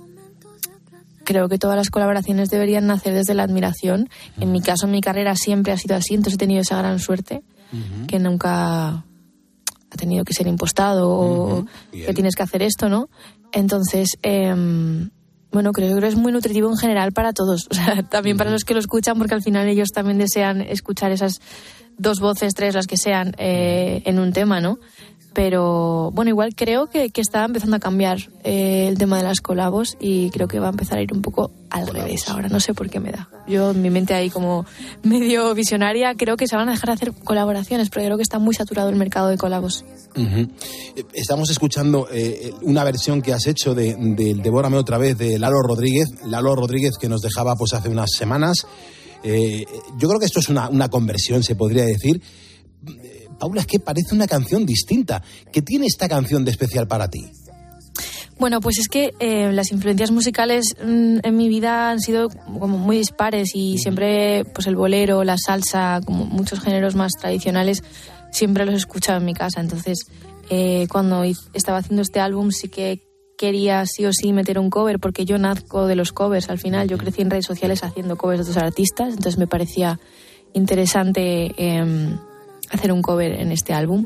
creo 1.25 1.49
que 1.49 1.57
todas 1.57 1.75
las 1.75 1.89
colaboraciones 1.89 2.49
deberían 2.49 2.87
nacer 2.87 3.13
desde 3.13 3.33
la 3.33 3.43
admiración. 3.43 4.09
En 4.39 4.51
mi 4.51 4.61
caso, 4.61 4.85
en 4.85 4.91
mi 4.91 5.01
carrera 5.01 5.35
siempre 5.35 5.73
ha 5.73 5.77
sido 5.77 5.95
así, 5.95 6.13
entonces 6.13 6.35
he 6.35 6.37
tenido 6.37 6.61
esa 6.61 6.77
gran 6.77 6.99
suerte 6.99 7.43
que 8.07 8.19
nunca 8.19 8.87
ha 9.95 9.97
tenido 9.97 10.23
que 10.23 10.33
ser 10.33 10.47
impostado 10.47 11.09
o 11.09 11.65
que 11.91 12.13
tienes 12.13 12.35
que 12.35 12.43
hacer 12.43 12.61
esto, 12.61 12.87
¿no? 12.87 13.09
Entonces, 13.51 14.17
em, 14.21 15.09
bueno, 15.51 15.71
creo 15.71 15.99
que 15.99 16.07
es 16.07 16.15
muy 16.15 16.31
nutritivo 16.31 16.69
en 16.69 16.77
general 16.77 17.11
para 17.13 17.33
todos, 17.33 17.67
o 17.71 17.73
sea, 17.73 18.03
también 18.03 18.37
para 18.37 18.51
los 18.51 18.63
que 18.63 18.73
lo 18.73 18.79
escuchan, 18.79 19.17
porque 19.17 19.33
al 19.33 19.41
final 19.41 19.67
ellos 19.67 19.89
también 19.93 20.17
desean 20.17 20.61
escuchar 20.61 21.11
esas 21.11 21.39
dos 21.97 22.19
voces, 22.19 22.53
tres, 22.53 22.75
las 22.75 22.87
que 22.87 22.97
sean, 22.97 23.33
eh, 23.37 24.01
en 24.05 24.19
un 24.19 24.33
tema, 24.33 24.59
¿no? 24.59 24.79
Pero 25.35 26.11
bueno, 26.11 26.29
igual 26.29 26.55
creo 26.55 26.87
que, 26.87 27.09
que 27.09 27.19
está 27.19 27.43
empezando 27.43 27.75
a 27.75 27.79
cambiar 27.79 28.19
eh, 28.45 28.87
el 28.87 28.97
tema 28.97 29.17
de 29.17 29.23
las 29.23 29.41
colabos 29.41 29.97
y 29.99 30.29
creo 30.29 30.47
que 30.47 30.59
va 30.59 30.67
a 30.67 30.69
empezar 30.69 30.97
a 30.97 31.01
ir 31.01 31.11
un 31.11 31.21
poco 31.21 31.51
al 31.69 31.87
revés 31.87 32.29
ahora. 32.29 32.47
No 32.47 32.61
sé 32.61 32.73
por 32.73 32.89
qué 32.89 33.01
me 33.01 33.11
da. 33.11 33.27
Yo, 33.45 33.71
en 33.71 33.81
mi 33.81 33.89
mente 33.89 34.13
ahí 34.13 34.29
como 34.29 34.65
medio 35.03 35.53
visionaria, 35.53 36.15
creo 36.15 36.37
que 36.37 36.47
se 36.47 36.55
van 36.55 36.69
a 36.69 36.71
dejar 36.71 36.87
de 36.87 36.93
hacer 36.93 37.13
colaboraciones, 37.25 37.89
pero 37.89 38.05
creo 38.05 38.17
que 38.17 38.23
está 38.23 38.39
muy 38.39 38.55
saturado 38.55 38.87
el 38.87 38.95
mercado 38.95 39.27
de 39.27 39.37
colabos. 39.37 39.83
Eh, 40.15 40.47
Estamos 41.13 41.49
escuchando 41.49 42.07
eh, 42.09 42.53
una 42.61 42.85
versión 42.85 43.21
que 43.21 43.33
has 43.33 43.45
hecho 43.45 43.75
de, 43.75 43.93
del 43.97 44.41
Devórame 44.41 44.77
otra 44.77 44.97
vez 44.97 45.17
de 45.17 45.37
Lalo 45.37 45.61
Rodríguez. 45.61 46.07
Lalo 46.25 46.55
Rodríguez 46.55 46.93
que 46.97 47.09
nos 47.09 47.21
dejaba 47.21 47.57
pues 47.57 47.73
hace 47.73 47.89
unas 47.89 48.11
semanas. 48.17 48.65
Eh, 49.21 49.65
yo 49.97 50.07
creo 50.07 50.19
que 50.19 50.27
esto 50.27 50.39
es 50.39 50.47
una, 50.47 50.69
una 50.69 50.87
conversión, 50.87 51.43
se 51.43 51.55
podría 51.55 51.83
decir. 51.83 52.21
Paula, 53.39 53.61
es 53.61 53.67
que 53.67 53.79
parece 53.79 54.15
una 54.15 54.27
canción 54.27 54.65
distinta. 54.65 55.21
¿Qué 55.51 55.61
tiene 55.61 55.85
esta 55.85 56.07
canción 56.07 56.45
de 56.45 56.51
especial 56.51 56.87
para 56.87 57.09
ti? 57.09 57.31
Bueno, 58.37 58.59
pues 58.59 58.79
es 58.79 58.89
que 58.89 59.13
eh, 59.19 59.51
las 59.53 59.71
influencias 59.71 60.11
musicales 60.11 60.75
mm, 60.83 61.19
en 61.23 61.37
mi 61.37 61.47
vida 61.47 61.89
han 61.89 62.01
sido 62.01 62.29
como 62.29 62.77
muy 62.77 62.97
dispares 62.97 63.55
y 63.55 63.77
siempre 63.77 64.43
pues 64.53 64.67
el 64.67 64.75
bolero, 64.75 65.23
la 65.23 65.37
salsa, 65.37 66.01
como 66.05 66.25
muchos 66.25 66.59
géneros 66.59 66.95
más 66.95 67.13
tradicionales, 67.13 67.81
siempre 68.31 68.65
los 68.65 68.73
he 68.73 68.77
escuchado 68.77 69.19
en 69.19 69.25
mi 69.25 69.33
casa. 69.33 69.61
Entonces, 69.61 70.05
eh, 70.49 70.87
cuando 70.91 71.23
estaba 71.53 71.77
haciendo 71.77 72.01
este 72.01 72.19
álbum 72.19 72.51
sí 72.51 72.67
que 72.67 73.01
quería 73.37 73.85
sí 73.85 74.05
o 74.05 74.13
sí 74.13 74.33
meter 74.33 74.59
un 74.59 74.69
cover 74.69 74.99
porque 74.99 75.25
yo 75.25 75.37
nazco 75.37 75.87
de 75.87 75.95
los 75.95 76.11
covers 76.11 76.49
al 76.49 76.59
final. 76.59 76.87
Yo 76.89 76.97
crecí 76.97 77.21
en 77.21 77.29
redes 77.29 77.45
sociales 77.45 77.83
haciendo 77.83 78.17
covers 78.17 78.45
de 78.45 78.51
otros 78.51 78.63
artistas, 78.63 79.09
entonces 79.09 79.37
me 79.37 79.47
parecía 79.47 79.99
interesante 80.53 81.53
em, 81.57 82.17
hacer 82.71 82.91
un 82.91 83.01
cover 83.01 83.39
en 83.39 83.51
este 83.51 83.73
álbum. 83.73 84.05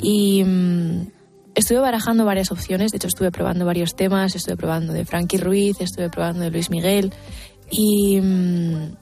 Y 0.00 0.44
mm, 0.44 1.08
estuve 1.54 1.80
barajando 1.80 2.24
varias 2.24 2.52
opciones, 2.52 2.92
de 2.92 2.96
hecho 2.96 3.08
estuve 3.08 3.30
probando 3.30 3.64
varios 3.64 3.94
temas, 3.96 4.34
estuve 4.34 4.56
probando 4.56 4.92
de 4.92 5.04
Frankie 5.04 5.38
Ruiz, 5.38 5.80
estuve 5.80 6.08
probando 6.08 6.42
de 6.42 6.50
Luis 6.50 6.70
Miguel. 6.70 7.12
Y, 7.70 8.20
mm, 8.20 8.96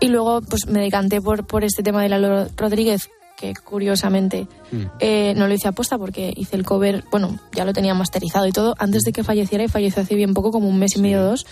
y 0.00 0.08
luego 0.08 0.40
pues 0.42 0.66
me 0.66 0.80
decanté 0.80 1.20
por, 1.20 1.46
por 1.46 1.64
este 1.64 1.82
tema 1.82 2.02
de 2.02 2.08
Lalo 2.08 2.48
Rodríguez 2.56 3.08
que 3.36 3.54
curiosamente 3.54 4.46
eh, 5.00 5.34
no 5.36 5.48
lo 5.48 5.54
hice 5.54 5.68
aposta 5.68 5.98
porque 5.98 6.32
hice 6.36 6.56
el 6.56 6.64
cover, 6.64 7.04
bueno, 7.10 7.38
ya 7.52 7.64
lo 7.64 7.72
tenía 7.72 7.94
masterizado 7.94 8.46
y 8.46 8.52
todo 8.52 8.74
antes 8.78 9.02
de 9.02 9.12
que 9.12 9.24
falleciera 9.24 9.64
y 9.64 9.68
falleció 9.68 10.02
hace 10.02 10.14
bien 10.14 10.34
poco, 10.34 10.50
como 10.50 10.68
un 10.68 10.78
mes 10.78 10.96
y 10.96 11.00
medio 11.00 11.20
o 11.20 11.24
dos. 11.24 11.46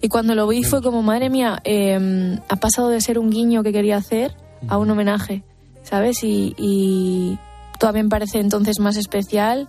Y 0.00 0.08
cuando 0.08 0.34
lo 0.34 0.46
vi 0.46 0.62
fue 0.62 0.82
como, 0.82 1.02
madre 1.02 1.30
mía, 1.30 1.60
eh, 1.64 2.38
ha 2.48 2.56
pasado 2.56 2.88
de 2.88 3.00
ser 3.00 3.18
un 3.18 3.30
guiño 3.30 3.62
que 3.62 3.72
quería 3.72 3.96
hacer 3.96 4.36
a 4.68 4.78
un 4.78 4.90
homenaje, 4.90 5.42
¿sabes? 5.88 6.22
Y, 6.22 6.54
y 6.58 7.38
todavía 7.78 8.02
me 8.02 8.08
parece 8.08 8.40
entonces 8.40 8.78
más 8.80 8.96
especial 8.96 9.68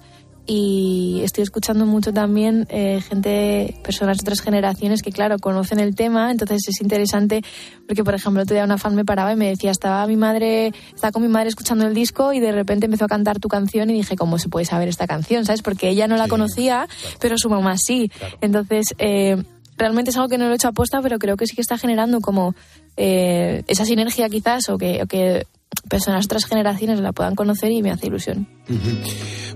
y 0.49 1.19
estoy 1.23 1.43
escuchando 1.43 1.85
mucho 1.85 2.13
también 2.13 2.67
eh, 2.69 3.01
gente, 3.01 3.77
personas 3.83 4.17
de 4.17 4.21
otras 4.21 4.39
generaciones 4.39 5.01
que, 5.01 5.11
claro, 5.11 5.39
conocen 5.39 5.79
el 5.79 5.93
tema, 5.93 6.31
entonces 6.31 6.61
es 6.69 6.79
interesante 6.79 7.41
porque, 7.85 8.05
por 8.05 8.15
ejemplo, 8.15 8.41
otro 8.41 8.55
día 8.55 8.63
una 8.63 8.77
fan 8.77 8.95
me 8.95 9.03
paraba 9.03 9.33
y 9.33 9.35
me 9.35 9.49
decía, 9.49 9.71
estaba 9.71 10.07
mi 10.07 10.15
madre, 10.15 10.71
estaba 10.95 11.11
con 11.11 11.21
mi 11.21 11.27
madre 11.27 11.49
escuchando 11.49 11.85
el 11.85 11.93
disco 11.93 12.31
y 12.31 12.39
de 12.39 12.53
repente 12.53 12.85
empezó 12.85 13.05
a 13.05 13.09
cantar 13.09 13.39
tu 13.39 13.49
canción 13.49 13.89
y 13.89 13.93
dije, 13.93 14.15
¿cómo 14.15 14.39
se 14.39 14.47
puede 14.47 14.65
saber 14.65 14.87
esta 14.87 15.05
canción? 15.05 15.43
¿Sabes? 15.43 15.61
Porque 15.61 15.89
ella 15.89 16.07
no 16.07 16.15
la 16.15 16.29
conocía, 16.29 16.87
pero 17.19 17.37
su 17.37 17.49
mamá 17.49 17.75
sí. 17.77 18.09
Entonces, 18.39 18.95
eh, 18.99 19.43
realmente 19.77 20.11
es 20.11 20.15
algo 20.15 20.29
que 20.29 20.37
no 20.37 20.45
lo 20.45 20.53
he 20.53 20.55
hecho 20.55 20.69
aposta, 20.69 21.01
pero 21.01 21.19
creo 21.19 21.35
que 21.35 21.45
sí 21.45 21.55
que 21.55 21.61
está 21.61 21.77
generando 21.77 22.21
como 22.21 22.55
eh, 22.95 23.63
esa 23.67 23.83
sinergia 23.83 24.29
quizás 24.29 24.69
o 24.69 24.77
que, 24.77 25.03
o 25.03 25.07
que 25.07 25.45
personas 25.89 26.25
otras 26.25 26.45
generaciones 26.45 26.99
la 26.99 27.11
puedan 27.11 27.35
conocer 27.35 27.71
y 27.71 27.81
me 27.81 27.91
hace 27.91 28.07
ilusión. 28.07 28.47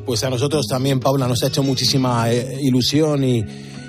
Pues 0.06 0.24
a 0.24 0.30
nosotros 0.30 0.66
también, 0.68 1.00
Paula, 1.00 1.28
nos 1.28 1.44
ha 1.44 1.48
hecho 1.48 1.64
muchísima 1.64 2.32
eh, 2.32 2.60
ilusión 2.62 3.24
y, 3.24 3.44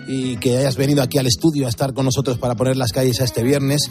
y 0.07 0.37
que 0.37 0.59
hayas 0.59 0.77
venido 0.77 1.03
aquí 1.03 1.19
al 1.19 1.27
estudio 1.27 1.67
a 1.67 1.69
estar 1.69 1.95
con 1.95 2.05
nosotros 2.05 2.39
para 2.39 2.55
poner 2.55 2.77
las 2.77 2.93
calles 2.93 3.21
a 3.21 3.25
este 3.25 3.43
viernes. 3.43 3.91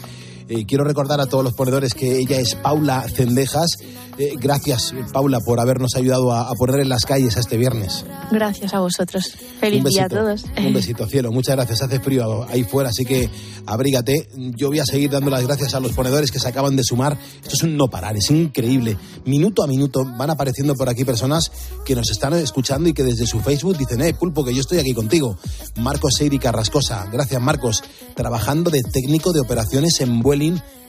Eh, 0.54 0.66
quiero 0.66 0.84
recordar 0.84 1.18
a 1.18 1.24
todos 1.24 1.42
los 1.42 1.54
ponedores 1.54 1.94
que 1.94 2.18
ella 2.18 2.38
es 2.38 2.54
Paula 2.56 3.06
Cendejas. 3.08 3.70
Eh, 4.18 4.34
gracias, 4.38 4.92
Paula, 5.10 5.40
por 5.40 5.58
habernos 5.58 5.94
ayudado 5.96 6.30
a, 6.30 6.50
a, 6.50 6.52
poner 6.52 6.80
en 6.80 6.90
las 6.90 7.06
calles 7.06 7.38
a 7.38 7.40
este 7.40 7.56
viernes. 7.56 8.04
Gracias 8.30 8.74
a 8.74 8.80
vosotros. 8.80 9.32
Feliz 9.58 9.82
día 9.84 10.04
a 10.04 10.08
todos. 10.10 10.44
Un 10.58 10.74
besito, 10.74 11.06
cielo. 11.06 11.32
Muchas 11.32 11.56
gracias. 11.56 11.80
Hace 11.80 12.00
frío 12.00 12.44
ahí 12.50 12.64
fuera, 12.64 12.90
así 12.90 13.06
que 13.06 13.30
abrígate. 13.64 14.28
Yo 14.36 14.68
voy 14.68 14.80
a 14.80 14.84
seguir 14.84 15.10
dando 15.10 15.30
las 15.30 15.42
gracias 15.46 15.74
a 15.74 15.80
los 15.80 15.92
ponedores 15.92 16.30
que 16.30 16.38
se 16.38 16.48
acaban 16.48 16.76
de 16.76 16.84
sumar. 16.84 17.16
Esto 17.42 17.54
es 17.54 17.62
un 17.62 17.78
no 17.78 17.88
parar, 17.88 18.14
es 18.16 18.30
increíble. 18.30 18.98
Minuto 19.24 19.62
a 19.62 19.66
minuto 19.66 20.04
van 20.04 20.28
apareciendo 20.28 20.74
por 20.74 20.90
aquí 20.90 21.06
personas 21.06 21.50
que 21.86 21.94
nos 21.94 22.10
están 22.10 22.34
escuchando 22.34 22.90
y 22.90 22.92
que 22.92 23.04
desde 23.04 23.26
su 23.26 23.40
Facebook 23.40 23.78
dicen, 23.78 24.02
eh, 24.02 24.12
Pulpo, 24.12 24.44
que 24.44 24.52
yo 24.52 24.60
estoy 24.60 24.78
aquí 24.78 24.92
contigo. 24.92 25.38
Marcos 25.76 26.16
Seiri 26.18 26.38
Carrascosa. 26.38 27.06
Gracias, 27.10 27.40
Marcos. 27.40 27.82
Trabajando 28.14 28.70
de 28.70 28.82
técnico 28.82 29.32
de 29.32 29.40
operaciones 29.40 30.00
en 30.00 30.20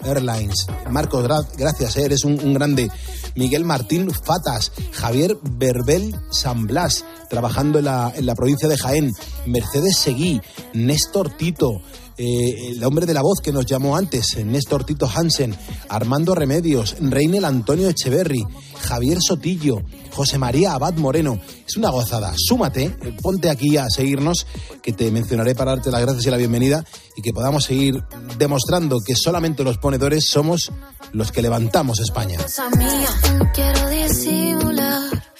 Airlines. 0.03 0.67
Marcos, 0.89 1.27
gracias, 1.57 1.97
eh, 1.97 2.05
eres 2.05 2.23
un, 2.23 2.39
un, 2.39 2.53
grande. 2.53 2.89
Miguel 3.35 3.63
Martín 3.65 4.11
Fatas, 4.11 4.71
Javier 4.91 5.37
Berbel 5.41 6.15
San 6.31 6.67
Blas, 6.67 7.05
trabajando 7.29 7.79
en 7.79 7.85
la, 7.85 8.13
en 8.15 8.25
la 8.25 8.35
provincia 8.35 8.67
de 8.67 8.77
Jaén. 8.77 9.11
Mercedes 9.45 9.97
Seguí, 9.97 10.41
Néstor 10.73 11.29
Tito, 11.37 11.81
eh, 12.17 12.69
el 12.69 12.83
hombre 12.83 13.05
de 13.05 13.13
la 13.13 13.21
voz 13.21 13.39
que 13.41 13.51
nos 13.51 13.65
llamó 13.65 13.95
antes, 13.97 14.37
Néstor 14.45 14.83
Tito 14.83 15.09
Hansen, 15.13 15.55
Armando 15.89 16.35
Remedios, 16.35 16.95
Reinel 16.99 17.45
Antonio 17.45 17.89
Echeverry, 17.89 18.43
Javier 18.81 19.17
Sotillo, 19.21 19.81
José 20.11 20.37
María 20.37 20.73
Abad 20.73 20.93
Moreno. 20.95 21.39
Es 21.67 21.77
una 21.77 21.89
gozada. 21.89 22.33
Súmate, 22.35 22.83
eh, 22.83 23.17
ponte 23.21 23.49
aquí 23.49 23.77
a 23.77 23.89
seguirnos, 23.89 24.45
que 24.81 24.93
te 24.93 25.09
mencionaré 25.11 25.55
para 25.55 25.71
darte 25.71 25.91
las 25.91 26.01
gracias 26.01 26.25
y 26.25 26.29
la 26.29 26.37
bienvenida 26.37 26.85
y 27.15 27.21
que 27.21 27.33
podamos 27.33 27.63
seguir 27.63 28.03
demostrando 28.37 28.99
que 28.99 29.15
solamente 29.15 29.63
los 29.63 29.77
ponedores 29.77 30.25
somos 30.27 30.71
los 31.13 31.31
que 31.31 31.41
levantamos 31.41 31.99
España. 31.99 32.39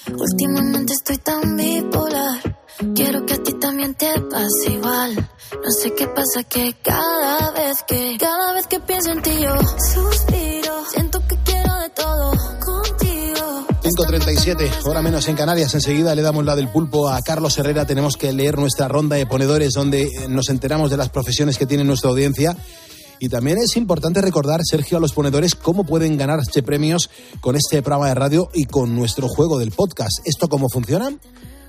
Últimamente 0.08 0.94
estoy 0.94 1.18
tan 1.18 1.56
bipolar. 1.56 2.60
Quiero 2.94 3.26
que 3.26 3.34
a 3.34 3.44
ti 3.44 3.54
también 3.54 3.96
te 3.96 4.20
pase 4.30 4.72
igual. 4.74 5.30
No 5.62 5.72
sé 5.72 5.94
qué 5.94 6.08
pasa 6.08 6.44
que 6.44 6.76
cada 6.82 7.52
vez 7.52 7.84
que, 7.88 8.18
cada 8.20 8.54
vez 8.54 8.68
que 8.68 8.80
pienso 8.80 9.12
en 9.12 9.22
ti 9.22 9.32
yo 9.40 9.56
suspiro. 9.94 10.84
Siento 10.92 11.22
que 11.28 11.38
quiero 11.44 11.80
de 11.80 11.90
todo 11.90 12.32
contigo. 12.60 13.68
5.37, 13.84 14.86
hora 14.86 15.02
menos 15.02 15.28
en 15.28 15.36
Canarias. 15.36 15.74
Enseguida 15.74 16.16
le 16.16 16.22
damos 16.22 16.44
la 16.44 16.56
del 16.56 16.70
pulpo 16.70 17.08
a 17.10 17.22
Carlos 17.22 17.58
Herrera. 17.58 17.86
Tenemos 17.86 18.18
que 18.18 18.34
leer 18.34 18.58
nuestra 18.58 18.88
ronda 18.88 19.16
de 19.16 19.26
ponedores 19.26 19.74
donde 19.74 20.10
nos 20.28 20.50
enteramos 20.50 20.90
de 20.90 20.98
las 20.98 21.10
profesiones 21.10 21.58
que 21.58 21.66
tiene 21.66 21.84
nuestra 21.84 22.10
audiencia. 22.10 22.58
Y 23.20 23.30
también 23.30 23.58
es 23.58 23.78
importante 23.78 24.22
recordar, 24.22 24.62
Sergio, 24.64 24.98
a 24.98 25.02
los 25.02 25.14
ponedores 25.14 25.56
cómo 25.56 25.86
pueden 25.86 26.18
ganarse 26.18 26.64
premios 26.64 27.10
con 27.42 27.56
este 27.56 27.82
programa 27.82 28.10
de 28.10 28.16
radio 28.16 28.50
y 28.54 28.66
con 28.66 28.96
nuestro 28.96 29.28
juego 29.30 29.60
del 29.60 29.72
podcast. 29.72 30.20
¿Esto 30.26 30.50
cómo 30.50 30.68
funciona? 30.68 31.12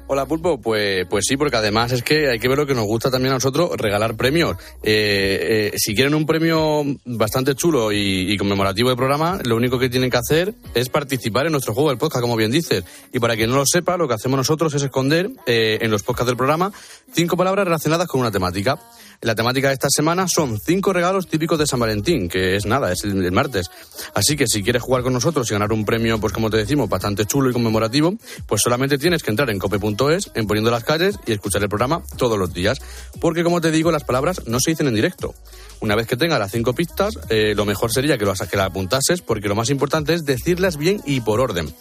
Hola 0.07 0.27
Pulpo, 0.27 0.61
pues, 0.61 1.07
pues 1.09 1.25
sí, 1.27 1.39
porque 1.39 1.57
además 1.57 1.91
es 1.93 2.03
que 2.03 2.29
hay 2.29 2.39
que 2.39 2.47
ver 2.47 2.59
lo 2.59 2.67
que 2.67 2.75
nos 2.75 2.85
gusta 2.85 3.11
también 3.11 3.33
a 3.33 3.37
nosotros, 3.37 3.71
regalar 3.79 4.17
premios. 4.17 4.59
Eh, 4.83 5.71
eh, 5.73 5.79
si 5.79 5.95
quieren 5.95 6.15
un 6.15 6.27
premio 6.27 6.85
bastante 7.07 7.55
chulo 7.55 7.91
y, 7.91 8.37
conmemorativo 8.37 8.91
de 8.91 8.97
programa, 8.97 9.39
lo 9.45 9.57
único 9.57 9.79
que 9.79 9.89
tienen 9.89 10.11
que 10.11 10.19
hacer 10.19 10.55
es 10.75 10.91
participar 10.91 11.47
en 11.47 11.53
nuestro 11.53 11.73
juego 11.73 11.89
del 11.89 11.97
podcast, 11.97 12.21
como 12.21 12.37
bien 12.37 12.51
dices. 12.51 12.85
Y 13.15 13.19
para 13.19 13.35
quien 13.35 13.49
no 13.49 13.57
lo 13.57 13.65
sepa, 13.65 13.97
lo 13.97 14.07
que 14.07 14.13
hacemos 14.13 14.37
nosotros 14.37 14.75
es 14.75 14.83
esconder 14.83 15.31
eh, 15.47 15.79
en 15.81 15.91
los 15.91 16.03
podcasts 16.03 16.27
del 16.27 16.37
programa 16.37 16.71
cinco 17.15 17.39
palabras 17.39 17.65
relacionadas 17.65 18.07
con 18.07 18.21
una 18.21 18.31
temática. 18.31 18.79
La 19.25 19.35
temática 19.35 19.69
de 19.69 19.73
esta 19.73 19.89
semana 19.89 20.29
son 20.29 20.61
cinco 20.61 20.93
regalos 20.93 21.29
típicos 21.29 21.59
de 21.59 21.67
San 21.67 21.81
Valentín, 21.81 22.29
que 22.29 22.57
es 22.57 22.67
nada, 22.67 22.93
es 22.93 23.05
el, 23.05 23.33
martes. 23.33 23.71
Así 24.13 24.37
que 24.37 24.47
si 24.47 24.63
quieres 24.63 24.83
jugar 24.83 25.03
con 25.03 25.15
nosotros 25.15 25.51
y 25.51 25.55
ganar 25.55 25.73
un 25.73 25.87
premio, 25.87 26.21
pues 26.21 26.35
como 26.35 26.51
te 26.51 26.59
decimos, 26.59 26.91
bastante 26.91 27.25
chulo 27.25 27.49
y 27.49 27.55
conmemorativo, 27.55 28.17
pues 28.47 28.61
solamente 28.61 28.99
tienes 28.99 29.23
que 29.23 29.31
entrar 29.31 29.49
en 29.49 29.59
cope.es, 29.59 30.31
en 30.35 30.47
poniendo 30.47 30.71
las 30.71 30.85
calles 30.85 31.19
y 31.27 31.33
escuchar 31.33 31.63
el 31.63 31.71
programa 31.71 32.03
todos 32.19 32.39
los 32.39 32.53
días. 32.53 32.81
Porque 33.19 33.43
como 33.43 33.63
te 33.63 33.71
digo, 33.71 33.91
las 33.91 34.05
palabras 34.05 34.47
no 34.47 34.61
se 34.61 34.73
dicen 34.73 34.89
en 34.89 34.95
directo. 34.95 35.35
Una 35.81 35.95
vez 35.95 36.07
que 36.07 36.17
tengas 36.17 36.39
las 36.39 36.53
cinco 36.53 36.75
pistas, 36.75 37.19
eh, 37.29 37.55
lo 37.55 37.65
mejor 37.65 37.93
sería 37.93 38.19
que, 38.19 38.25
lo, 38.25 38.35
que 38.35 38.57
las 38.57 38.67
apuntases, 38.67 39.21
porque 39.21 39.49
lo 39.49 39.55
más 39.55 39.71
importante 39.71 40.15
es 40.15 40.25
decirlas 40.25 40.77
bien 40.77 41.01
y 41.05 41.21
por 41.21 41.41
orden. 41.41 41.73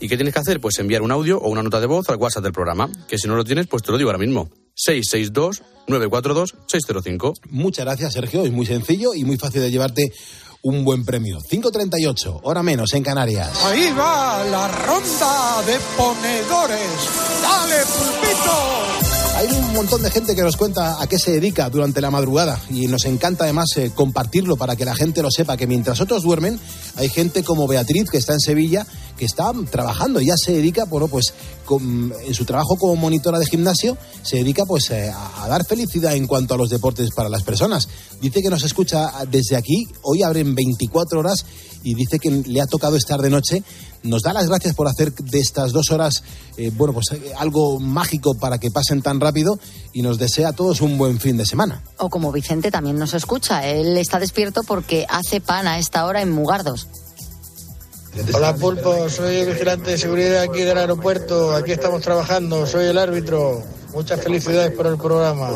¿Y 0.00 0.08
qué 0.08 0.16
tienes 0.16 0.34
que 0.34 0.40
hacer? 0.40 0.60
Pues 0.60 0.78
enviar 0.78 1.02
un 1.02 1.10
audio 1.10 1.38
o 1.38 1.48
una 1.48 1.62
nota 1.62 1.80
de 1.80 1.86
voz 1.86 2.08
al 2.08 2.16
WhatsApp 2.16 2.44
del 2.44 2.52
programa, 2.52 2.90
que 3.08 3.18
si 3.18 3.26
no 3.26 3.36
lo 3.36 3.44
tienes, 3.44 3.66
pues 3.66 3.82
te 3.82 3.90
lo 3.90 3.98
digo 3.98 4.10
ahora 4.10 4.18
mismo. 4.18 4.48
662-942-605. 4.86 7.32
Muchas 7.50 7.84
gracias, 7.84 8.12
Sergio. 8.12 8.44
Es 8.44 8.52
muy 8.52 8.66
sencillo 8.66 9.14
y 9.14 9.24
muy 9.24 9.38
fácil 9.38 9.62
de 9.62 9.70
llevarte 9.70 10.12
un 10.62 10.84
buen 10.84 11.04
premio. 11.04 11.38
5.38, 11.40 12.40
hora 12.42 12.62
menos 12.62 12.92
en 12.94 13.02
Canarias. 13.02 13.64
Ahí 13.64 13.92
va 13.98 14.44
la 14.44 14.68
ronda 14.68 15.62
de 15.66 15.78
ponedores. 15.96 17.08
¡Dale, 17.42 17.82
pulpito! 17.86 19.07
Hay 19.38 19.46
un 19.46 19.72
montón 19.72 20.02
de 20.02 20.10
gente 20.10 20.34
que 20.34 20.42
nos 20.42 20.56
cuenta 20.56 21.00
a 21.00 21.06
qué 21.06 21.16
se 21.16 21.30
dedica 21.30 21.70
durante 21.70 22.00
la 22.00 22.10
madrugada 22.10 22.60
y 22.70 22.88
nos 22.88 23.04
encanta 23.04 23.44
además 23.44 23.68
eh, 23.76 23.92
compartirlo 23.94 24.56
para 24.56 24.74
que 24.74 24.84
la 24.84 24.96
gente 24.96 25.22
lo 25.22 25.30
sepa, 25.30 25.56
que 25.56 25.68
mientras 25.68 26.00
otros 26.00 26.24
duermen, 26.24 26.58
hay 26.96 27.08
gente 27.08 27.44
como 27.44 27.68
Beatriz 27.68 28.10
que 28.10 28.18
está 28.18 28.32
en 28.32 28.40
Sevilla, 28.40 28.84
que 29.18 29.26
está 29.26 29.52
trabajando, 29.70 30.20
ya 30.20 30.34
se 30.36 30.52
dedica, 30.52 30.84
bueno, 30.84 31.08
pues 31.08 31.34
en 31.70 32.34
su 32.34 32.46
trabajo 32.46 32.76
como 32.76 32.96
monitora 32.96 33.38
de 33.38 33.44
gimnasio, 33.44 33.98
se 34.22 34.36
dedica 34.36 34.64
pues 34.64 34.90
eh, 34.90 35.10
a, 35.10 35.44
a, 35.44 35.48
dar 35.48 35.66
felicidad 35.66 36.14
en 36.14 36.26
cuanto 36.26 36.54
a 36.54 36.56
los 36.56 36.70
deportes 36.70 37.10
para 37.10 37.28
las 37.28 37.42
personas. 37.42 37.88
Dice 38.22 38.40
que 38.40 38.48
nos 38.48 38.62
escucha 38.62 39.12
desde 39.30 39.56
aquí, 39.56 39.86
hoy 40.02 40.22
abren 40.22 40.54
24 40.54 41.20
horas 41.20 41.44
y 41.82 41.94
dice 41.94 42.18
que 42.18 42.30
le 42.30 42.60
ha 42.60 42.66
tocado 42.66 42.96
estar 42.96 43.20
de 43.20 43.30
noche. 43.30 43.62
Nos 44.02 44.22
da 44.22 44.32
las 44.32 44.48
gracias 44.48 44.74
por 44.74 44.86
hacer 44.86 45.12
de 45.12 45.40
estas 45.40 45.72
dos 45.72 45.90
horas, 45.90 46.22
eh, 46.56 46.70
bueno, 46.74 46.94
pues 46.94 47.10
eh, 47.12 47.32
algo 47.36 47.80
mágico 47.80 48.34
para 48.34 48.58
que 48.58 48.70
pasen 48.70 49.02
tan 49.02 49.20
rápido 49.20 49.58
y 49.92 50.02
nos 50.02 50.18
desea 50.18 50.50
a 50.50 50.52
todos 50.52 50.80
un 50.80 50.96
buen 50.98 51.18
fin 51.18 51.36
de 51.36 51.44
semana. 51.44 51.82
O 51.98 52.08
como 52.08 52.30
Vicente 52.30 52.70
también 52.70 52.96
nos 52.96 53.14
escucha, 53.14 53.66
él 53.66 53.96
está 53.96 54.20
despierto 54.20 54.62
porque 54.62 55.06
hace 55.08 55.40
pan 55.40 55.66
a 55.66 55.78
esta 55.78 56.06
hora 56.06 56.22
en 56.22 56.30
Mugardos. 56.30 56.86
Hola 58.34 58.54
Pulpo, 58.54 59.08
soy 59.08 59.36
el 59.36 59.50
vigilante 59.50 59.92
de 59.92 59.98
seguridad 59.98 60.42
aquí 60.42 60.62
del 60.62 60.78
aeropuerto, 60.78 61.54
aquí 61.54 61.72
estamos 61.72 62.02
trabajando, 62.02 62.66
soy 62.66 62.86
el 62.86 62.98
árbitro. 62.98 63.62
Muchas 63.92 64.20
felicidades 64.20 64.72
por 64.72 64.86
el 64.86 64.98
programa. 64.98 65.50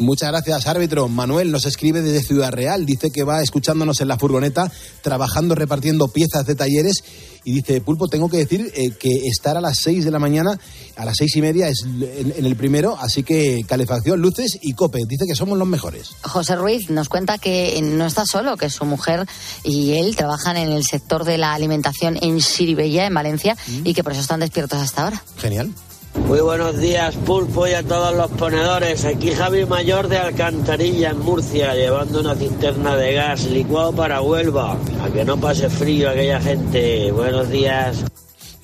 Muchas 0.00 0.30
gracias, 0.30 0.66
árbitro. 0.66 1.08
Manuel 1.08 1.52
nos 1.52 1.66
escribe 1.66 2.00
desde 2.00 2.26
Ciudad 2.26 2.52
Real. 2.52 2.86
Dice 2.86 3.10
que 3.10 3.22
va 3.22 3.42
escuchándonos 3.42 4.00
en 4.00 4.08
la 4.08 4.18
furgoneta, 4.18 4.72
trabajando, 5.02 5.54
repartiendo 5.54 6.08
piezas 6.08 6.46
de 6.46 6.54
talleres. 6.54 7.04
Y 7.44 7.52
dice, 7.52 7.82
Pulpo, 7.82 8.08
tengo 8.08 8.30
que 8.30 8.38
decir 8.38 8.72
eh, 8.74 8.92
que 8.98 9.28
estar 9.28 9.58
a 9.58 9.60
las 9.60 9.78
seis 9.78 10.06
de 10.06 10.10
la 10.10 10.18
mañana, 10.18 10.58
a 10.96 11.04
las 11.04 11.16
seis 11.18 11.36
y 11.36 11.42
media 11.42 11.68
es 11.68 11.84
en, 11.84 12.32
en 12.34 12.46
el 12.46 12.56
primero. 12.56 12.96
Así 12.98 13.22
que 13.22 13.62
calefacción, 13.68 14.22
luces 14.22 14.58
y 14.62 14.72
cope. 14.72 15.00
Dice 15.06 15.26
que 15.26 15.34
somos 15.34 15.58
los 15.58 15.68
mejores. 15.68 16.12
José 16.22 16.56
Ruiz 16.56 16.88
nos 16.88 17.10
cuenta 17.10 17.36
que 17.36 17.78
no 17.82 18.06
está 18.06 18.24
solo, 18.24 18.56
que 18.56 18.70
su 18.70 18.86
mujer 18.86 19.26
y 19.64 19.92
él 19.92 20.16
trabajan 20.16 20.56
en 20.56 20.70
el 20.70 20.82
sector 20.82 21.24
de 21.24 21.36
la 21.36 21.52
alimentación 21.52 22.18
en 22.22 22.40
Siribella, 22.40 23.04
en 23.04 23.12
Valencia, 23.12 23.54
y 23.84 23.92
que 23.92 24.02
por 24.02 24.12
eso 24.12 24.22
están 24.22 24.40
despiertos 24.40 24.80
hasta 24.80 25.04
ahora. 25.04 25.22
Genial. 25.36 25.74
Muy 26.14 26.40
buenos 26.40 26.78
días, 26.78 27.14
Pulpo, 27.16 27.68
y 27.68 27.72
a 27.72 27.82
todos 27.84 28.14
los 28.16 28.30
ponedores. 28.32 29.04
Aquí 29.04 29.30
Javi 29.30 29.64
Mayor 29.64 30.08
de 30.08 30.18
Alcantarilla, 30.18 31.10
en 31.10 31.20
Murcia, 31.20 31.74
llevando 31.74 32.20
una 32.20 32.34
cisterna 32.34 32.96
de 32.96 33.14
gas 33.14 33.44
licuado 33.44 33.92
para 33.92 34.20
Huelva. 34.20 34.76
A 35.02 35.10
que 35.10 35.24
no 35.24 35.36
pase 35.36 35.70
frío 35.70 36.10
aquella 36.10 36.40
gente. 36.40 37.12
Buenos 37.12 37.48
días. 37.50 38.04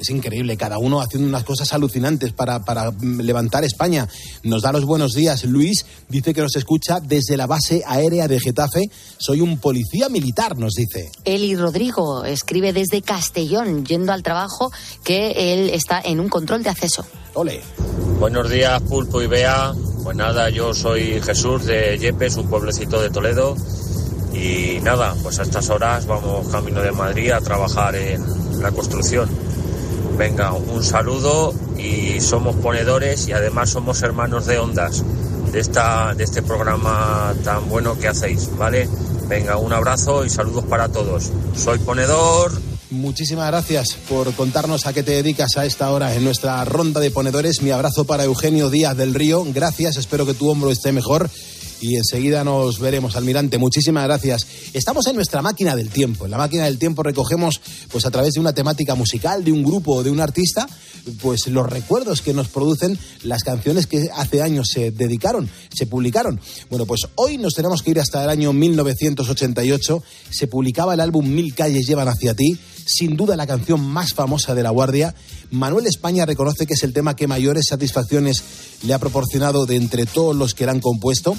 Es 0.06 0.10
increíble, 0.10 0.56
cada 0.56 0.78
uno 0.78 1.00
haciendo 1.00 1.28
unas 1.28 1.42
cosas 1.42 1.72
alucinantes 1.72 2.32
para, 2.32 2.64
para 2.64 2.92
levantar 3.00 3.64
España. 3.64 4.06
Nos 4.44 4.62
da 4.62 4.70
los 4.70 4.84
buenos 4.84 5.14
días. 5.14 5.42
Luis 5.42 5.84
dice 6.08 6.32
que 6.32 6.42
nos 6.42 6.54
escucha 6.54 7.00
desde 7.00 7.36
la 7.36 7.48
base 7.48 7.82
aérea 7.84 8.28
de 8.28 8.38
Getafe. 8.38 8.82
Soy 9.18 9.40
un 9.40 9.58
policía 9.58 10.08
militar, 10.08 10.56
nos 10.58 10.74
dice. 10.74 11.10
Eli 11.24 11.56
Rodrigo 11.56 12.24
escribe 12.24 12.72
desde 12.72 13.02
Castellón, 13.02 13.84
yendo 13.84 14.12
al 14.12 14.22
trabajo, 14.22 14.70
que 15.02 15.52
él 15.52 15.70
está 15.70 16.00
en 16.00 16.20
un 16.20 16.28
control 16.28 16.62
de 16.62 16.70
acceso. 16.70 17.04
Ole. 17.34 17.60
Buenos 18.20 18.48
días, 18.48 18.80
Pulpo 18.82 19.20
y 19.22 19.26
Bea. 19.26 19.74
Pues 20.04 20.16
nada, 20.16 20.50
yo 20.50 20.72
soy 20.72 21.20
Jesús 21.20 21.64
de 21.64 21.98
Yepes, 21.98 22.36
un 22.36 22.48
pueblecito 22.48 23.02
de 23.02 23.10
Toledo. 23.10 23.56
Y 24.32 24.78
nada, 24.82 25.16
pues 25.20 25.40
a 25.40 25.42
estas 25.42 25.68
horas 25.68 26.06
vamos 26.06 26.46
camino 26.46 26.80
de 26.80 26.92
Madrid 26.92 27.32
a 27.32 27.40
trabajar 27.40 27.96
en 27.96 28.22
la 28.62 28.70
construcción. 28.70 29.28
Venga, 30.16 30.52
un 30.52 30.82
saludo 30.82 31.54
y 31.78 32.20
somos 32.20 32.56
ponedores 32.56 33.28
y 33.28 33.32
además 33.32 33.70
somos 33.70 34.02
hermanos 34.02 34.46
de 34.46 34.58
ondas 34.58 35.04
de, 35.52 35.60
esta, 35.60 36.14
de 36.14 36.24
este 36.24 36.42
programa 36.42 37.34
tan 37.44 37.68
bueno 37.68 37.98
que 37.98 38.08
hacéis, 38.08 38.48
¿vale? 38.56 38.88
Venga, 39.28 39.56
un 39.56 39.72
abrazo 39.72 40.24
y 40.24 40.30
saludos 40.30 40.64
para 40.64 40.88
todos. 40.88 41.30
Soy 41.56 41.78
ponedor. 41.78 42.52
Muchísimas 42.90 43.48
gracias 43.48 43.96
por 44.08 44.32
contarnos 44.34 44.86
a 44.86 44.92
qué 44.92 45.02
te 45.02 45.12
dedicas 45.12 45.56
a 45.56 45.66
esta 45.66 45.90
hora 45.90 46.14
en 46.14 46.24
nuestra 46.24 46.64
ronda 46.64 47.00
de 47.00 47.10
ponedores. 47.10 47.60
Mi 47.60 47.70
abrazo 47.70 48.04
para 48.04 48.24
Eugenio 48.24 48.70
Díaz 48.70 48.96
del 48.96 49.12
Río. 49.12 49.44
Gracias, 49.52 49.96
espero 49.96 50.24
que 50.24 50.34
tu 50.34 50.48
hombro 50.48 50.70
esté 50.70 50.92
mejor. 50.92 51.28
Y 51.80 51.96
enseguida 51.96 52.42
nos 52.42 52.78
veremos, 52.78 53.16
almirante. 53.16 53.58
Muchísimas 53.58 54.04
gracias. 54.04 54.46
Estamos 54.72 55.06
en 55.06 55.16
nuestra 55.16 55.42
máquina 55.42 55.76
del 55.76 55.90
tiempo. 55.90 56.24
En 56.24 56.30
la 56.30 56.38
máquina 56.38 56.64
del 56.64 56.78
tiempo 56.78 57.02
recogemos, 57.02 57.60
pues 57.90 58.06
a 58.06 58.10
través 58.10 58.34
de 58.34 58.40
una 58.40 58.54
temática 58.54 58.94
musical, 58.94 59.44
de 59.44 59.52
un 59.52 59.62
grupo 59.62 59.96
o 59.96 60.02
de 60.02 60.10
un 60.10 60.20
artista, 60.20 60.66
pues 61.20 61.46
los 61.48 61.68
recuerdos 61.68 62.22
que 62.22 62.34
nos 62.34 62.48
producen 62.48 62.98
las 63.22 63.42
canciones 63.42 63.86
que 63.86 64.08
hace 64.14 64.42
años 64.42 64.68
se 64.72 64.90
dedicaron, 64.90 65.48
se 65.72 65.86
publicaron. 65.86 66.40
Bueno, 66.70 66.86
pues 66.86 67.02
hoy 67.16 67.38
nos 67.38 67.54
tenemos 67.54 67.82
que 67.82 67.90
ir 67.90 68.00
hasta 68.00 68.24
el 68.24 68.30
año 68.30 68.52
1988. 68.52 70.02
Se 70.30 70.46
publicaba 70.46 70.94
el 70.94 71.00
álbum 71.00 71.26
Mil 71.26 71.54
calles 71.54 71.86
llevan 71.86 72.08
hacia 72.08 72.34
ti 72.34 72.58
sin 72.86 73.16
duda 73.16 73.36
la 73.36 73.46
canción 73.46 73.80
más 73.80 74.14
famosa 74.14 74.54
de 74.54 74.62
La 74.62 74.70
Guardia. 74.70 75.14
Manuel 75.50 75.86
España 75.86 76.24
reconoce 76.24 76.66
que 76.66 76.74
es 76.74 76.84
el 76.84 76.92
tema 76.92 77.16
que 77.16 77.26
mayores 77.26 77.66
satisfacciones 77.68 78.42
le 78.84 78.94
ha 78.94 78.98
proporcionado 78.98 79.66
de 79.66 79.76
entre 79.76 80.06
todos 80.06 80.34
los 80.34 80.54
que 80.54 80.66
la 80.66 80.72
han 80.72 80.80
compuesto. 80.80 81.36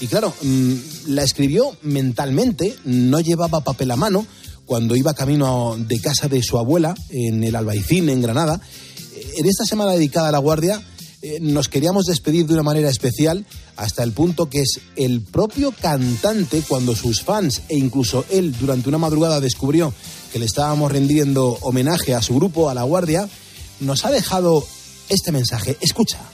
Y 0.00 0.06
claro, 0.06 0.34
mmm, 0.42 0.74
la 1.08 1.22
escribió 1.22 1.76
mentalmente, 1.82 2.76
no 2.84 3.20
llevaba 3.20 3.64
papel 3.64 3.90
a 3.90 3.96
mano 3.96 4.26
cuando 4.66 4.96
iba 4.96 5.14
camino 5.14 5.76
de 5.78 6.00
casa 6.00 6.28
de 6.28 6.42
su 6.42 6.58
abuela 6.58 6.94
en 7.10 7.44
el 7.44 7.54
Albaicín, 7.56 8.08
en 8.08 8.22
Granada. 8.22 8.60
En 9.36 9.46
esta 9.46 9.64
semana 9.64 9.92
dedicada 9.92 10.28
a 10.28 10.32
La 10.32 10.38
Guardia, 10.38 10.82
eh, 11.22 11.38
nos 11.40 11.68
queríamos 11.68 12.04
despedir 12.04 12.46
de 12.46 12.52
una 12.52 12.62
manera 12.62 12.90
especial 12.90 13.46
hasta 13.76 14.02
el 14.02 14.12
punto 14.12 14.50
que 14.50 14.60
es 14.60 14.80
el 14.96 15.22
propio 15.22 15.72
cantante 15.72 16.62
cuando 16.68 16.94
sus 16.94 17.22
fans 17.22 17.62
e 17.68 17.78
incluso 17.78 18.26
él 18.30 18.54
durante 18.58 18.90
una 18.90 18.98
madrugada 18.98 19.40
descubrió 19.40 19.94
que 20.32 20.38
le 20.38 20.44
estábamos 20.44 20.92
rendiendo 20.92 21.58
homenaje 21.62 22.14
a 22.14 22.20
su 22.20 22.34
grupo, 22.34 22.68
a 22.68 22.74
La 22.74 22.82
Guardia, 22.82 23.26
nos 23.80 24.04
ha 24.04 24.10
dejado 24.10 24.66
este 25.08 25.32
mensaje. 25.32 25.78
Escucha. 25.80 26.33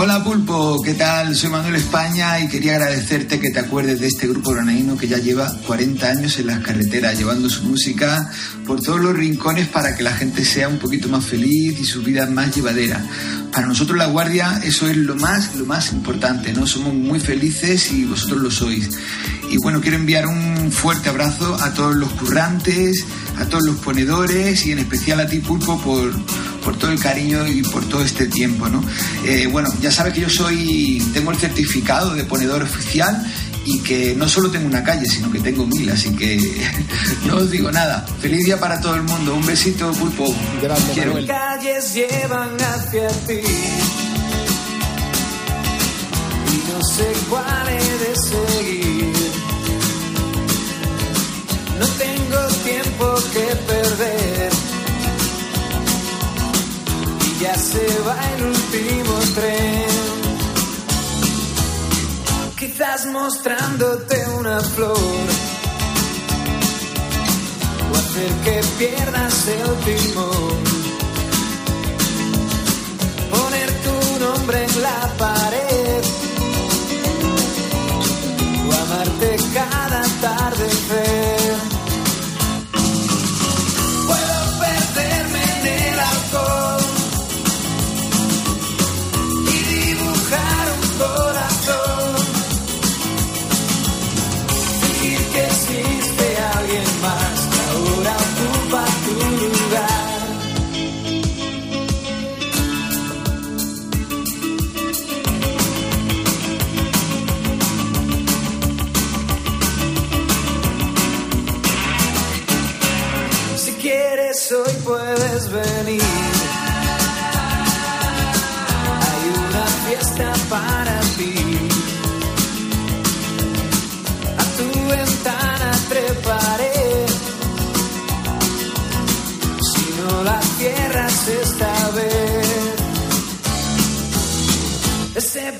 Hola 0.00 0.22
Pulpo, 0.22 0.80
¿qué 0.80 0.94
tal? 0.94 1.34
Soy 1.34 1.50
Manuel 1.50 1.74
España 1.74 2.38
y 2.38 2.46
quería 2.46 2.76
agradecerte 2.76 3.40
que 3.40 3.50
te 3.50 3.58
acuerdes 3.58 3.98
de 3.98 4.06
este 4.06 4.28
grupo 4.28 4.52
granaíno 4.52 4.96
que 4.96 5.08
ya 5.08 5.18
lleva 5.18 5.52
40 5.66 6.06
años 6.08 6.38
en 6.38 6.46
las 6.46 6.60
carreteras, 6.60 7.18
llevando 7.18 7.50
su 7.50 7.64
música 7.64 8.30
por 8.64 8.80
todos 8.80 9.00
los 9.00 9.16
rincones 9.16 9.66
para 9.66 9.96
que 9.96 10.04
la 10.04 10.12
gente 10.12 10.44
sea 10.44 10.68
un 10.68 10.78
poquito 10.78 11.08
más 11.08 11.24
feliz 11.24 11.80
y 11.80 11.84
su 11.84 12.04
vida 12.04 12.26
más 12.26 12.54
llevadera. 12.54 13.04
Para 13.50 13.66
nosotros 13.66 13.98
la 13.98 14.06
Guardia 14.06 14.60
eso 14.62 14.86
es 14.86 14.96
lo 14.96 15.16
más, 15.16 15.56
lo 15.56 15.66
más 15.66 15.92
importante, 15.92 16.52
¿no? 16.52 16.64
Somos 16.64 16.94
muy 16.94 17.18
felices 17.18 17.90
y 17.90 18.04
vosotros 18.04 18.40
lo 18.40 18.50
sois. 18.52 18.88
Y 19.50 19.56
bueno, 19.56 19.80
quiero 19.80 19.96
enviar 19.96 20.28
un 20.28 20.70
fuerte 20.70 21.08
abrazo 21.08 21.56
a 21.60 21.74
todos 21.74 21.96
los 21.96 22.10
currantes, 22.10 23.04
a 23.36 23.46
todos 23.46 23.64
los 23.64 23.76
ponedores 23.78 24.64
y 24.64 24.70
en 24.70 24.78
especial 24.78 25.18
a 25.18 25.26
ti 25.26 25.40
Pulpo 25.40 25.76
por, 25.80 26.12
por 26.64 26.76
todo 26.76 26.90
el 26.90 26.98
cariño 27.00 27.46
y 27.46 27.62
por 27.62 27.84
todo 27.88 28.02
este 28.02 28.26
tiempo, 28.26 28.68
¿no? 28.68 28.82
Eh, 29.24 29.46
bueno, 29.50 29.68
ya 29.80 29.90
sabes 29.90 30.14
que 30.14 30.20
yo 30.22 30.30
soy, 30.30 31.02
tengo 31.12 31.30
el 31.30 31.38
certificado 31.38 32.14
de 32.14 32.24
ponedor 32.24 32.62
oficial 32.62 33.24
y 33.64 33.80
que 33.80 34.14
no 34.16 34.28
solo 34.28 34.50
tengo 34.50 34.66
una 34.66 34.82
calle, 34.82 35.06
sino 35.06 35.30
que 35.30 35.40
tengo 35.40 35.66
mil, 35.66 35.90
así 35.90 36.10
que 36.16 36.40
no 37.26 37.36
os 37.36 37.50
digo 37.50 37.70
nada. 37.70 38.06
Feliz 38.20 38.44
día 38.46 38.58
para 38.58 38.80
todo 38.80 38.94
el 38.96 39.02
mundo. 39.02 39.34
Un 39.34 39.44
besito, 39.46 39.90
Pulpo. 39.92 40.34
Grande, 40.62 40.92
Quiero. 40.94 41.08
Manuel. 41.14 41.26
calles 41.26 41.94
llevan 41.94 42.56
hacia 42.60 43.08
ti 43.26 43.40
y 46.52 46.72
no 46.72 46.82
sé 46.84 47.12
cuál 47.28 47.68
he 47.68 47.74
de 47.74 48.16
seguir. 48.16 49.12
No 51.78 51.86
tengo 51.86 52.46
tiempo 52.64 53.14
que 53.32 53.56
perder 53.72 54.57
ya 57.40 57.54
se 57.54 57.86
va 58.06 58.16
el 58.34 58.42
último 58.46 59.14
tren. 59.34 59.86
Quizás 62.58 63.06
mostrándote 63.06 64.26
una 64.38 64.60
flor 64.60 65.26
o 67.92 67.96
hacer 67.96 68.32
que 68.44 68.60
pierdas 68.78 69.48
el 69.48 69.70
timón. 69.86 70.78
poner 73.30 73.70
tu 73.84 74.24
nombre 74.24 74.64
en 74.64 74.82
la 74.82 75.00
pared 75.18 76.02
o 78.66 78.72
amarte 78.82 79.36
cada 79.54 80.00
atardecer. 80.00 81.37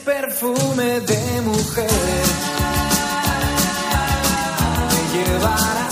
Perfume 0.08 1.00
de 1.00 1.42
mujer. 1.42 1.90
Me 4.90 5.02
llevará 5.14 5.87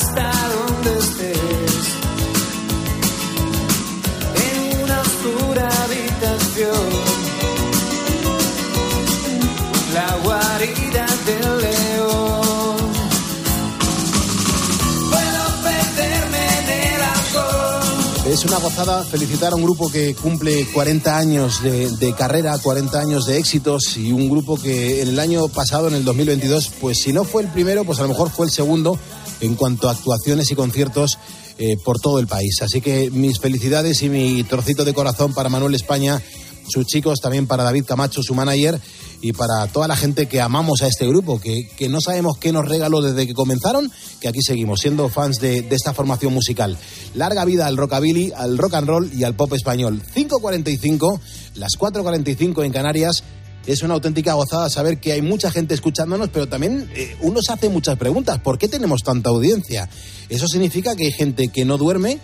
una 18.44 18.58
gozada 18.58 19.02
felicitar 19.04 19.52
a 19.52 19.56
un 19.56 19.62
grupo 19.62 19.90
que 19.90 20.14
cumple 20.14 20.66
40 20.72 21.16
años 21.16 21.62
de, 21.62 21.90
de, 21.90 22.12
carrera, 22.12 22.58
40 22.58 22.98
años 22.98 23.24
de 23.24 23.38
éxitos 23.38 23.96
y 23.96 24.12
un 24.12 24.28
grupo 24.28 24.60
que 24.60 25.00
en 25.00 25.08
el 25.08 25.18
año 25.18 25.48
pasado, 25.48 25.88
en 25.88 25.94
el 25.94 26.04
2022, 26.04 26.72
pues 26.80 26.98
si 26.98 27.12
no 27.12 27.24
fue 27.24 27.42
el 27.42 27.48
primero, 27.48 27.84
pues 27.84 27.98
a 27.98 28.02
lo 28.02 28.08
mejor 28.08 28.30
fue 28.30 28.46
el 28.46 28.52
segundo 28.52 28.98
en 29.40 29.54
cuanto 29.54 29.88
a 29.88 29.92
actuaciones 29.92 30.50
y 30.50 30.54
conciertos 30.54 31.18
eh, 31.58 31.78
por 31.82 31.98
todo 31.98 32.18
el 32.18 32.26
país. 32.26 32.60
Así 32.60 32.82
que 32.82 33.10
mis 33.10 33.38
felicidades 33.38 34.02
y 34.02 34.10
mi 34.10 34.44
trocito 34.44 34.84
de 34.84 34.92
corazón 34.92 35.32
para 35.32 35.48
Manuel 35.48 35.74
España, 35.74 36.20
sus 36.68 36.84
chicos, 36.86 37.20
también 37.20 37.46
para 37.46 37.64
David 37.64 37.84
Camacho, 37.86 38.22
su 38.22 38.34
manager, 38.34 38.78
y 39.26 39.32
para 39.32 39.66
toda 39.66 39.88
la 39.88 39.96
gente 39.96 40.26
que 40.26 40.40
amamos 40.40 40.82
a 40.82 40.86
este 40.86 41.04
grupo, 41.04 41.40
que, 41.40 41.68
que 41.76 41.88
no 41.88 42.00
sabemos 42.00 42.38
qué 42.38 42.52
nos 42.52 42.64
regaló 42.64 43.02
desde 43.02 43.26
que 43.26 43.34
comenzaron, 43.34 43.90
que 44.20 44.28
aquí 44.28 44.40
seguimos 44.40 44.78
siendo 44.78 45.08
fans 45.08 45.40
de, 45.40 45.66
esta 45.68 45.92
formación 45.92 46.32
musical. 46.32 46.78
Larga 47.12 47.44
vida 47.44 47.66
al 47.66 47.76
rockabilly, 47.76 48.32
al 48.36 48.56
rock 48.56 48.74
and 48.74 48.86
roll 48.86 49.10
y 49.12 49.24
al 49.24 49.34
pop 49.34 49.52
español. 49.54 50.00
5.45, 50.14 51.18
las 51.56 51.72
4.45 51.72 52.64
en 52.64 52.70
Canarias. 52.70 53.24
Es 53.66 53.82
una 53.82 53.94
auténtica 53.94 54.34
gozada 54.34 54.70
saber 54.70 55.00
que 55.00 55.10
hay 55.10 55.22
mucha 55.22 55.50
gente 55.50 55.74
escuchándonos, 55.74 56.28
pero 56.28 56.48
también 56.48 56.88
eh, 56.94 57.16
uno 57.20 57.42
se 57.42 57.52
hace 57.52 57.68
muchas 57.68 57.98
preguntas. 57.98 58.38
¿Por 58.38 58.58
qué 58.58 58.68
tenemos 58.68 59.02
tanta 59.02 59.30
audiencia? 59.30 59.90
Eso 60.28 60.46
significa 60.46 60.94
que 60.94 61.06
hay 61.06 61.12
gente 61.12 61.48
que 61.48 61.64
no 61.64 61.78
duerme, 61.78 62.20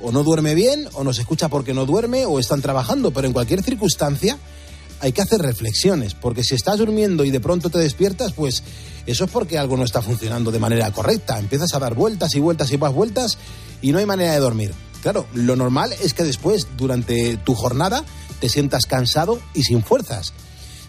o 0.00 0.12
no 0.12 0.24
duerme 0.24 0.54
bien, 0.54 0.88
o 0.94 1.04
nos 1.04 1.18
escucha 1.18 1.50
porque 1.50 1.74
no 1.74 1.84
duerme, 1.84 2.24
o 2.24 2.38
están 2.38 2.62
trabajando, 2.62 3.10
pero 3.10 3.26
en 3.26 3.34
cualquier 3.34 3.62
circunstancia 3.62 4.38
hay 5.00 5.12
que 5.12 5.22
hacer 5.22 5.40
reflexiones, 5.40 6.14
porque 6.14 6.44
si 6.44 6.54
estás 6.54 6.78
durmiendo 6.78 7.24
y 7.24 7.30
de 7.30 7.40
pronto 7.40 7.70
te 7.70 7.78
despiertas, 7.78 8.32
pues 8.32 8.62
eso 9.06 9.24
es 9.24 9.30
porque 9.30 9.58
algo 9.58 9.76
no 9.76 9.84
está 9.84 10.02
funcionando 10.02 10.50
de 10.50 10.58
manera 10.58 10.90
correcta. 10.92 11.38
Empiezas 11.38 11.74
a 11.74 11.78
dar 11.78 11.94
vueltas 11.94 12.34
y 12.34 12.40
vueltas 12.40 12.72
y 12.72 12.78
más 12.78 12.92
vueltas 12.92 13.38
y 13.80 13.92
no 13.92 13.98
hay 13.98 14.06
manera 14.06 14.32
de 14.32 14.38
dormir. 14.38 14.74
Claro, 15.02 15.26
lo 15.32 15.56
normal 15.56 15.94
es 16.02 16.12
que 16.12 16.24
después, 16.24 16.66
durante 16.76 17.36
tu 17.38 17.54
jornada, 17.54 18.04
te 18.40 18.48
sientas 18.48 18.86
cansado 18.86 19.40
y 19.54 19.62
sin 19.62 19.82
fuerzas. 19.82 20.32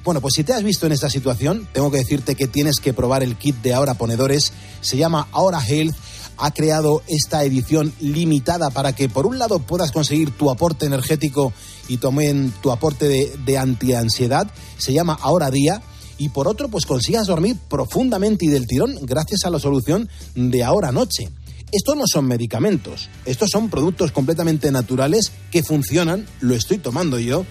Bueno, 0.04 0.22
pues 0.22 0.34
si 0.36 0.44
te 0.44 0.54
has 0.54 0.64
visto 0.64 0.86
en 0.86 0.94
esta 0.94 1.10
situación, 1.10 1.68
tengo 1.72 1.92
que 1.92 1.98
decirte 1.98 2.36
que 2.36 2.48
tienes 2.48 2.78
que 2.82 2.94
probar 2.94 3.22
el 3.22 3.36
kit 3.36 3.56
de 3.62 3.74
Ahora 3.74 3.94
Ponedores. 3.94 4.54
Se 4.82 4.98
llama 4.98 5.28
Ahora 5.32 5.62
Health. 5.66 5.96
Ha 6.38 6.52
creado 6.52 7.04
esta 7.08 7.44
edición 7.44 7.94
limitada 8.00 8.70
para 8.70 8.94
que, 8.94 9.10
por 9.10 9.26
un 9.26 9.38
lado, 9.38 9.60
puedas 9.60 9.92
conseguir 9.92 10.32
tu 10.32 10.50
aporte 10.50 10.86
energético 10.86 11.54
y 11.90 11.98
también 11.98 12.54
tu 12.62 12.72
aporte 12.72 13.08
de, 13.08 13.36
de 13.46 13.58
antiansiedad. 13.58 14.50
Se 14.78 14.94
llama 14.94 15.18
Ahora 15.22 15.52
Día. 15.52 15.82
Y 16.18 16.30
por 16.30 16.48
otro, 16.48 16.70
pues 16.70 16.86
consigas 16.86 17.28
dormir 17.28 17.58
profundamente 17.70 18.46
y 18.46 18.50
del 18.50 18.68
tirón 18.68 18.96
gracias 19.04 19.46
a 19.46 19.50
la 19.50 19.60
solución 19.60 20.10
de 20.36 20.64
Ahora 20.64 20.92
Noche. 20.92 21.30
Estos 21.72 21.96
no 21.96 22.06
son 22.08 22.26
medicamentos, 22.26 23.10
estos 23.26 23.52
son 23.52 23.70
productos 23.70 24.12
completamente 24.12 24.72
naturales 24.72 25.32
que 25.52 25.62
funcionan, 25.62 26.26
lo 26.42 26.56
estoy 26.56 26.80
tomando 26.80 27.20
yo, 27.20 27.46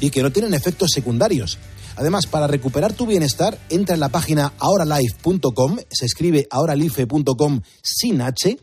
y 0.00 0.10
que 0.10 0.22
no 0.22 0.32
tienen 0.32 0.54
efectos 0.54 0.90
secundarios. 0.92 1.58
Además, 1.96 2.26
para 2.26 2.46
recuperar 2.46 2.94
tu 2.94 3.06
bienestar, 3.06 3.58
entra 3.68 3.94
en 3.94 4.00
la 4.00 4.08
página 4.08 4.54
ahoralife.com, 4.58 5.78
se 5.90 6.06
escribe 6.06 6.48
ahoralife.com 6.50 7.60
sin 7.82 8.22
H. 8.22 8.58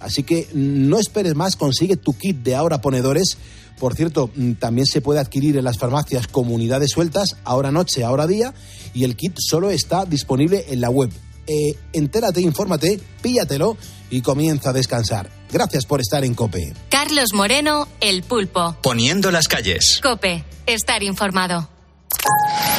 Así 0.00 0.22
que 0.22 0.48
no 0.54 0.98
esperes 0.98 1.34
más, 1.34 1.56
consigue 1.56 1.96
tu 1.96 2.16
kit 2.16 2.38
de 2.38 2.56
ahora 2.56 2.80
ponedores. 2.80 3.36
Por 3.78 3.94
cierto, 3.94 4.30
también 4.58 4.86
se 4.86 5.00
puede 5.00 5.20
adquirir 5.20 5.56
en 5.56 5.64
las 5.64 5.78
farmacias 5.78 6.26
comunidades 6.26 6.90
sueltas, 6.90 7.36
ahora 7.44 7.70
noche, 7.70 8.04
ahora 8.04 8.26
día, 8.26 8.52
y 8.92 9.04
el 9.04 9.16
kit 9.16 9.36
solo 9.38 9.70
está 9.70 10.04
disponible 10.04 10.66
en 10.68 10.80
la 10.80 10.90
web. 10.90 11.10
Eh, 11.46 11.76
entérate, 11.92 12.40
infórmate, 12.40 13.00
píllatelo 13.22 13.76
y 14.10 14.20
comienza 14.20 14.70
a 14.70 14.72
descansar. 14.72 15.30
Gracias 15.50 15.84
por 15.84 16.00
estar 16.00 16.24
en 16.24 16.34
Cope. 16.34 16.72
Carlos 16.90 17.32
Moreno, 17.32 17.88
El 18.00 18.22
Pulpo. 18.22 18.76
Poniendo 18.82 19.30
las 19.30 19.48
calles. 19.48 20.00
Cope, 20.02 20.44
estar 20.66 21.02
informado. 21.02 21.68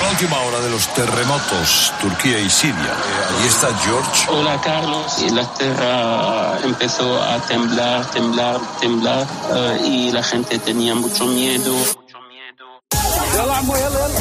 La 0.01 0.09
última 0.09 0.39
hora 0.41 0.59
de 0.59 0.69
los 0.69 0.87
terremotos, 0.93 1.93
Turquía 2.01 2.39
y 2.39 2.49
Siria. 2.49 2.75
Eh, 2.75 3.37
allí 3.37 3.47
está 3.47 3.67
George. 3.79 4.27
Hola 4.29 4.59
Carlos, 4.61 5.21
la 5.31 5.45
tierra 5.53 6.59
empezó 6.63 7.21
a 7.21 7.39
temblar, 7.47 8.05
temblar, 8.11 8.59
temblar 8.79 9.25
uh, 9.49 9.85
y 9.85 10.11
la 10.11 10.21
gente 10.21 10.59
tenía 10.59 10.95
mucho 10.95 11.25
miedo. 11.25 11.73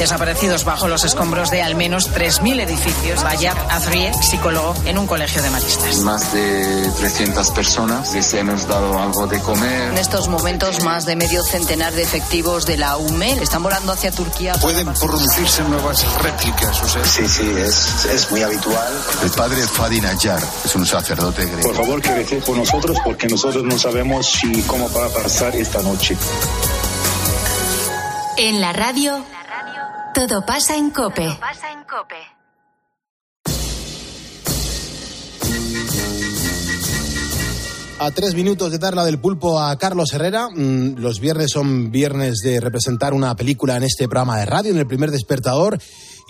Desaparecidos 0.01 0.65
bajo 0.65 0.87
los 0.87 1.03
escombros 1.03 1.51
de 1.51 1.61
al 1.61 1.75
menos 1.75 2.09
3.000 2.09 2.61
edificios. 2.61 3.21
Vaya 3.21 3.51
Azrie, 3.69 4.11
psicólogo 4.15 4.73
en 4.85 4.97
un 4.97 5.05
colegio 5.05 5.43
de 5.43 5.51
maristas. 5.51 5.99
Más 5.99 6.33
de 6.33 6.91
300 6.97 7.51
personas 7.51 8.11
les 8.11 8.33
hemos 8.33 8.67
dado 8.67 8.97
algo 8.97 9.27
de 9.27 9.39
comer. 9.41 9.91
En 9.91 9.99
estos 9.99 10.27
momentos, 10.27 10.83
más 10.83 11.05
de 11.05 11.15
medio 11.15 11.43
centenar 11.43 11.93
de 11.93 12.01
efectivos 12.01 12.65
de 12.65 12.77
la 12.77 12.97
UME 12.97 13.33
están 13.43 13.61
volando 13.61 13.91
hacia 13.91 14.11
Turquía. 14.11 14.53
Pueden 14.53 14.91
producirse 14.91 15.61
nuevas 15.65 16.03
réplicas, 16.19 16.81
o 16.81 16.87
sea. 16.87 17.05
Sí, 17.05 17.27
sí, 17.27 17.47
es, 17.59 18.05
es 18.05 18.31
muy 18.31 18.41
habitual. 18.41 18.91
El 19.21 19.29
padre 19.29 19.61
Fadi 19.67 20.01
Nayar 20.01 20.41
es 20.65 20.73
un 20.73 20.83
sacerdote 20.83 21.45
griego. 21.45 21.61
Por 21.61 21.75
favor, 21.75 22.01
que 22.01 22.15
recé 22.15 22.37
por 22.37 22.57
nosotros 22.57 22.97
porque 23.05 23.27
nosotros 23.27 23.63
no 23.63 23.77
sabemos 23.77 24.25
si 24.25 24.63
cómo 24.63 24.91
va 24.91 25.05
a 25.05 25.09
pasar 25.09 25.55
esta 25.55 25.83
noche. 25.83 26.17
En 28.37 28.61
la 28.61 28.73
radio, 28.73 29.23
todo 30.13 30.45
pasa 30.45 30.75
en 30.75 30.91
Cope. 30.91 31.27
A 37.99 38.09
tres 38.09 38.33
minutos 38.33 38.71
de 38.71 38.79
dar 38.79 38.95
la 38.95 39.05
del 39.05 39.19
pulpo 39.19 39.59
a 39.59 39.77
Carlos 39.77 40.11
Herrera. 40.13 40.49
Mm, 40.49 40.95
Los 40.97 41.19
viernes 41.19 41.51
son 41.51 41.91
viernes 41.91 42.39
de 42.43 42.59
representar 42.59 43.13
una 43.13 43.35
película 43.35 43.77
en 43.77 43.83
este 43.83 44.07
programa 44.07 44.39
de 44.39 44.45
radio, 44.47 44.71
en 44.71 44.79
el 44.79 44.87
primer 44.87 45.11
despertador. 45.11 45.77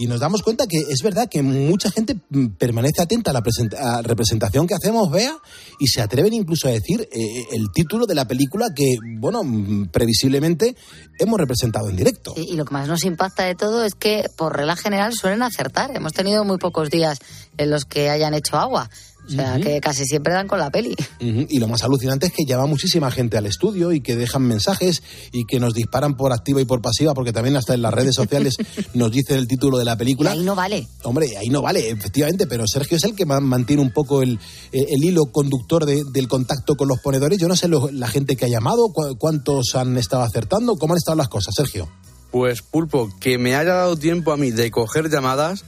Y 0.01 0.07
nos 0.07 0.19
damos 0.19 0.41
cuenta 0.41 0.65
que 0.65 0.79
es 0.79 1.03
verdad 1.03 1.29
que 1.29 1.43
mucha 1.43 1.91
gente 1.91 2.15
mm, 2.15 2.55
permanece 2.57 3.03
atenta 3.03 3.29
a 3.29 3.33
la 3.35 3.43
a 3.77 4.01
representación 4.01 4.65
que 4.65 4.73
hacemos, 4.73 5.11
vea, 5.11 5.37
y 5.79 5.85
se 5.85 6.01
atreven 6.01 6.33
incluso 6.33 6.67
a 6.67 6.71
decir 6.71 7.07
eh, 7.11 7.45
el 7.51 7.71
título 7.71 8.07
de 8.07 8.15
la 8.15 8.25
película 8.25 8.69
que, 8.75 8.95
bueno, 9.19 9.43
mm, 9.43 9.89
previsiblemente 9.89 10.75
hemos 11.19 11.39
representado 11.39 11.87
en 11.87 11.97
directo. 11.97 12.33
Y 12.35 12.55
lo 12.55 12.65
que 12.65 12.73
más 12.73 12.87
nos 12.87 13.05
impacta 13.05 13.43
de 13.43 13.53
todo 13.53 13.83
es 13.85 13.93
que, 13.93 14.25
por 14.35 14.57
regla 14.57 14.75
general, 14.75 15.13
suelen 15.13 15.43
acertar. 15.43 15.95
Hemos 15.95 16.13
tenido 16.13 16.43
muy 16.45 16.57
pocos 16.57 16.89
días 16.89 17.19
en 17.59 17.69
los 17.69 17.85
que 17.85 18.09
hayan 18.09 18.33
hecho 18.33 18.57
agua. 18.57 18.89
O 19.31 19.35
sea, 19.35 19.59
que 19.59 19.79
casi 19.81 20.05
siempre 20.05 20.33
dan 20.33 20.47
con 20.47 20.59
la 20.59 20.69
peli. 20.69 20.95
Y 21.19 21.59
lo 21.59 21.67
más 21.67 21.83
alucinante 21.83 22.27
es 22.27 22.33
que 22.33 22.45
llama 22.45 22.65
muchísima 22.65 23.11
gente 23.11 23.37
al 23.37 23.45
estudio 23.45 23.91
y 23.91 24.01
que 24.01 24.15
dejan 24.15 24.43
mensajes 24.43 25.03
y 25.31 25.45
que 25.45 25.59
nos 25.59 25.73
disparan 25.73 26.15
por 26.17 26.33
activa 26.33 26.61
y 26.61 26.65
por 26.65 26.81
pasiva, 26.81 27.13
porque 27.13 27.31
también 27.33 27.55
hasta 27.55 27.73
en 27.73 27.81
las 27.81 27.93
redes 27.93 28.15
sociales 28.15 28.55
nos 28.93 29.11
dicen 29.11 29.37
el 29.37 29.47
título 29.47 29.77
de 29.77 29.85
la 29.85 29.95
película. 29.95 30.31
Ahí 30.31 30.43
no 30.43 30.55
vale. 30.55 30.87
Hombre, 31.03 31.37
ahí 31.37 31.49
no 31.49 31.61
vale, 31.61 31.89
efectivamente, 31.89 32.47
pero 32.47 32.65
Sergio 32.67 32.97
es 32.97 33.03
el 33.03 33.15
que 33.15 33.25
ma- 33.25 33.39
mantiene 33.39 33.81
un 33.81 33.91
poco 33.91 34.21
el, 34.21 34.39
el 34.71 35.03
hilo 35.03 35.25
conductor 35.31 35.85
de- 35.85 36.03
del 36.11 36.27
contacto 36.27 36.75
con 36.75 36.87
los 36.87 36.99
ponedores. 36.99 37.37
Yo 37.37 37.47
no 37.47 37.55
sé 37.55 37.67
lo- 37.67 37.89
la 37.91 38.07
gente 38.07 38.35
que 38.35 38.45
ha 38.45 38.49
llamado, 38.49 38.89
cu- 38.93 39.15
cuántos 39.17 39.75
han 39.75 39.97
estado 39.97 40.23
acertando, 40.23 40.75
cómo 40.75 40.93
han 40.93 40.97
estado 40.97 41.15
las 41.17 41.29
cosas, 41.29 41.53
Sergio. 41.55 41.89
Pues 42.31 42.61
Pulpo, 42.61 43.09
que 43.19 43.37
me 43.37 43.55
haya 43.55 43.73
dado 43.73 43.97
tiempo 43.97 44.31
a 44.31 44.37
mí 44.37 44.51
de 44.51 44.71
coger 44.71 45.09
llamadas, 45.09 45.65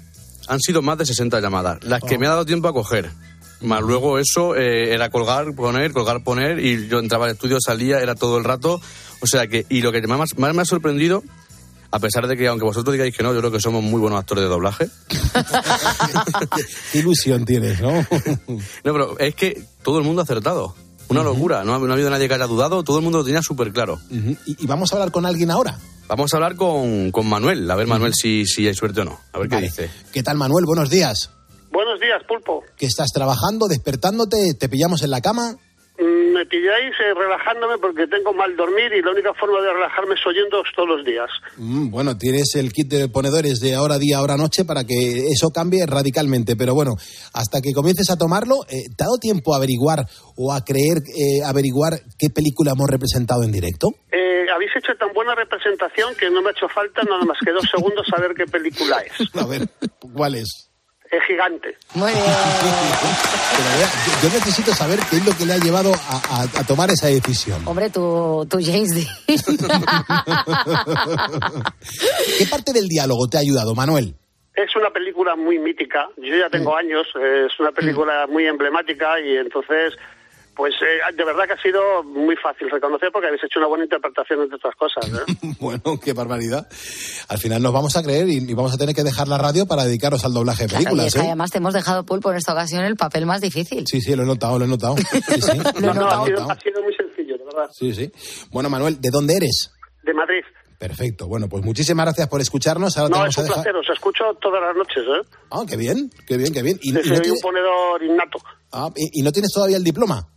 han 0.47 0.59
sido 0.59 0.81
más 0.81 0.97
de 0.97 1.05
60 1.05 1.39
llamadas, 1.41 1.79
las 1.83 2.01
que 2.01 2.15
Oh. 2.15 2.19
me 2.19 2.27
ha 2.27 2.31
dado 2.31 2.45
tiempo 2.45 2.67
a 2.67 2.73
coger. 2.73 3.09
Más 3.63 3.81
luego 3.81 4.19
eso 4.19 4.55
eh, 4.55 4.93
era 4.93 5.09
colgar, 5.09 5.53
poner, 5.55 5.93
colgar, 5.93 6.23
poner, 6.23 6.59
y 6.59 6.87
yo 6.87 6.99
entraba 6.99 7.25
al 7.25 7.31
estudio, 7.31 7.57
salía, 7.65 7.99
era 7.99 8.15
todo 8.15 8.37
el 8.37 8.43
rato. 8.43 8.81
O 9.21 9.27
sea 9.27 9.47
que, 9.47 9.65
y 9.69 9.81
lo 9.81 9.91
que 9.91 10.01
más, 10.07 10.37
más 10.37 10.53
me 10.53 10.61
ha 10.61 10.65
sorprendido, 10.65 11.23
a 11.91 11.99
pesar 11.99 12.27
de 12.27 12.35
que 12.35 12.47
aunque 12.47 12.65
vosotros 12.65 12.93
digáis 12.93 13.15
que 13.15 13.23
no, 13.23 13.33
yo 13.33 13.39
creo 13.39 13.51
que 13.51 13.59
somos 13.59 13.83
muy 13.83 13.99
buenos 13.99 14.19
actores 14.19 14.43
de 14.43 14.49
doblaje. 14.49 14.89
Qué 16.91 16.99
ilusión 16.99 17.45
tienes, 17.45 17.81
¿no? 17.81 17.91
No, 18.47 18.93
pero 18.93 19.19
es 19.19 19.35
que 19.35 19.63
todo 19.83 19.99
el 19.99 20.03
mundo 20.03 20.21
ha 20.21 20.23
acertado. 20.23 20.75
Una 21.09 21.21
locura, 21.21 21.63
no 21.63 21.75
ha, 21.75 21.79
no 21.79 21.89
ha 21.89 21.93
habido 21.93 22.09
nadie 22.09 22.27
que 22.27 22.33
haya 22.33 22.47
dudado, 22.47 22.83
todo 22.83 22.97
el 22.97 23.03
mundo 23.03 23.19
lo 23.19 23.23
tenía 23.25 23.41
súper 23.41 23.71
claro. 23.71 23.99
Ujú. 24.09 24.35
y, 24.45 24.63
y 24.63 24.67
vamos 24.67 24.91
a 24.91 24.95
hablar 24.95 25.11
con 25.11 25.25
alguien 25.25 25.51
ahora. 25.51 25.77
Vamos 26.07 26.33
a 26.33 26.37
hablar 26.37 26.55
con, 26.55 27.11
con 27.11 27.27
Manuel, 27.27 27.69
a 27.69 27.75
ver 27.75 27.87
Manuel 27.87 28.13
si, 28.13 28.45
si 28.45 28.67
hay 28.67 28.73
suerte 28.73 29.01
o 29.01 29.05
no, 29.05 29.19
a 29.31 29.39
ver 29.39 29.47
qué 29.47 29.55
Vale. 29.55 29.67
dice. 29.67 29.89
¿Qué 30.11 30.23
tal, 30.23 30.37
Manuel? 30.37 30.65
Buenos 30.65 30.89
días. 30.89 31.29
Buenos 31.73 31.99
días, 31.99 32.21
Pulpo. 32.27 32.61
¿Que 32.77 32.85
estás 32.85 33.09
trabajando, 33.11 33.67
despertándote? 33.67 34.53
¿Te 34.59 34.69
pillamos 34.69 35.01
en 35.01 35.09
la 35.09 35.21
cama? 35.21 35.55
Mm, 35.97 36.33
Me 36.37 36.45
pilláis 36.45 36.93
eh, 37.01 37.13
relajándome 37.17 37.79
porque 37.81 38.05
tengo 38.05 38.31
mal 38.31 38.55
dormir 38.55 38.93
y 38.93 39.01
la 39.01 39.09
única 39.09 39.33
forma 39.33 39.59
de 39.59 39.73
relajarme 39.73 40.13
es 40.13 40.21
oyéndoos 40.25 40.67
todos 40.75 40.87
los 40.89 41.03
días. 41.03 41.29
Mm, 41.57 41.89
bueno, 41.89 42.15
tienes 42.15 42.53
el 42.55 42.71
kit 42.71 42.89
de 42.89 43.09
ponedores 43.09 43.59
de 43.59 43.73
ahora 43.73 43.97
día, 43.97 44.17
ahora 44.19 44.37
noche 44.37 44.65
para 44.65 44.83
que 44.83 45.25
eso 45.33 45.49
cambie 45.49 45.83
radicalmente. 45.87 46.55
Pero 46.55 46.75
bueno, 46.75 46.91
hasta 47.33 47.59
que 47.59 47.73
comiences 47.73 48.11
a 48.11 48.17
tomarlo, 48.17 48.65
eh, 48.69 48.85
¿te 48.95 49.03
ha 49.03 49.09
dado 49.09 49.17
tiempo 49.17 49.55
a 49.55 49.57
averiguar 49.57 50.05
o 50.37 50.53
a 50.53 50.61
creer, 50.63 50.97
eh, 51.09 51.41
averiguar 51.43 51.93
qué 52.19 52.29
película 52.29 52.73
hemos 52.77 52.87
representado 52.87 53.41
en 53.41 53.51
directo? 53.51 53.89
Eh, 54.11 54.45
habéis 54.53 54.71
hecho 54.77 54.93
tan 54.99 55.11
buena 55.13 55.33
representación 55.33 56.13
que 56.19 56.29
no 56.29 56.41
me 56.43 56.49
ha 56.49 56.51
hecho 56.51 56.69
falta 56.69 57.01
nada 57.01 57.25
más 57.25 57.37
que 57.43 57.51
dos 57.51 57.65
segundos 57.69 58.05
saber 58.07 58.33
qué 58.37 58.45
película 58.45 58.97
es. 59.01 59.13
A 59.41 59.47
ver, 59.47 59.67
¿cuál 60.13 60.35
es? 60.35 60.69
Es 61.17 61.23
gigante. 61.27 61.77
Muy 61.93 62.11
bien. 62.11 62.23
Pero 62.23 63.69
vea, 63.77 63.89
yo, 64.05 64.27
yo 64.29 64.33
necesito 64.35 64.73
saber 64.73 64.99
qué 65.09 65.17
es 65.17 65.25
lo 65.25 65.35
que 65.37 65.45
le 65.45 65.53
ha 65.53 65.57
llevado 65.57 65.93
a, 65.93 66.15
a- 66.17 66.59
a 66.59 66.63
tomar 66.65 66.89
esa 66.91 67.07
decisión. 67.07 67.61
Hombre, 67.67 67.89
tu, 67.89 68.45
tu 68.49 68.57
James 68.63 68.89
Dean. 68.95 69.07
¿Qué 72.37 72.45
parte 72.49 72.73
del 72.73 72.87
diálogo 72.87 73.27
te 73.27 73.37
ha 73.37 73.41
ayudado, 73.41 73.75
Manuel? 73.75 74.15
Es 74.55 74.75
una 74.75 74.91
película 74.91 75.35
muy 75.35 75.57
mítica. 75.59 76.07
Yo 76.17 76.35
ya 76.37 76.49
tengo 76.49 76.75
años. 76.75 77.07
eh, 77.19 77.47
es 77.51 77.59
una 77.59 77.71
película 77.71 78.27
muy 78.27 78.45
emblemática 78.45 79.19
y 79.19 79.37
entonces, 79.37 79.93
pues 80.55 80.73
eh, 80.81 81.13
de 81.15 81.23
verdad 81.25 81.45
que 81.47 81.53
ha 81.53 81.61
sido 81.61 82.03
muy 82.03 82.35
fácil 82.35 82.69
reconocer 82.69 83.09
porque 83.11 83.27
habéis 83.27 83.43
hecho 83.43 83.59
una 83.59 83.67
buena 83.67 83.83
interpretación 83.85 84.41
entre 84.41 84.57
otras 84.57 84.75
cosas. 84.75 85.07
¿eh? 85.09 85.53
Bueno, 85.59 85.99
qué 86.03 86.13
barbaridad. 86.13 86.67
Al 87.29 87.37
final 87.37 87.61
nos 87.61 87.73
vamos 87.73 87.95
a 87.97 88.03
creer 88.03 88.27
y, 88.29 88.37
y 88.37 88.53
vamos 88.53 88.73
a 88.73 88.77
tener 88.77 88.93
que 88.95 89.03
dejar 89.03 89.27
la 89.27 89.37
radio 89.37 89.65
para 89.65 89.85
dedicarnos 89.85 90.23
al 90.25 90.33
doblaje 90.33 90.63
de 90.63 90.69
Claro, 90.69 90.81
y 90.81 90.85
películas. 90.85 91.07
es 91.07 91.13
que 91.13 91.19
¿eh? 91.21 91.27
además 91.27 91.51
te 91.51 91.57
hemos 91.59 91.73
dejado, 91.73 92.05
Pulpo, 92.05 92.31
en 92.31 92.37
esta 92.37 92.53
ocasión 92.53 92.83
el 92.83 92.95
papel 92.95 93.25
más 93.25 93.41
difícil. 93.41 93.85
Sí, 93.87 94.01
sí, 94.01 94.15
lo 94.15 94.23
he 94.23 94.25
notado, 94.25 94.59
lo 94.59 94.65
he 94.65 94.67
notado. 94.67 94.95
Sí, 94.97 95.05
sí, 95.41 95.57
No, 95.57 95.63
lo 95.63 95.79
he 95.79 95.81
no, 95.81 95.93
notado, 95.93 96.21
ha 96.23 96.25
sido, 96.25 96.39
notado. 96.41 96.51
ha 96.51 96.59
sido 96.61 96.83
muy 96.83 96.93
sencillo, 96.95 97.37
de 97.37 97.45
verdad. 97.45 97.69
Sí, 97.71 97.93
sí. 97.93 98.11
Bueno, 98.51 98.69
Manuel, 98.69 98.99
¿de 99.01 99.09
dónde 99.09 99.35
eres? 99.37 99.71
De 100.03 100.13
Madrid. 100.13 100.43
Perfecto. 100.77 101.27
Bueno, 101.27 101.47
pues 101.47 101.63
muchísimas 101.63 102.05
gracias 102.05 102.27
por 102.27 102.41
escucharnos. 102.41 102.97
Ahora 102.97 103.07
te 103.07 103.13
No, 103.13 103.19
vamos 103.19 103.33
es 103.33 103.37
a 103.37 103.41
un 103.41 103.47
dejar. 103.47 103.63
placer. 103.63 103.79
Os 103.79 103.89
escucho 103.89 104.23
todas 104.41 104.61
las 104.61 104.75
noches. 104.75 104.97
¿eh? 105.07 105.37
Ah, 105.49 105.63
qué 105.67 105.77
bien, 105.77 106.09
qué 106.27 106.35
bien, 106.35 106.51
qué 106.51 106.61
bien. 106.61 106.77
¿Y, 106.81 106.89
y 106.89 107.03
Soy 107.03 107.25
no 107.27 107.33
un 107.35 107.39
ponedor 107.41 108.03
innato. 108.03 108.39
ah, 108.73 108.89
y- 108.97 109.21
y 109.21 109.23
no 109.23 109.31
tienes 109.31 109.51
todavía 109.53 109.77
el 109.77 109.83
diploma? 109.85 110.27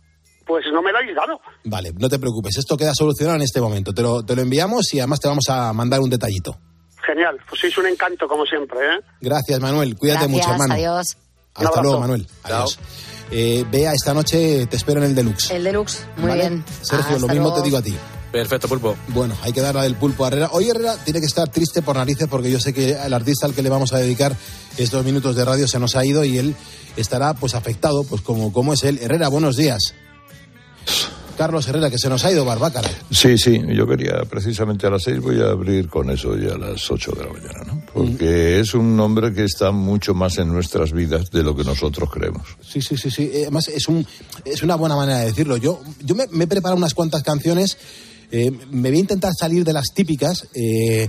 Pues 0.47 0.63
no 0.73 0.81
me 0.81 0.91
lo 0.91 0.97
habéis 0.99 1.15
dado. 1.15 1.39
Vale, 1.65 1.91
no 1.97 2.07
te 2.09 2.17
preocupes. 2.19 2.57
Esto 2.57 2.77
queda 2.77 2.93
solucionado 2.95 3.35
en 3.35 3.43
este 3.43 3.59
momento. 3.59 3.93
Te 3.93 4.01
lo, 4.01 4.23
te 4.23 4.35
lo 4.35 4.41
enviamos 4.41 4.93
y 4.93 4.99
además 4.99 5.19
te 5.19 5.27
vamos 5.27 5.45
a 5.49 5.73
mandar 5.73 5.99
un 5.99 6.09
detallito. 6.09 6.57
Genial. 7.05 7.37
Pues 7.49 7.61
sois 7.61 7.77
un 7.77 7.87
encanto, 7.87 8.27
como 8.27 8.45
siempre. 8.45 8.79
¿eh? 8.79 8.99
Gracias, 9.21 9.59
Manuel. 9.59 9.95
Cuídate 9.97 10.21
Gracias, 10.27 10.31
mucho, 10.45 10.51
hermano. 10.53 10.73
adiós. 10.73 11.17
Hasta 11.53 11.81
luego. 11.81 11.99
Manuel. 11.99 12.27
Adiós. 12.43 12.79
Eh, 13.31 13.65
Bea, 13.69 13.91
esta 13.93 14.13
noche 14.13 14.67
te 14.67 14.77
espero 14.77 14.99
en 15.01 15.07
el 15.07 15.15
Deluxe. 15.15 15.51
El 15.51 15.63
deluxe, 15.65 16.05
muy 16.17 16.29
¿vale? 16.29 16.41
bien. 16.49 16.65
Sergio, 16.81 17.15
Hasta 17.15 17.19
lo 17.19 17.27
mismo 17.27 17.43
luego. 17.49 17.55
te 17.57 17.63
digo 17.63 17.77
a 17.77 17.81
ti. 17.81 17.95
Perfecto, 18.31 18.67
pulpo. 18.69 18.95
Bueno, 19.09 19.35
hay 19.41 19.51
que 19.51 19.61
dar 19.61 19.75
la 19.75 19.83
del 19.83 19.95
pulpo 19.95 20.23
a 20.23 20.27
Herrera. 20.27 20.49
Hoy 20.53 20.69
Herrera 20.69 20.95
tiene 21.03 21.19
que 21.19 21.25
estar 21.25 21.49
triste 21.49 21.81
por 21.81 21.95
narices 21.97 22.27
porque 22.29 22.51
yo 22.51 22.59
sé 22.59 22.73
que 22.73 22.91
el 22.91 23.13
artista 23.13 23.45
al 23.45 23.53
que 23.53 23.61
le 23.63 23.69
vamos 23.69 23.91
a 23.93 23.97
dedicar 23.97 24.33
estos 24.77 25.03
minutos 25.03 25.35
de 25.35 25.43
radio 25.43 25.67
se 25.67 25.79
nos 25.79 25.95
ha 25.95 26.05
ido 26.05 26.23
y 26.23 26.37
él 26.37 26.55
estará 26.97 27.33
pues 27.33 27.55
afectado, 27.55 28.03
pues 28.03 28.21
como, 28.21 28.53
como 28.53 28.73
es 28.73 28.83
él. 28.83 28.99
Herrera, 29.01 29.27
buenos 29.29 29.55
días. 29.55 29.93
Carlos 31.37 31.67
Herrera, 31.67 31.91
que 31.91 31.99
se 31.99 32.09
nos 32.09 32.25
ha 32.25 32.31
ido 32.31 32.43
Barbácara. 32.45 32.89
Sí, 33.11 33.37
sí, 33.37 33.61
yo 33.75 33.85
quería 33.85 34.23
precisamente 34.27 34.87
a 34.87 34.89
las 34.89 35.03
seis 35.03 35.19
voy 35.21 35.39
a 35.39 35.51
abrir 35.51 35.87
con 35.87 36.09
eso 36.09 36.35
ya 36.35 36.55
a 36.55 36.57
las 36.57 36.89
ocho 36.89 37.11
de 37.11 37.25
la 37.25 37.31
mañana, 37.31 37.63
¿no? 37.67 37.83
Porque 37.93 38.59
es 38.59 38.73
un 38.73 38.97
nombre 38.97 39.31
que 39.31 39.43
está 39.43 39.69
mucho 39.71 40.15
más 40.15 40.39
en 40.39 40.47
nuestras 40.51 40.91
vidas 40.93 41.29
de 41.29 41.43
lo 41.43 41.55
que 41.55 41.63
nosotros 41.63 42.09
creemos. 42.11 42.47
Sí, 42.67 42.81
sí, 42.81 42.97
sí, 42.97 43.11
sí. 43.11 43.29
Eh, 43.31 43.41
Además, 43.43 43.67
es, 43.67 43.87
un, 43.87 44.05
es 44.45 44.63
una 44.63 44.75
buena 44.75 44.95
manera 44.95 45.19
de 45.19 45.25
decirlo. 45.27 45.57
Yo, 45.57 45.79
yo 46.03 46.15
me, 46.15 46.25
me 46.31 46.45
he 46.45 46.47
preparado 46.47 46.75
unas 46.77 46.95
cuantas 46.95 47.21
canciones. 47.21 47.77
eh, 48.31 48.49
me 48.71 48.89
voy 48.89 48.97
a 48.97 49.01
intentar 49.01 49.31
salir 49.39 49.63
de 49.63 49.73
las 49.73 49.93
típicas. 49.93 50.47
eh, 50.55 51.07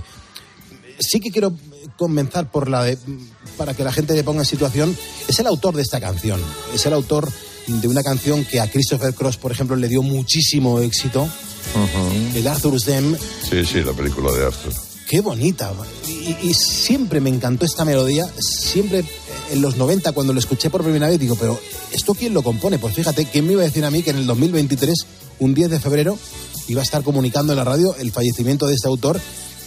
sí 0.99 1.19
que 1.19 1.31
quiero 1.31 1.53
comenzar 1.97 2.51
por 2.51 2.69
la 2.69 2.83
de, 2.83 2.99
para 3.57 3.73
que 3.73 3.83
la 3.83 3.91
gente 3.91 4.13
le 4.13 4.23
ponga 4.23 4.41
en 4.41 4.45
situación. 4.45 4.95
Es 5.27 5.39
el 5.39 5.47
autor 5.47 5.75
de 5.75 5.81
esta 5.81 5.99
canción. 5.99 6.39
Es 6.71 6.85
el 6.85 6.93
autor 6.93 7.27
de 7.69 7.87
una 7.87 8.03
canción 8.03 8.45
que 8.45 8.59
a 8.59 8.69
Christopher 8.69 9.13
Cross, 9.13 9.37
por 9.37 9.51
ejemplo, 9.51 9.75
le 9.75 9.87
dio 9.87 10.01
muchísimo 10.01 10.79
éxito. 10.79 11.27
El 12.35 12.47
Arthur's 12.47 12.85
Dem. 12.85 13.15
Sí, 13.49 13.65
sí, 13.65 13.81
la 13.83 13.93
película 13.93 14.31
de 14.31 14.45
Arthur. 14.45 14.73
Qué 15.07 15.21
bonita. 15.21 15.71
Y, 16.07 16.49
y 16.49 16.53
siempre 16.53 17.19
me 17.19 17.29
encantó 17.29 17.65
esta 17.65 17.85
melodía. 17.85 18.27
Siempre 18.39 19.05
en 19.51 19.61
los 19.61 19.77
90, 19.77 20.11
cuando 20.11 20.33
lo 20.33 20.39
escuché 20.39 20.69
por 20.69 20.83
primera 20.83 21.07
vez, 21.07 21.19
digo, 21.19 21.35
pero 21.35 21.59
¿esto 21.91 22.13
quién 22.13 22.33
lo 22.33 22.43
compone? 22.43 22.79
Pues 22.79 22.95
fíjate, 22.95 23.25
¿quién 23.25 23.45
me 23.45 23.53
iba 23.53 23.61
a 23.61 23.65
decir 23.65 23.85
a 23.85 23.91
mí 23.91 24.03
que 24.03 24.11
en 24.11 24.17
el 24.17 24.27
2023, 24.27 24.95
un 25.39 25.53
10 25.53 25.69
de 25.69 25.79
febrero, 25.79 26.17
iba 26.67 26.81
a 26.81 26.83
estar 26.83 27.03
comunicando 27.03 27.53
en 27.53 27.57
la 27.57 27.63
radio 27.63 27.95
el 27.95 28.11
fallecimiento 28.11 28.67
de 28.67 28.75
este 28.75 28.87
autor, 28.87 29.19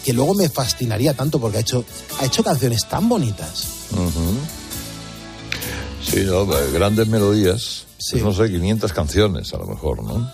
que 0.04 0.12
luego 0.12 0.34
me 0.34 0.48
fascinaría 0.48 1.14
tanto 1.14 1.40
porque 1.40 1.58
ha 1.58 1.60
hecho, 1.60 1.84
ha 2.20 2.26
hecho 2.26 2.42
canciones 2.42 2.88
tan 2.88 3.08
bonitas. 3.08 3.64
Ujú. 3.92 4.61
Sí, 6.04 6.20
no, 6.24 6.42
eh, 6.42 6.70
grandes 6.72 7.06
melodías. 7.08 7.86
Pues 8.10 8.22
no 8.24 8.32
sé, 8.34 8.50
500 8.50 8.92
canciones 8.92 9.54
a 9.54 9.58
lo 9.58 9.66
mejor, 9.66 10.02
¿no? 10.02 10.28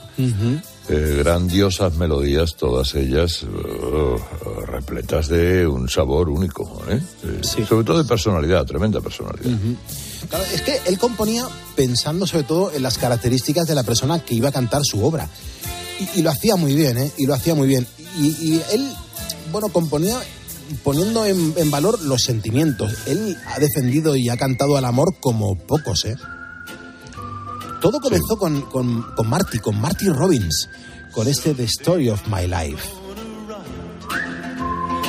Eh, 0.88 1.16
grandiosas 1.18 1.94
melodías, 1.96 2.54
todas 2.56 2.94
ellas 2.94 3.42
eh, 3.42 4.66
repletas 4.66 5.28
de 5.28 5.66
un 5.66 5.86
sabor 5.90 6.30
único, 6.30 6.82
¿eh? 6.88 6.98
Eh, 7.24 7.40
Sobre 7.44 7.84
todo 7.84 7.98
de 8.02 8.08
personalidad, 8.08 8.64
tremenda 8.64 9.02
personalidad. 9.02 9.50
Claro, 10.30 10.44
es 10.54 10.62
que 10.62 10.80
él 10.86 10.98
componía 10.98 11.46
pensando 11.76 12.26
sobre 12.26 12.44
todo 12.44 12.72
en 12.72 12.82
las 12.82 12.96
características 12.96 13.68
de 13.68 13.74
la 13.74 13.82
persona 13.82 14.18
que 14.20 14.34
iba 14.34 14.48
a 14.48 14.52
cantar 14.52 14.80
su 14.82 15.04
obra. 15.04 15.28
Y, 16.00 16.20
y 16.20 16.22
lo 16.22 16.30
hacía 16.30 16.56
muy 16.56 16.74
bien, 16.74 16.96
¿eh? 16.96 17.12
Y 17.18 17.26
lo 17.26 17.34
hacía 17.34 17.54
muy 17.54 17.68
bien. 17.68 17.86
Y, 18.18 18.28
y 18.28 18.62
él, 18.72 18.90
bueno, 19.52 19.68
componía 19.68 20.18
poniendo 20.82 21.24
en, 21.24 21.54
en 21.56 21.70
valor 21.70 22.00
los 22.02 22.22
sentimientos. 22.22 22.92
Él 23.06 23.36
ha 23.46 23.58
defendido 23.58 24.16
y 24.16 24.28
ha 24.28 24.36
cantado 24.36 24.76
al 24.76 24.84
amor 24.84 25.14
como 25.20 25.56
pocos, 25.56 26.04
¿eh? 26.04 26.16
Todo 27.80 28.00
comenzó 28.00 28.36
con, 28.36 28.62
con, 28.62 29.02
con 29.14 29.28
Marty, 29.28 29.58
con 29.60 29.80
Marty 29.80 30.08
Robbins, 30.08 30.68
con 31.12 31.28
este 31.28 31.54
The 31.54 31.64
Story 31.64 32.10
of 32.10 32.26
My 32.26 32.46
Life. 32.46 32.90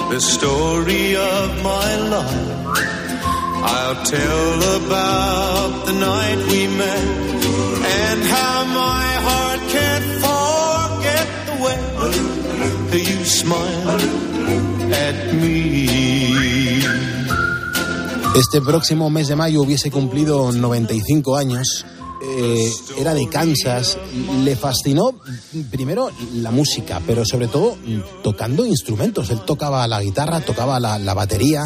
The 0.10 0.20
story 0.20 1.16
of 1.16 1.64
my 1.64 1.96
life. 2.10 3.00
I'll 3.62 4.04
tell 4.04 4.64
about 4.78 5.86
the 5.86 5.94
night 5.94 6.38
we 6.50 6.68
met 6.68 7.04
and 7.86 8.24
how 8.24 8.66
my 8.66 9.06
heart 9.28 9.60
can't 9.70 10.06
forget 10.24 11.28
the 11.46 11.64
way 11.64 13.04
you 13.04 13.26
smiled 13.26 14.39
Este 18.40 18.62
próximo 18.62 19.10
mes 19.10 19.28
de 19.28 19.36
mayo 19.36 19.62
hubiese 19.62 19.92
cumplido 19.92 20.52
95 20.52 21.36
años. 21.36 21.86
eh, 22.22 22.70
era 22.98 23.14
de 23.14 23.28
Kansas. 23.28 23.98
Le 24.44 24.56
fascinó 24.56 25.14
primero 25.72 26.10
la 26.36 26.52
música, 26.52 27.02
pero 27.06 27.24
sobre 27.26 27.48
todo 27.48 27.76
mm, 27.76 28.22
tocando 28.24 28.66
instrumentos. 28.66 29.30
Él 29.30 29.42
tocaba 29.46 29.86
la 29.88 30.02
guitarra, 30.02 30.40
tocaba 30.42 30.80
la, 30.80 31.00
la 31.00 31.14
batería, 31.14 31.66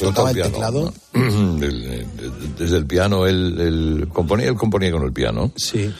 tocaba 0.00 0.30
el 0.30 0.42
teclado. 0.42 0.92
eh, 1.14 2.06
Desde 2.58 2.76
el 2.76 2.86
piano, 2.86 3.26
él, 3.26 3.56
él 3.58 4.08
componía, 4.12 4.48
él 4.48 4.56
componía 4.56 4.92
con 4.92 5.02
el 5.02 5.12
piano. 5.12 5.52
Sí. 5.56 5.92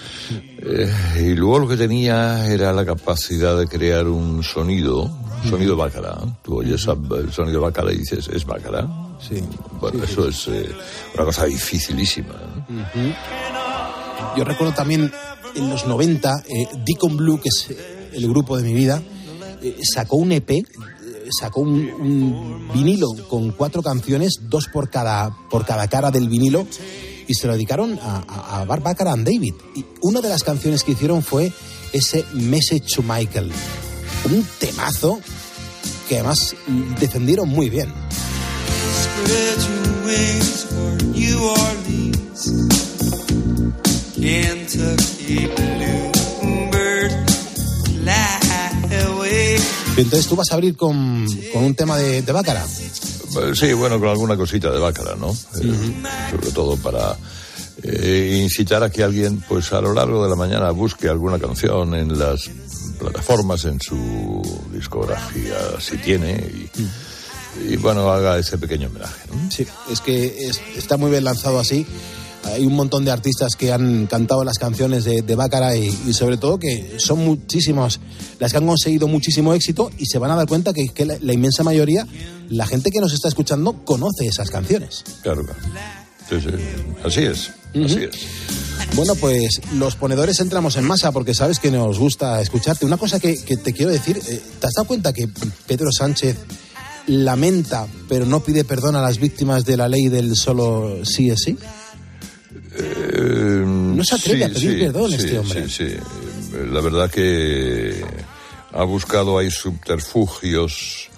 y 1.21 1.35
luego 1.35 1.61
lo 1.61 1.69
que 1.69 1.77
tenía 1.77 2.47
era 2.49 2.73
la 2.73 2.85
capacidad 2.85 3.59
de 3.59 3.67
crear 3.67 4.07
un 4.09 4.43
sonido, 4.43 5.11
sonido 5.49 5.77
bácara. 5.77 6.19
Tú 6.43 6.59
oyes 6.59 6.87
el 6.87 7.33
sonido 7.33 7.61
bácara 7.61 7.93
y 7.93 7.99
dices, 7.99 8.29
¿es 8.29 8.45
bácara? 8.45 8.89
Sí. 9.27 9.43
Bueno, 9.81 10.05
eso 10.05 10.29
es 10.29 10.49
eh, 10.49 10.71
una 11.15 11.25
cosa 11.25 11.47
dificilísima. 11.47 12.35
¿no? 12.35 12.83
Ujú. 12.83 13.15
Yo 14.37 14.45
recuerdo 14.45 14.75
también 14.75 15.13
en 15.55 15.71
los 15.71 15.87
90, 15.87 16.45
eh, 16.49 16.69
Deacon 16.85 17.17
Blue, 17.17 17.41
que 17.41 17.49
es 17.49 17.71
eh, 17.71 18.11
el 18.13 18.29
grupo 18.29 18.57
de 18.57 18.65
mi 18.65 18.75
vida, 18.75 19.03
eh, 19.63 19.77
sacó 19.95 20.17
un 20.17 20.33
EP, 20.33 20.51
eh, 20.51 20.65
sacó 21.41 21.61
un, 21.61 21.89
un 21.91 22.71
vinilo 22.73 23.09
con 23.29 23.53
cuatro 23.53 23.83
canciones, 23.83 24.41
dos 24.43 24.69
por 24.69 24.91
cada, 24.91 25.35
por 25.51 25.65
cada 25.65 25.89
cara 25.89 26.11
del 26.11 26.29
vinilo, 26.29 26.67
y 27.27 27.35
se 27.35 27.47
lo 27.47 27.55
dedicaron 27.55 27.99
a, 28.03 28.61
a, 28.61 28.65
Bart 28.65 29.01
and 29.01 29.27
David. 29.27 29.55
Y 29.75 29.85
una 30.03 30.21
de 30.21 30.29
las 30.29 30.43
canciones 30.43 30.85
que 30.85 30.93
hicieron 30.93 31.23
fue 31.23 31.53
ese 31.93 32.25
Message 32.35 32.95
to 32.97 33.03
Michael, 33.03 33.51
un 34.27 34.47
temazo 34.59 35.21
que 36.09 36.17
además 36.17 36.55
defendieron 37.01 37.49
muy 37.49 37.71
bien. 37.71 37.91
Spread 38.93 39.59
your 39.69 40.07
wings 40.07 40.65
for 40.65 40.91
New 41.15 41.39
Orleans, 41.49 42.41
Kentucky 44.15 45.49
Bluebird, 45.57 47.13
fly 47.87 48.97
away. 49.07 49.57
Entonces 49.97 50.27
tú 50.27 50.37
vas 50.37 50.51
a 50.51 50.55
abrir 50.55 50.77
con, 50.77 51.27
con 51.53 51.65
un 51.65 51.75
tema 51.75 51.97
de, 51.99 52.23
de 52.23 52.33
Baccarat. 52.33 52.69
Eh, 52.69 53.53
Sí, 53.55 53.73
bueno, 53.73 53.99
con 53.99 54.09
alguna 54.09 54.37
cosita 54.37 54.71
de 54.71 54.79
bácara, 54.79 55.17
¿no? 55.17 55.31
Eh, 55.33 56.03
Sobre 56.31 56.51
todo 56.53 56.77
para 56.77 57.17
eh, 57.83 58.39
incitar 58.43 58.83
a 58.85 58.91
que 58.91 59.03
alguien, 59.03 59.43
pues 59.49 59.73
a 59.73 59.81
lo 59.81 59.93
largo 59.93 60.23
de 60.23 60.31
la 60.31 60.37
mañana, 60.37 60.71
busque 60.71 61.09
alguna 61.09 61.39
canción 61.41 61.95
en 61.95 62.17
las 62.17 62.49
plataformas, 62.99 63.65
en 63.65 63.81
su 63.81 64.41
discografía, 64.73 65.57
si 65.81 65.97
tiene, 65.99 66.33
y, 66.33 66.71
y, 67.69 67.77
bueno, 67.77 68.11
haga 68.11 68.39
ese 68.39 68.59
pequeño 68.59 68.89
homenaje. 68.89 69.29
¿no? 69.33 69.51
Sí, 69.51 69.67
es 69.91 70.01
que 70.01 70.47
es- 70.49 70.61
está 70.77 70.97
muy 70.97 71.11
bien 71.11 71.25
lanzado 71.25 71.59
así. 71.61 71.87
Hay 72.45 72.67
un 72.67 72.75
montón 72.75 73.07
de 73.07 73.11
artistas 73.11 73.57
que 73.57 73.73
han 73.73 74.07
cantado 74.07 74.45
las 74.45 74.59
canciones 74.59 75.05
de, 75.05 75.23
de 75.23 75.35
Bácara 75.35 75.77
y, 75.77 75.87
y 76.07 76.13
sobre 76.13 76.37
todo 76.37 76.59
que 76.59 76.97
son 76.99 77.21
muchísimos 77.21 78.01
las 78.39 78.53
que 78.53 78.59
han 78.59 78.67
conseguido 78.67 79.09
muchísimo 79.09 79.55
éxito 79.55 79.91
y 79.99 80.05
se 80.05 80.19
van 80.19 80.31
a 80.31 80.37
dar 80.37 80.47
cuenta 80.47 80.75
que, 80.75 80.89
que 80.89 81.07
la, 81.07 81.17
la 81.23 81.33
inmensa 81.33 81.63
mayoría, 81.63 82.07
la 82.51 82.67
gente 82.67 82.91
que 82.91 83.01
nos 83.01 83.15
está 83.15 83.29
escuchando, 83.29 83.83
conoce 83.87 84.27
esas 84.27 84.51
canciones. 84.51 85.05
Claro, 85.23 85.43
claro. 85.43 85.59
Sí, 86.29 86.37
sí. 86.41 86.49
Así 87.03 87.21
es. 87.21 87.51
Así 87.83 88.05
es. 88.05 88.95
Bueno, 88.95 89.15
pues 89.17 89.61
los 89.75 89.97
ponedores 89.97 90.39
entramos 90.41 90.77
en 90.77 90.85
masa 90.85 91.13
porque 91.13 91.33
sabes 91.35 91.59
que 91.59 91.71
nos 91.71 91.99
gusta 91.99 92.41
escucharte. 92.43 92.85
Una 92.85 92.97
cosa 92.99 93.19
que, 93.21 93.43
que 93.43 93.57
te 93.57 93.73
quiero 93.73 93.91
decir, 93.91 94.19
eh, 94.19 94.41
¿te 94.61 94.67
has 94.67 94.73
dado 94.75 94.87
cuenta 94.87 95.13
que 95.15 95.29
Pedro 95.67 95.91
Sánchez 95.91 96.37
lamenta 97.07 97.87
pero 98.09 98.27
no 98.27 98.41
pide 98.41 98.65
perdón 98.65 98.97
a 98.97 99.03
las 99.03 99.19
víctimas 99.19 99.65
de 99.65 99.77
la 99.77 99.89
ley 99.89 100.09
del 100.09 100.35
solo 100.37 101.05
sí 101.05 101.31
es 101.31 101.41
sí? 101.43 101.59
no 103.65 104.05
se 104.05 104.15
atreve 104.15 104.45
a 104.45 104.49
pedir 104.49 104.79
perdón 104.79 105.11
sí, 105.11 105.17
este 105.17 105.39
hombre. 105.39 105.69
Sí, 105.69 105.89
sí. 105.89 105.97
La 106.73 106.81
verdad 106.81 107.11
que 107.11 108.05
ha 108.73 108.85
buscado 108.85 109.39
ahí 109.39 109.51
subterfugios 109.51 111.09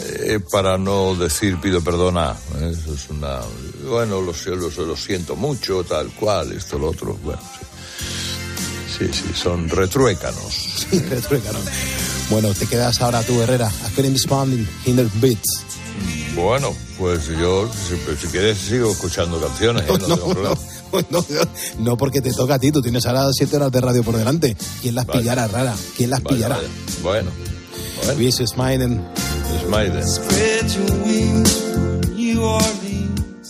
eh, 0.00 0.40
para 0.50 0.78
no 0.78 1.14
decir 1.14 1.58
pido 1.60 1.82
perdón 1.82 2.18
a. 2.18 2.36
¿eh? 2.60 2.72
Eso 2.72 2.94
es 2.94 3.10
una. 3.10 3.40
Bueno, 3.88 4.20
lo, 4.20 4.32
lo, 4.32 4.86
lo 4.86 4.96
siento 4.96 5.34
mucho, 5.34 5.82
tal 5.84 6.08
cual, 6.10 6.52
esto, 6.52 6.78
lo 6.78 6.90
otro. 6.90 7.18
Bueno, 7.22 7.40
sí. 7.58 7.66
Sí, 8.98 9.08
sí, 9.12 9.24
son 9.34 9.68
retruécanos. 9.68 10.52
Sí, 10.90 10.98
retruécanos. 11.00 11.62
Bueno, 12.30 12.52
te 12.52 12.66
quedas 12.66 13.00
ahora 13.00 13.22
tú, 13.22 13.40
Herrera. 13.40 13.70
I 13.86 13.94
couldn't 13.94 14.14
respond 14.14 14.52
in 14.52 14.68
Hinder 14.84 15.08
Beats. 15.14 15.64
Bueno, 16.34 16.74
pues 16.98 17.26
yo, 17.28 17.68
si, 17.72 17.96
si 18.20 18.26
quieres, 18.28 18.58
sigo 18.58 18.92
escuchando 18.92 19.40
canciones, 19.40 19.82
¿eh? 19.84 19.92
no, 19.92 19.98
tengo 19.98 20.28
problema. 20.32 20.56
No, 21.10 21.22
no, 21.80 21.96
porque 21.98 22.22
te 22.22 22.32
toca 22.32 22.54
a 22.54 22.58
ti, 22.58 22.72
tú 22.72 22.80
tienes 22.80 23.04
ahora 23.04 23.28
siete 23.34 23.56
horas 23.56 23.70
de 23.70 23.78
radio 23.78 24.02
por 24.02 24.16
delante. 24.16 24.56
¿Quién 24.80 24.94
las 24.94 25.04
Vale. 25.04 25.20
pillara, 25.20 25.46
rara? 25.46 25.74
¿Quién 25.94 26.08
las 26.08 26.22
Vale, 26.22 26.34
pillara? 26.34 26.54
vale. 26.56 26.68
Bueno, 27.02 27.30
Luis 28.16 28.40
wings 31.04 31.52
for 31.74 32.08
New 32.14 32.42
Orleans. 32.42 33.48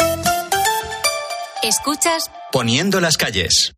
Escuchas 1.62 2.24
Poniendo 2.50 3.00
las 3.00 3.16
calles. 3.16 3.77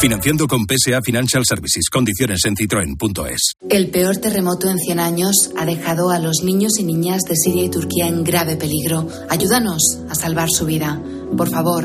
Financiando 0.00 0.46
con 0.46 0.64
PSA 0.64 1.02
Financial 1.02 1.42
Services. 1.44 1.90
Condiciones 1.90 2.40
en 2.46 2.56
citroen.es. 2.56 3.52
El 3.68 3.90
peor 3.90 4.16
terremoto 4.16 4.70
en 4.70 4.78
100 4.78 4.98
años 4.98 5.50
ha 5.58 5.66
dejado 5.66 6.08
a 6.08 6.18
los 6.18 6.42
niños 6.42 6.78
y 6.78 6.84
niñas 6.84 7.20
de 7.28 7.36
Siria 7.36 7.64
y 7.64 7.68
Turquía 7.68 8.08
en 8.08 8.24
grave 8.24 8.56
peligro. 8.56 9.06
Ayúdanos 9.28 10.00
a 10.08 10.14
salvar 10.14 10.48
su 10.50 10.64
vida. 10.64 10.98
Por 11.36 11.50
favor, 11.50 11.84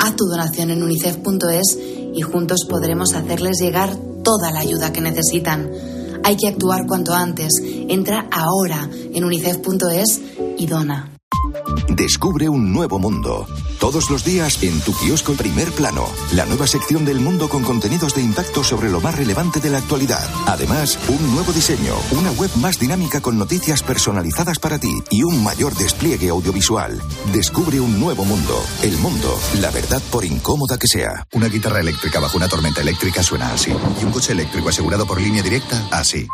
haz 0.00 0.16
tu 0.16 0.26
donación 0.26 0.70
en 0.70 0.82
unicef.es 0.82 1.78
y 2.14 2.20
juntos 2.20 2.66
podremos 2.68 3.14
hacerles 3.14 3.58
llegar 3.58 3.96
toda 4.22 4.50
la 4.50 4.60
ayuda 4.60 4.92
que 4.92 5.00
necesitan. 5.00 5.70
Hay 6.24 6.36
que 6.36 6.48
actuar 6.48 6.86
cuanto 6.86 7.14
antes. 7.14 7.52
Entra 7.88 8.28
ahora 8.30 8.90
en 9.14 9.24
unicef.es 9.24 10.20
y 10.58 10.66
dona. 10.66 11.15
Descubre 11.88 12.48
un 12.48 12.72
nuevo 12.72 12.98
mundo. 12.98 13.46
Todos 13.80 14.10
los 14.10 14.24
días 14.24 14.62
en 14.62 14.80
tu 14.80 14.92
kiosco 14.92 15.32
Primer 15.34 15.70
Plano, 15.72 16.06
la 16.32 16.44
nueva 16.44 16.66
sección 16.66 17.04
del 17.04 17.20
mundo 17.20 17.48
con 17.48 17.62
contenidos 17.62 18.14
de 18.14 18.22
impacto 18.22 18.62
sobre 18.62 18.90
lo 18.90 19.00
más 19.00 19.16
relevante 19.16 19.60
de 19.60 19.70
la 19.70 19.78
actualidad. 19.78 20.28
Además, 20.46 20.98
un 21.08 21.34
nuevo 21.34 21.52
diseño, 21.52 21.94
una 22.12 22.30
web 22.32 22.50
más 22.56 22.78
dinámica 22.78 23.20
con 23.20 23.38
noticias 23.38 23.82
personalizadas 23.82 24.58
para 24.58 24.78
ti 24.78 25.02
y 25.10 25.22
un 25.22 25.42
mayor 25.42 25.74
despliegue 25.74 26.28
audiovisual. 26.28 27.00
Descubre 27.32 27.80
un 27.80 27.98
nuevo 27.98 28.24
mundo. 28.24 28.62
El 28.82 28.96
mundo, 28.98 29.34
la 29.60 29.70
verdad 29.70 30.02
por 30.10 30.24
incómoda 30.24 30.78
que 30.78 30.86
sea. 30.88 31.26
Una 31.32 31.48
guitarra 31.48 31.80
eléctrica 31.80 32.20
bajo 32.20 32.36
una 32.36 32.48
tormenta 32.48 32.82
eléctrica 32.82 33.22
suena 33.22 33.52
así. 33.52 33.72
Y 34.00 34.04
un 34.04 34.12
coche 34.12 34.32
eléctrico 34.32 34.68
asegurado 34.68 35.06
por 35.06 35.20
línea 35.20 35.42
directa, 35.42 35.88
así. 35.90 36.26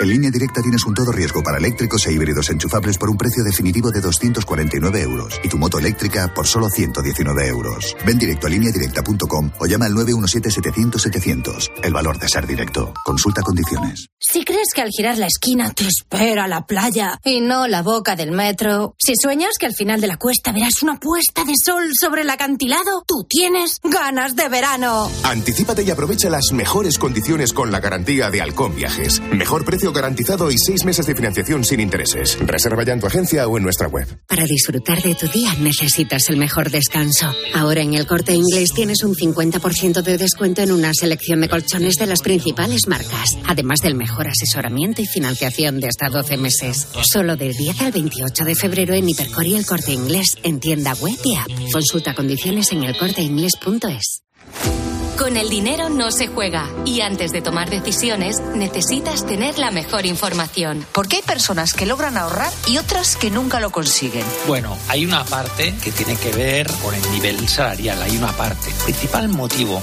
En 0.00 0.08
línea 0.08 0.30
directa 0.30 0.62
tienes 0.62 0.82
un 0.86 0.94
todo 0.94 1.12
riesgo 1.12 1.42
para 1.42 1.58
eléctricos 1.58 2.06
e 2.06 2.12
híbridos 2.14 2.48
enchufables 2.48 2.96
por 2.96 3.10
un 3.10 3.18
precio 3.18 3.44
definitivo 3.44 3.90
de 3.90 4.00
249 4.00 5.02
euros 5.02 5.38
y 5.44 5.48
tu 5.50 5.58
moto 5.58 5.78
eléctrica 5.78 6.32
por 6.32 6.46
solo 6.46 6.70
119 6.70 7.46
euros. 7.48 7.94
Ven 8.06 8.18
directo 8.18 8.46
a 8.46 8.50
lineadirecta.com 8.50 9.50
o 9.58 9.66
llama 9.66 9.84
al 9.84 9.92
917-700-700. 9.92 11.82
El 11.82 11.92
valor 11.92 12.18
de 12.18 12.30
ser 12.30 12.46
directo. 12.46 12.94
Consulta 13.04 13.42
condiciones. 13.42 14.06
Si 14.18 14.42
crees 14.42 14.68
que 14.74 14.80
al 14.80 14.88
girar 14.88 15.18
la 15.18 15.26
esquina 15.26 15.70
te 15.70 15.86
espera 15.86 16.48
la 16.48 16.64
playa 16.64 17.18
y 17.22 17.42
no 17.42 17.68
la 17.68 17.82
boca 17.82 18.16
del 18.16 18.32
metro, 18.32 18.94
si 18.98 19.12
sueñas 19.20 19.58
que 19.58 19.66
al 19.66 19.74
final 19.74 20.00
de 20.00 20.06
la 20.06 20.16
cuesta 20.16 20.52
verás 20.52 20.82
una 20.82 20.98
puesta 20.98 21.44
de 21.44 21.52
sol 21.62 21.90
sobre 21.92 22.22
el 22.22 22.30
acantilado, 22.30 23.04
tú 23.06 23.26
tienes 23.28 23.80
ganas 23.84 24.34
de 24.34 24.48
verano. 24.48 25.10
Anticípate 25.24 25.82
y 25.82 25.90
aprovecha 25.90 26.30
las 26.30 26.52
mejores 26.52 26.96
condiciones 26.96 27.52
con 27.52 27.70
la 27.70 27.80
garantía 27.80 28.30
de 28.30 28.40
Halcón 28.40 28.74
Viajes. 28.74 29.20
Mejor 29.32 29.66
precio 29.66 29.89
garantizado 29.92 30.50
y 30.50 30.56
seis 30.58 30.84
meses 30.84 31.06
de 31.06 31.14
financiación 31.14 31.64
sin 31.64 31.80
intereses. 31.80 32.38
Reserva 32.40 32.84
ya 32.84 32.92
en 32.92 33.00
tu 33.00 33.06
agencia 33.06 33.46
o 33.48 33.56
en 33.56 33.64
nuestra 33.64 33.88
web. 33.88 34.06
Para 34.26 34.44
disfrutar 34.44 35.02
de 35.02 35.14
tu 35.14 35.26
día 35.28 35.54
necesitas 35.60 36.28
el 36.28 36.36
mejor 36.36 36.70
descanso. 36.70 37.32
Ahora 37.54 37.82
en 37.82 37.94
el 37.94 38.06
corte 38.06 38.34
inglés 38.34 38.70
tienes 38.74 39.02
un 39.02 39.14
50% 39.14 40.02
de 40.02 40.18
descuento 40.18 40.62
en 40.62 40.72
una 40.72 40.92
selección 40.94 41.40
de 41.40 41.48
colchones 41.48 41.96
de 41.96 42.06
las 42.06 42.22
principales 42.22 42.86
marcas, 42.88 43.38
además 43.46 43.80
del 43.80 43.94
mejor 43.94 44.28
asesoramiento 44.28 45.02
y 45.02 45.06
financiación 45.06 45.80
de 45.80 45.88
hasta 45.88 46.08
12 46.08 46.36
meses. 46.36 46.88
Solo 47.02 47.36
del 47.36 47.54
10 47.54 47.80
al 47.82 47.92
28 47.92 48.44
de 48.44 48.54
febrero 48.54 48.94
en 48.94 49.08
Hipercor 49.08 49.46
y 49.46 49.56
el 49.56 49.66
corte 49.66 49.92
inglés 49.92 50.36
en 50.42 50.60
tienda 50.60 50.94
web 50.94 51.16
y 51.24 51.36
app. 51.36 51.48
Consulta 51.72 52.14
condiciones 52.14 52.72
en 52.72 52.84
elcorteinglés.es. 52.84 54.99
Con 55.20 55.36
el 55.36 55.50
dinero 55.50 55.90
no 55.90 56.10
se 56.12 56.28
juega 56.28 56.66
y 56.86 57.02
antes 57.02 57.30
de 57.30 57.42
tomar 57.42 57.68
decisiones 57.68 58.40
necesitas 58.54 59.26
tener 59.26 59.58
la 59.58 59.70
mejor 59.70 60.06
información. 60.06 60.86
Porque 60.92 61.16
hay 61.16 61.22
personas 61.22 61.74
que 61.74 61.84
logran 61.84 62.16
ahorrar 62.16 62.50
y 62.66 62.78
otras 62.78 63.16
que 63.16 63.30
nunca 63.30 63.60
lo 63.60 63.68
consiguen. 63.68 64.24
Bueno, 64.46 64.78
hay 64.88 65.04
una 65.04 65.22
parte 65.26 65.74
que 65.84 65.92
tiene 65.92 66.16
que 66.16 66.32
ver 66.32 66.70
con 66.82 66.94
el 66.94 67.02
nivel 67.12 67.46
salarial. 67.50 68.00
Hay 68.00 68.16
una 68.16 68.32
parte. 68.32 68.70
El 68.70 68.94
principal 68.94 69.28
motivo 69.28 69.82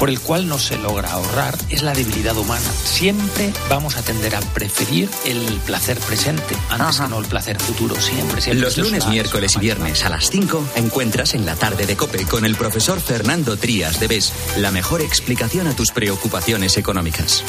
por 0.00 0.10
el 0.10 0.18
cual 0.18 0.48
no 0.48 0.58
se 0.58 0.76
logra 0.78 1.12
ahorrar 1.12 1.56
es 1.70 1.84
la 1.84 1.92
debilidad 1.92 2.36
humana. 2.36 2.68
Siempre 2.82 3.52
vamos 3.70 3.96
a 3.96 4.02
tender 4.02 4.34
a 4.34 4.40
preferir 4.40 5.08
el 5.24 5.60
placer 5.64 6.00
presente 6.00 6.56
antes 6.70 7.00
que 7.00 7.06
no 7.06 7.20
el 7.20 7.26
placer 7.26 7.56
futuro. 7.60 7.94
Siempre, 8.00 8.40
siempre. 8.40 8.64
Los 8.64 8.76
lunes, 8.78 9.06
miércoles 9.06 9.54
y 9.54 9.60
viernes 9.60 10.04
a 10.04 10.08
las 10.08 10.28
5 10.28 10.70
encuentras 10.74 11.34
en 11.34 11.46
la 11.46 11.54
tarde 11.54 11.86
de 11.86 11.94
Cope 11.94 12.24
con 12.24 12.44
el 12.44 12.56
profesor 12.56 13.00
Fernando 13.00 13.56
Trías 13.56 14.00
de 14.00 14.08
BES 14.08 14.32
la 14.56 14.71
mejor 14.72 15.02
explicación 15.02 15.66
a 15.66 15.76
tus 15.76 15.92
preocupaciones 15.92 16.76
económicas. 16.76 17.44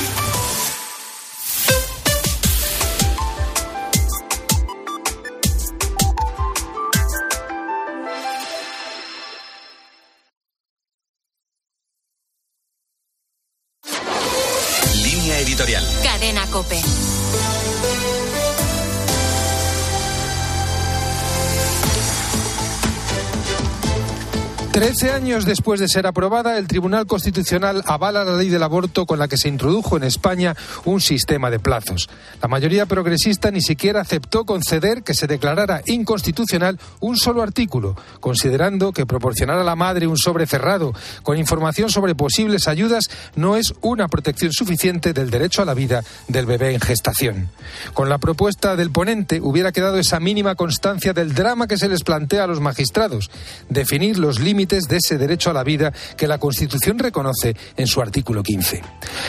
13 25.04 25.18
años 25.18 25.46
después 25.46 25.82
de 25.82 25.90
ser 25.90 26.08
aprobada, 26.08 26.58
el 26.58 26.66
Tribunal 26.66 27.06
Constitucional 27.08 27.84
avala 27.86 28.24
la 28.24 28.38
ley 28.38 28.48
del 28.48 28.64
aborto 28.64 29.06
con 29.06 29.20
la 29.20 29.28
que 29.28 29.36
se 29.36 29.50
introdujo 29.50 29.98
en 29.98 30.04
España 30.04 30.56
un 30.86 31.02
sistema 31.02 31.50
de 31.50 31.60
plazos. 31.60 32.10
La 32.42 32.48
mayoría 32.48 32.86
progresista 32.86 33.52
ni 33.52 33.62
siquiera 33.62 34.00
aceptó 34.00 34.46
conceder 34.46 35.04
que 35.04 35.14
se 35.14 35.28
declarara 35.28 35.82
inconstitucional 35.88 36.80
un 37.02 37.18
solo 37.18 37.42
artículo, 37.42 37.98
considerando 38.22 38.94
que 38.94 39.06
proporcionar 39.06 39.60
a 39.60 39.66
la 39.66 39.76
madre 39.76 40.08
un 40.08 40.16
sobre 40.16 40.48
cerrado 40.48 40.94
con 41.22 41.38
información 41.38 41.90
sobre 41.90 42.16
posibles 42.16 42.70
ayudas 42.70 43.10
no 43.36 43.58
es 43.58 43.74
una 43.82 44.08
protección 44.08 44.54
suficiente 44.54 45.12
del 45.12 45.32
derecho 45.32 45.62
a 45.62 45.66
la 45.66 45.74
vida 45.74 46.02
del 46.30 46.46
bebé 46.46 46.76
en 46.76 46.80
gestación. 46.80 47.50
Con 47.94 48.08
la 48.08 48.20
propuesta 48.20 48.78
del 48.78 48.90
ponente 48.92 49.42
hubiera 49.42 49.74
quedado 49.74 49.98
esa 49.98 50.22
mínima 50.22 50.56
constancia 50.56 51.12
del 51.12 51.34
drama 51.34 51.68
que 51.68 51.78
se 51.78 51.90
les 51.90 52.04
plantea 52.04 52.46
a 52.46 52.48
los 52.48 52.62
magistrados, 52.62 53.30
definir 53.68 54.18
los 54.18 54.40
límites 54.40 54.88
de 54.88 54.93
de 54.94 55.00
ese 55.00 55.18
derecho 55.18 55.50
a 55.50 55.54
la 55.54 55.64
vida 55.64 55.92
que 56.16 56.28
la 56.28 56.38
Constitución 56.38 57.00
reconoce 57.00 57.56
en 57.78 57.88
su 57.88 58.00
artículo 58.00 58.44
15. 58.44 58.84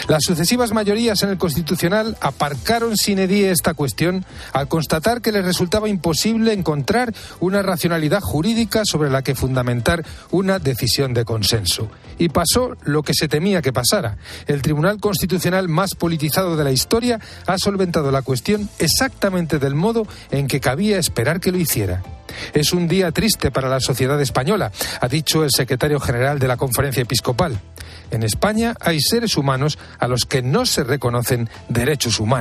Las 0.08 0.22
sucesivas 0.22 0.72
mayorías 0.72 1.22
en 1.22 1.30
el 1.30 1.38
Constitucional 1.38 2.18
aparcaron 2.20 2.98
sin 2.98 3.18
edie 3.18 3.50
esta 3.50 3.72
cuestión 3.72 4.26
al 4.52 4.68
constatar 4.68 5.22
que 5.22 5.32
les 5.32 5.42
resultaba 5.42 5.88
imposible 5.88 6.52
encontrar 6.52 7.14
una 7.40 7.62
racionalidad 7.62 8.20
jurídica 8.20 8.82
sobre 8.84 9.08
la 9.08 9.22
que 9.22 9.34
fundamentar 9.34 10.04
una 10.30 10.58
decisión 10.58 11.14
de 11.14 11.24
consenso. 11.24 11.88
Y 12.18 12.28
pasó 12.28 12.76
lo 12.82 13.02
que 13.02 13.14
se 13.14 13.26
temía 13.26 13.62
que 13.62 13.72
pasara. 13.72 14.18
El 14.46 14.60
Tribunal 14.60 15.00
Constitucional 15.00 15.70
más 15.70 15.94
politizado 15.94 16.58
de 16.58 16.64
la 16.64 16.72
historia 16.72 17.20
ha 17.46 17.56
solventado 17.56 18.10
la 18.10 18.20
cuestión 18.20 18.68
exactamente 18.78 19.58
del 19.58 19.74
modo 19.74 20.06
en 20.30 20.46
que 20.46 20.60
cabía 20.60 20.98
esperar 20.98 21.40
que 21.40 21.52
lo 21.52 21.58
hiciera. 21.58 22.02
Es 22.52 22.72
un 22.72 22.88
día 22.88 23.10
triste 23.12 23.50
para 23.50 23.68
la 23.68 23.80
sociedad 23.80 24.20
española, 24.20 24.72
ha 25.00 25.08
dicho 25.08 25.44
el 25.44 25.50
secretario 25.50 26.00
general 26.00 26.38
de 26.38 26.48
la 26.48 26.56
Conferencia 26.56 27.02
Episcopal. 27.02 27.60
En 28.10 28.22
España 28.22 28.74
hay 28.80 29.00
seres 29.00 29.36
humanos 29.36 29.78
a 29.98 30.08
los 30.08 30.24
que 30.24 30.42
no 30.42 30.66
se 30.66 30.84
reconocen 30.84 31.48
derechos 31.68 32.20
humanos. 32.20 32.34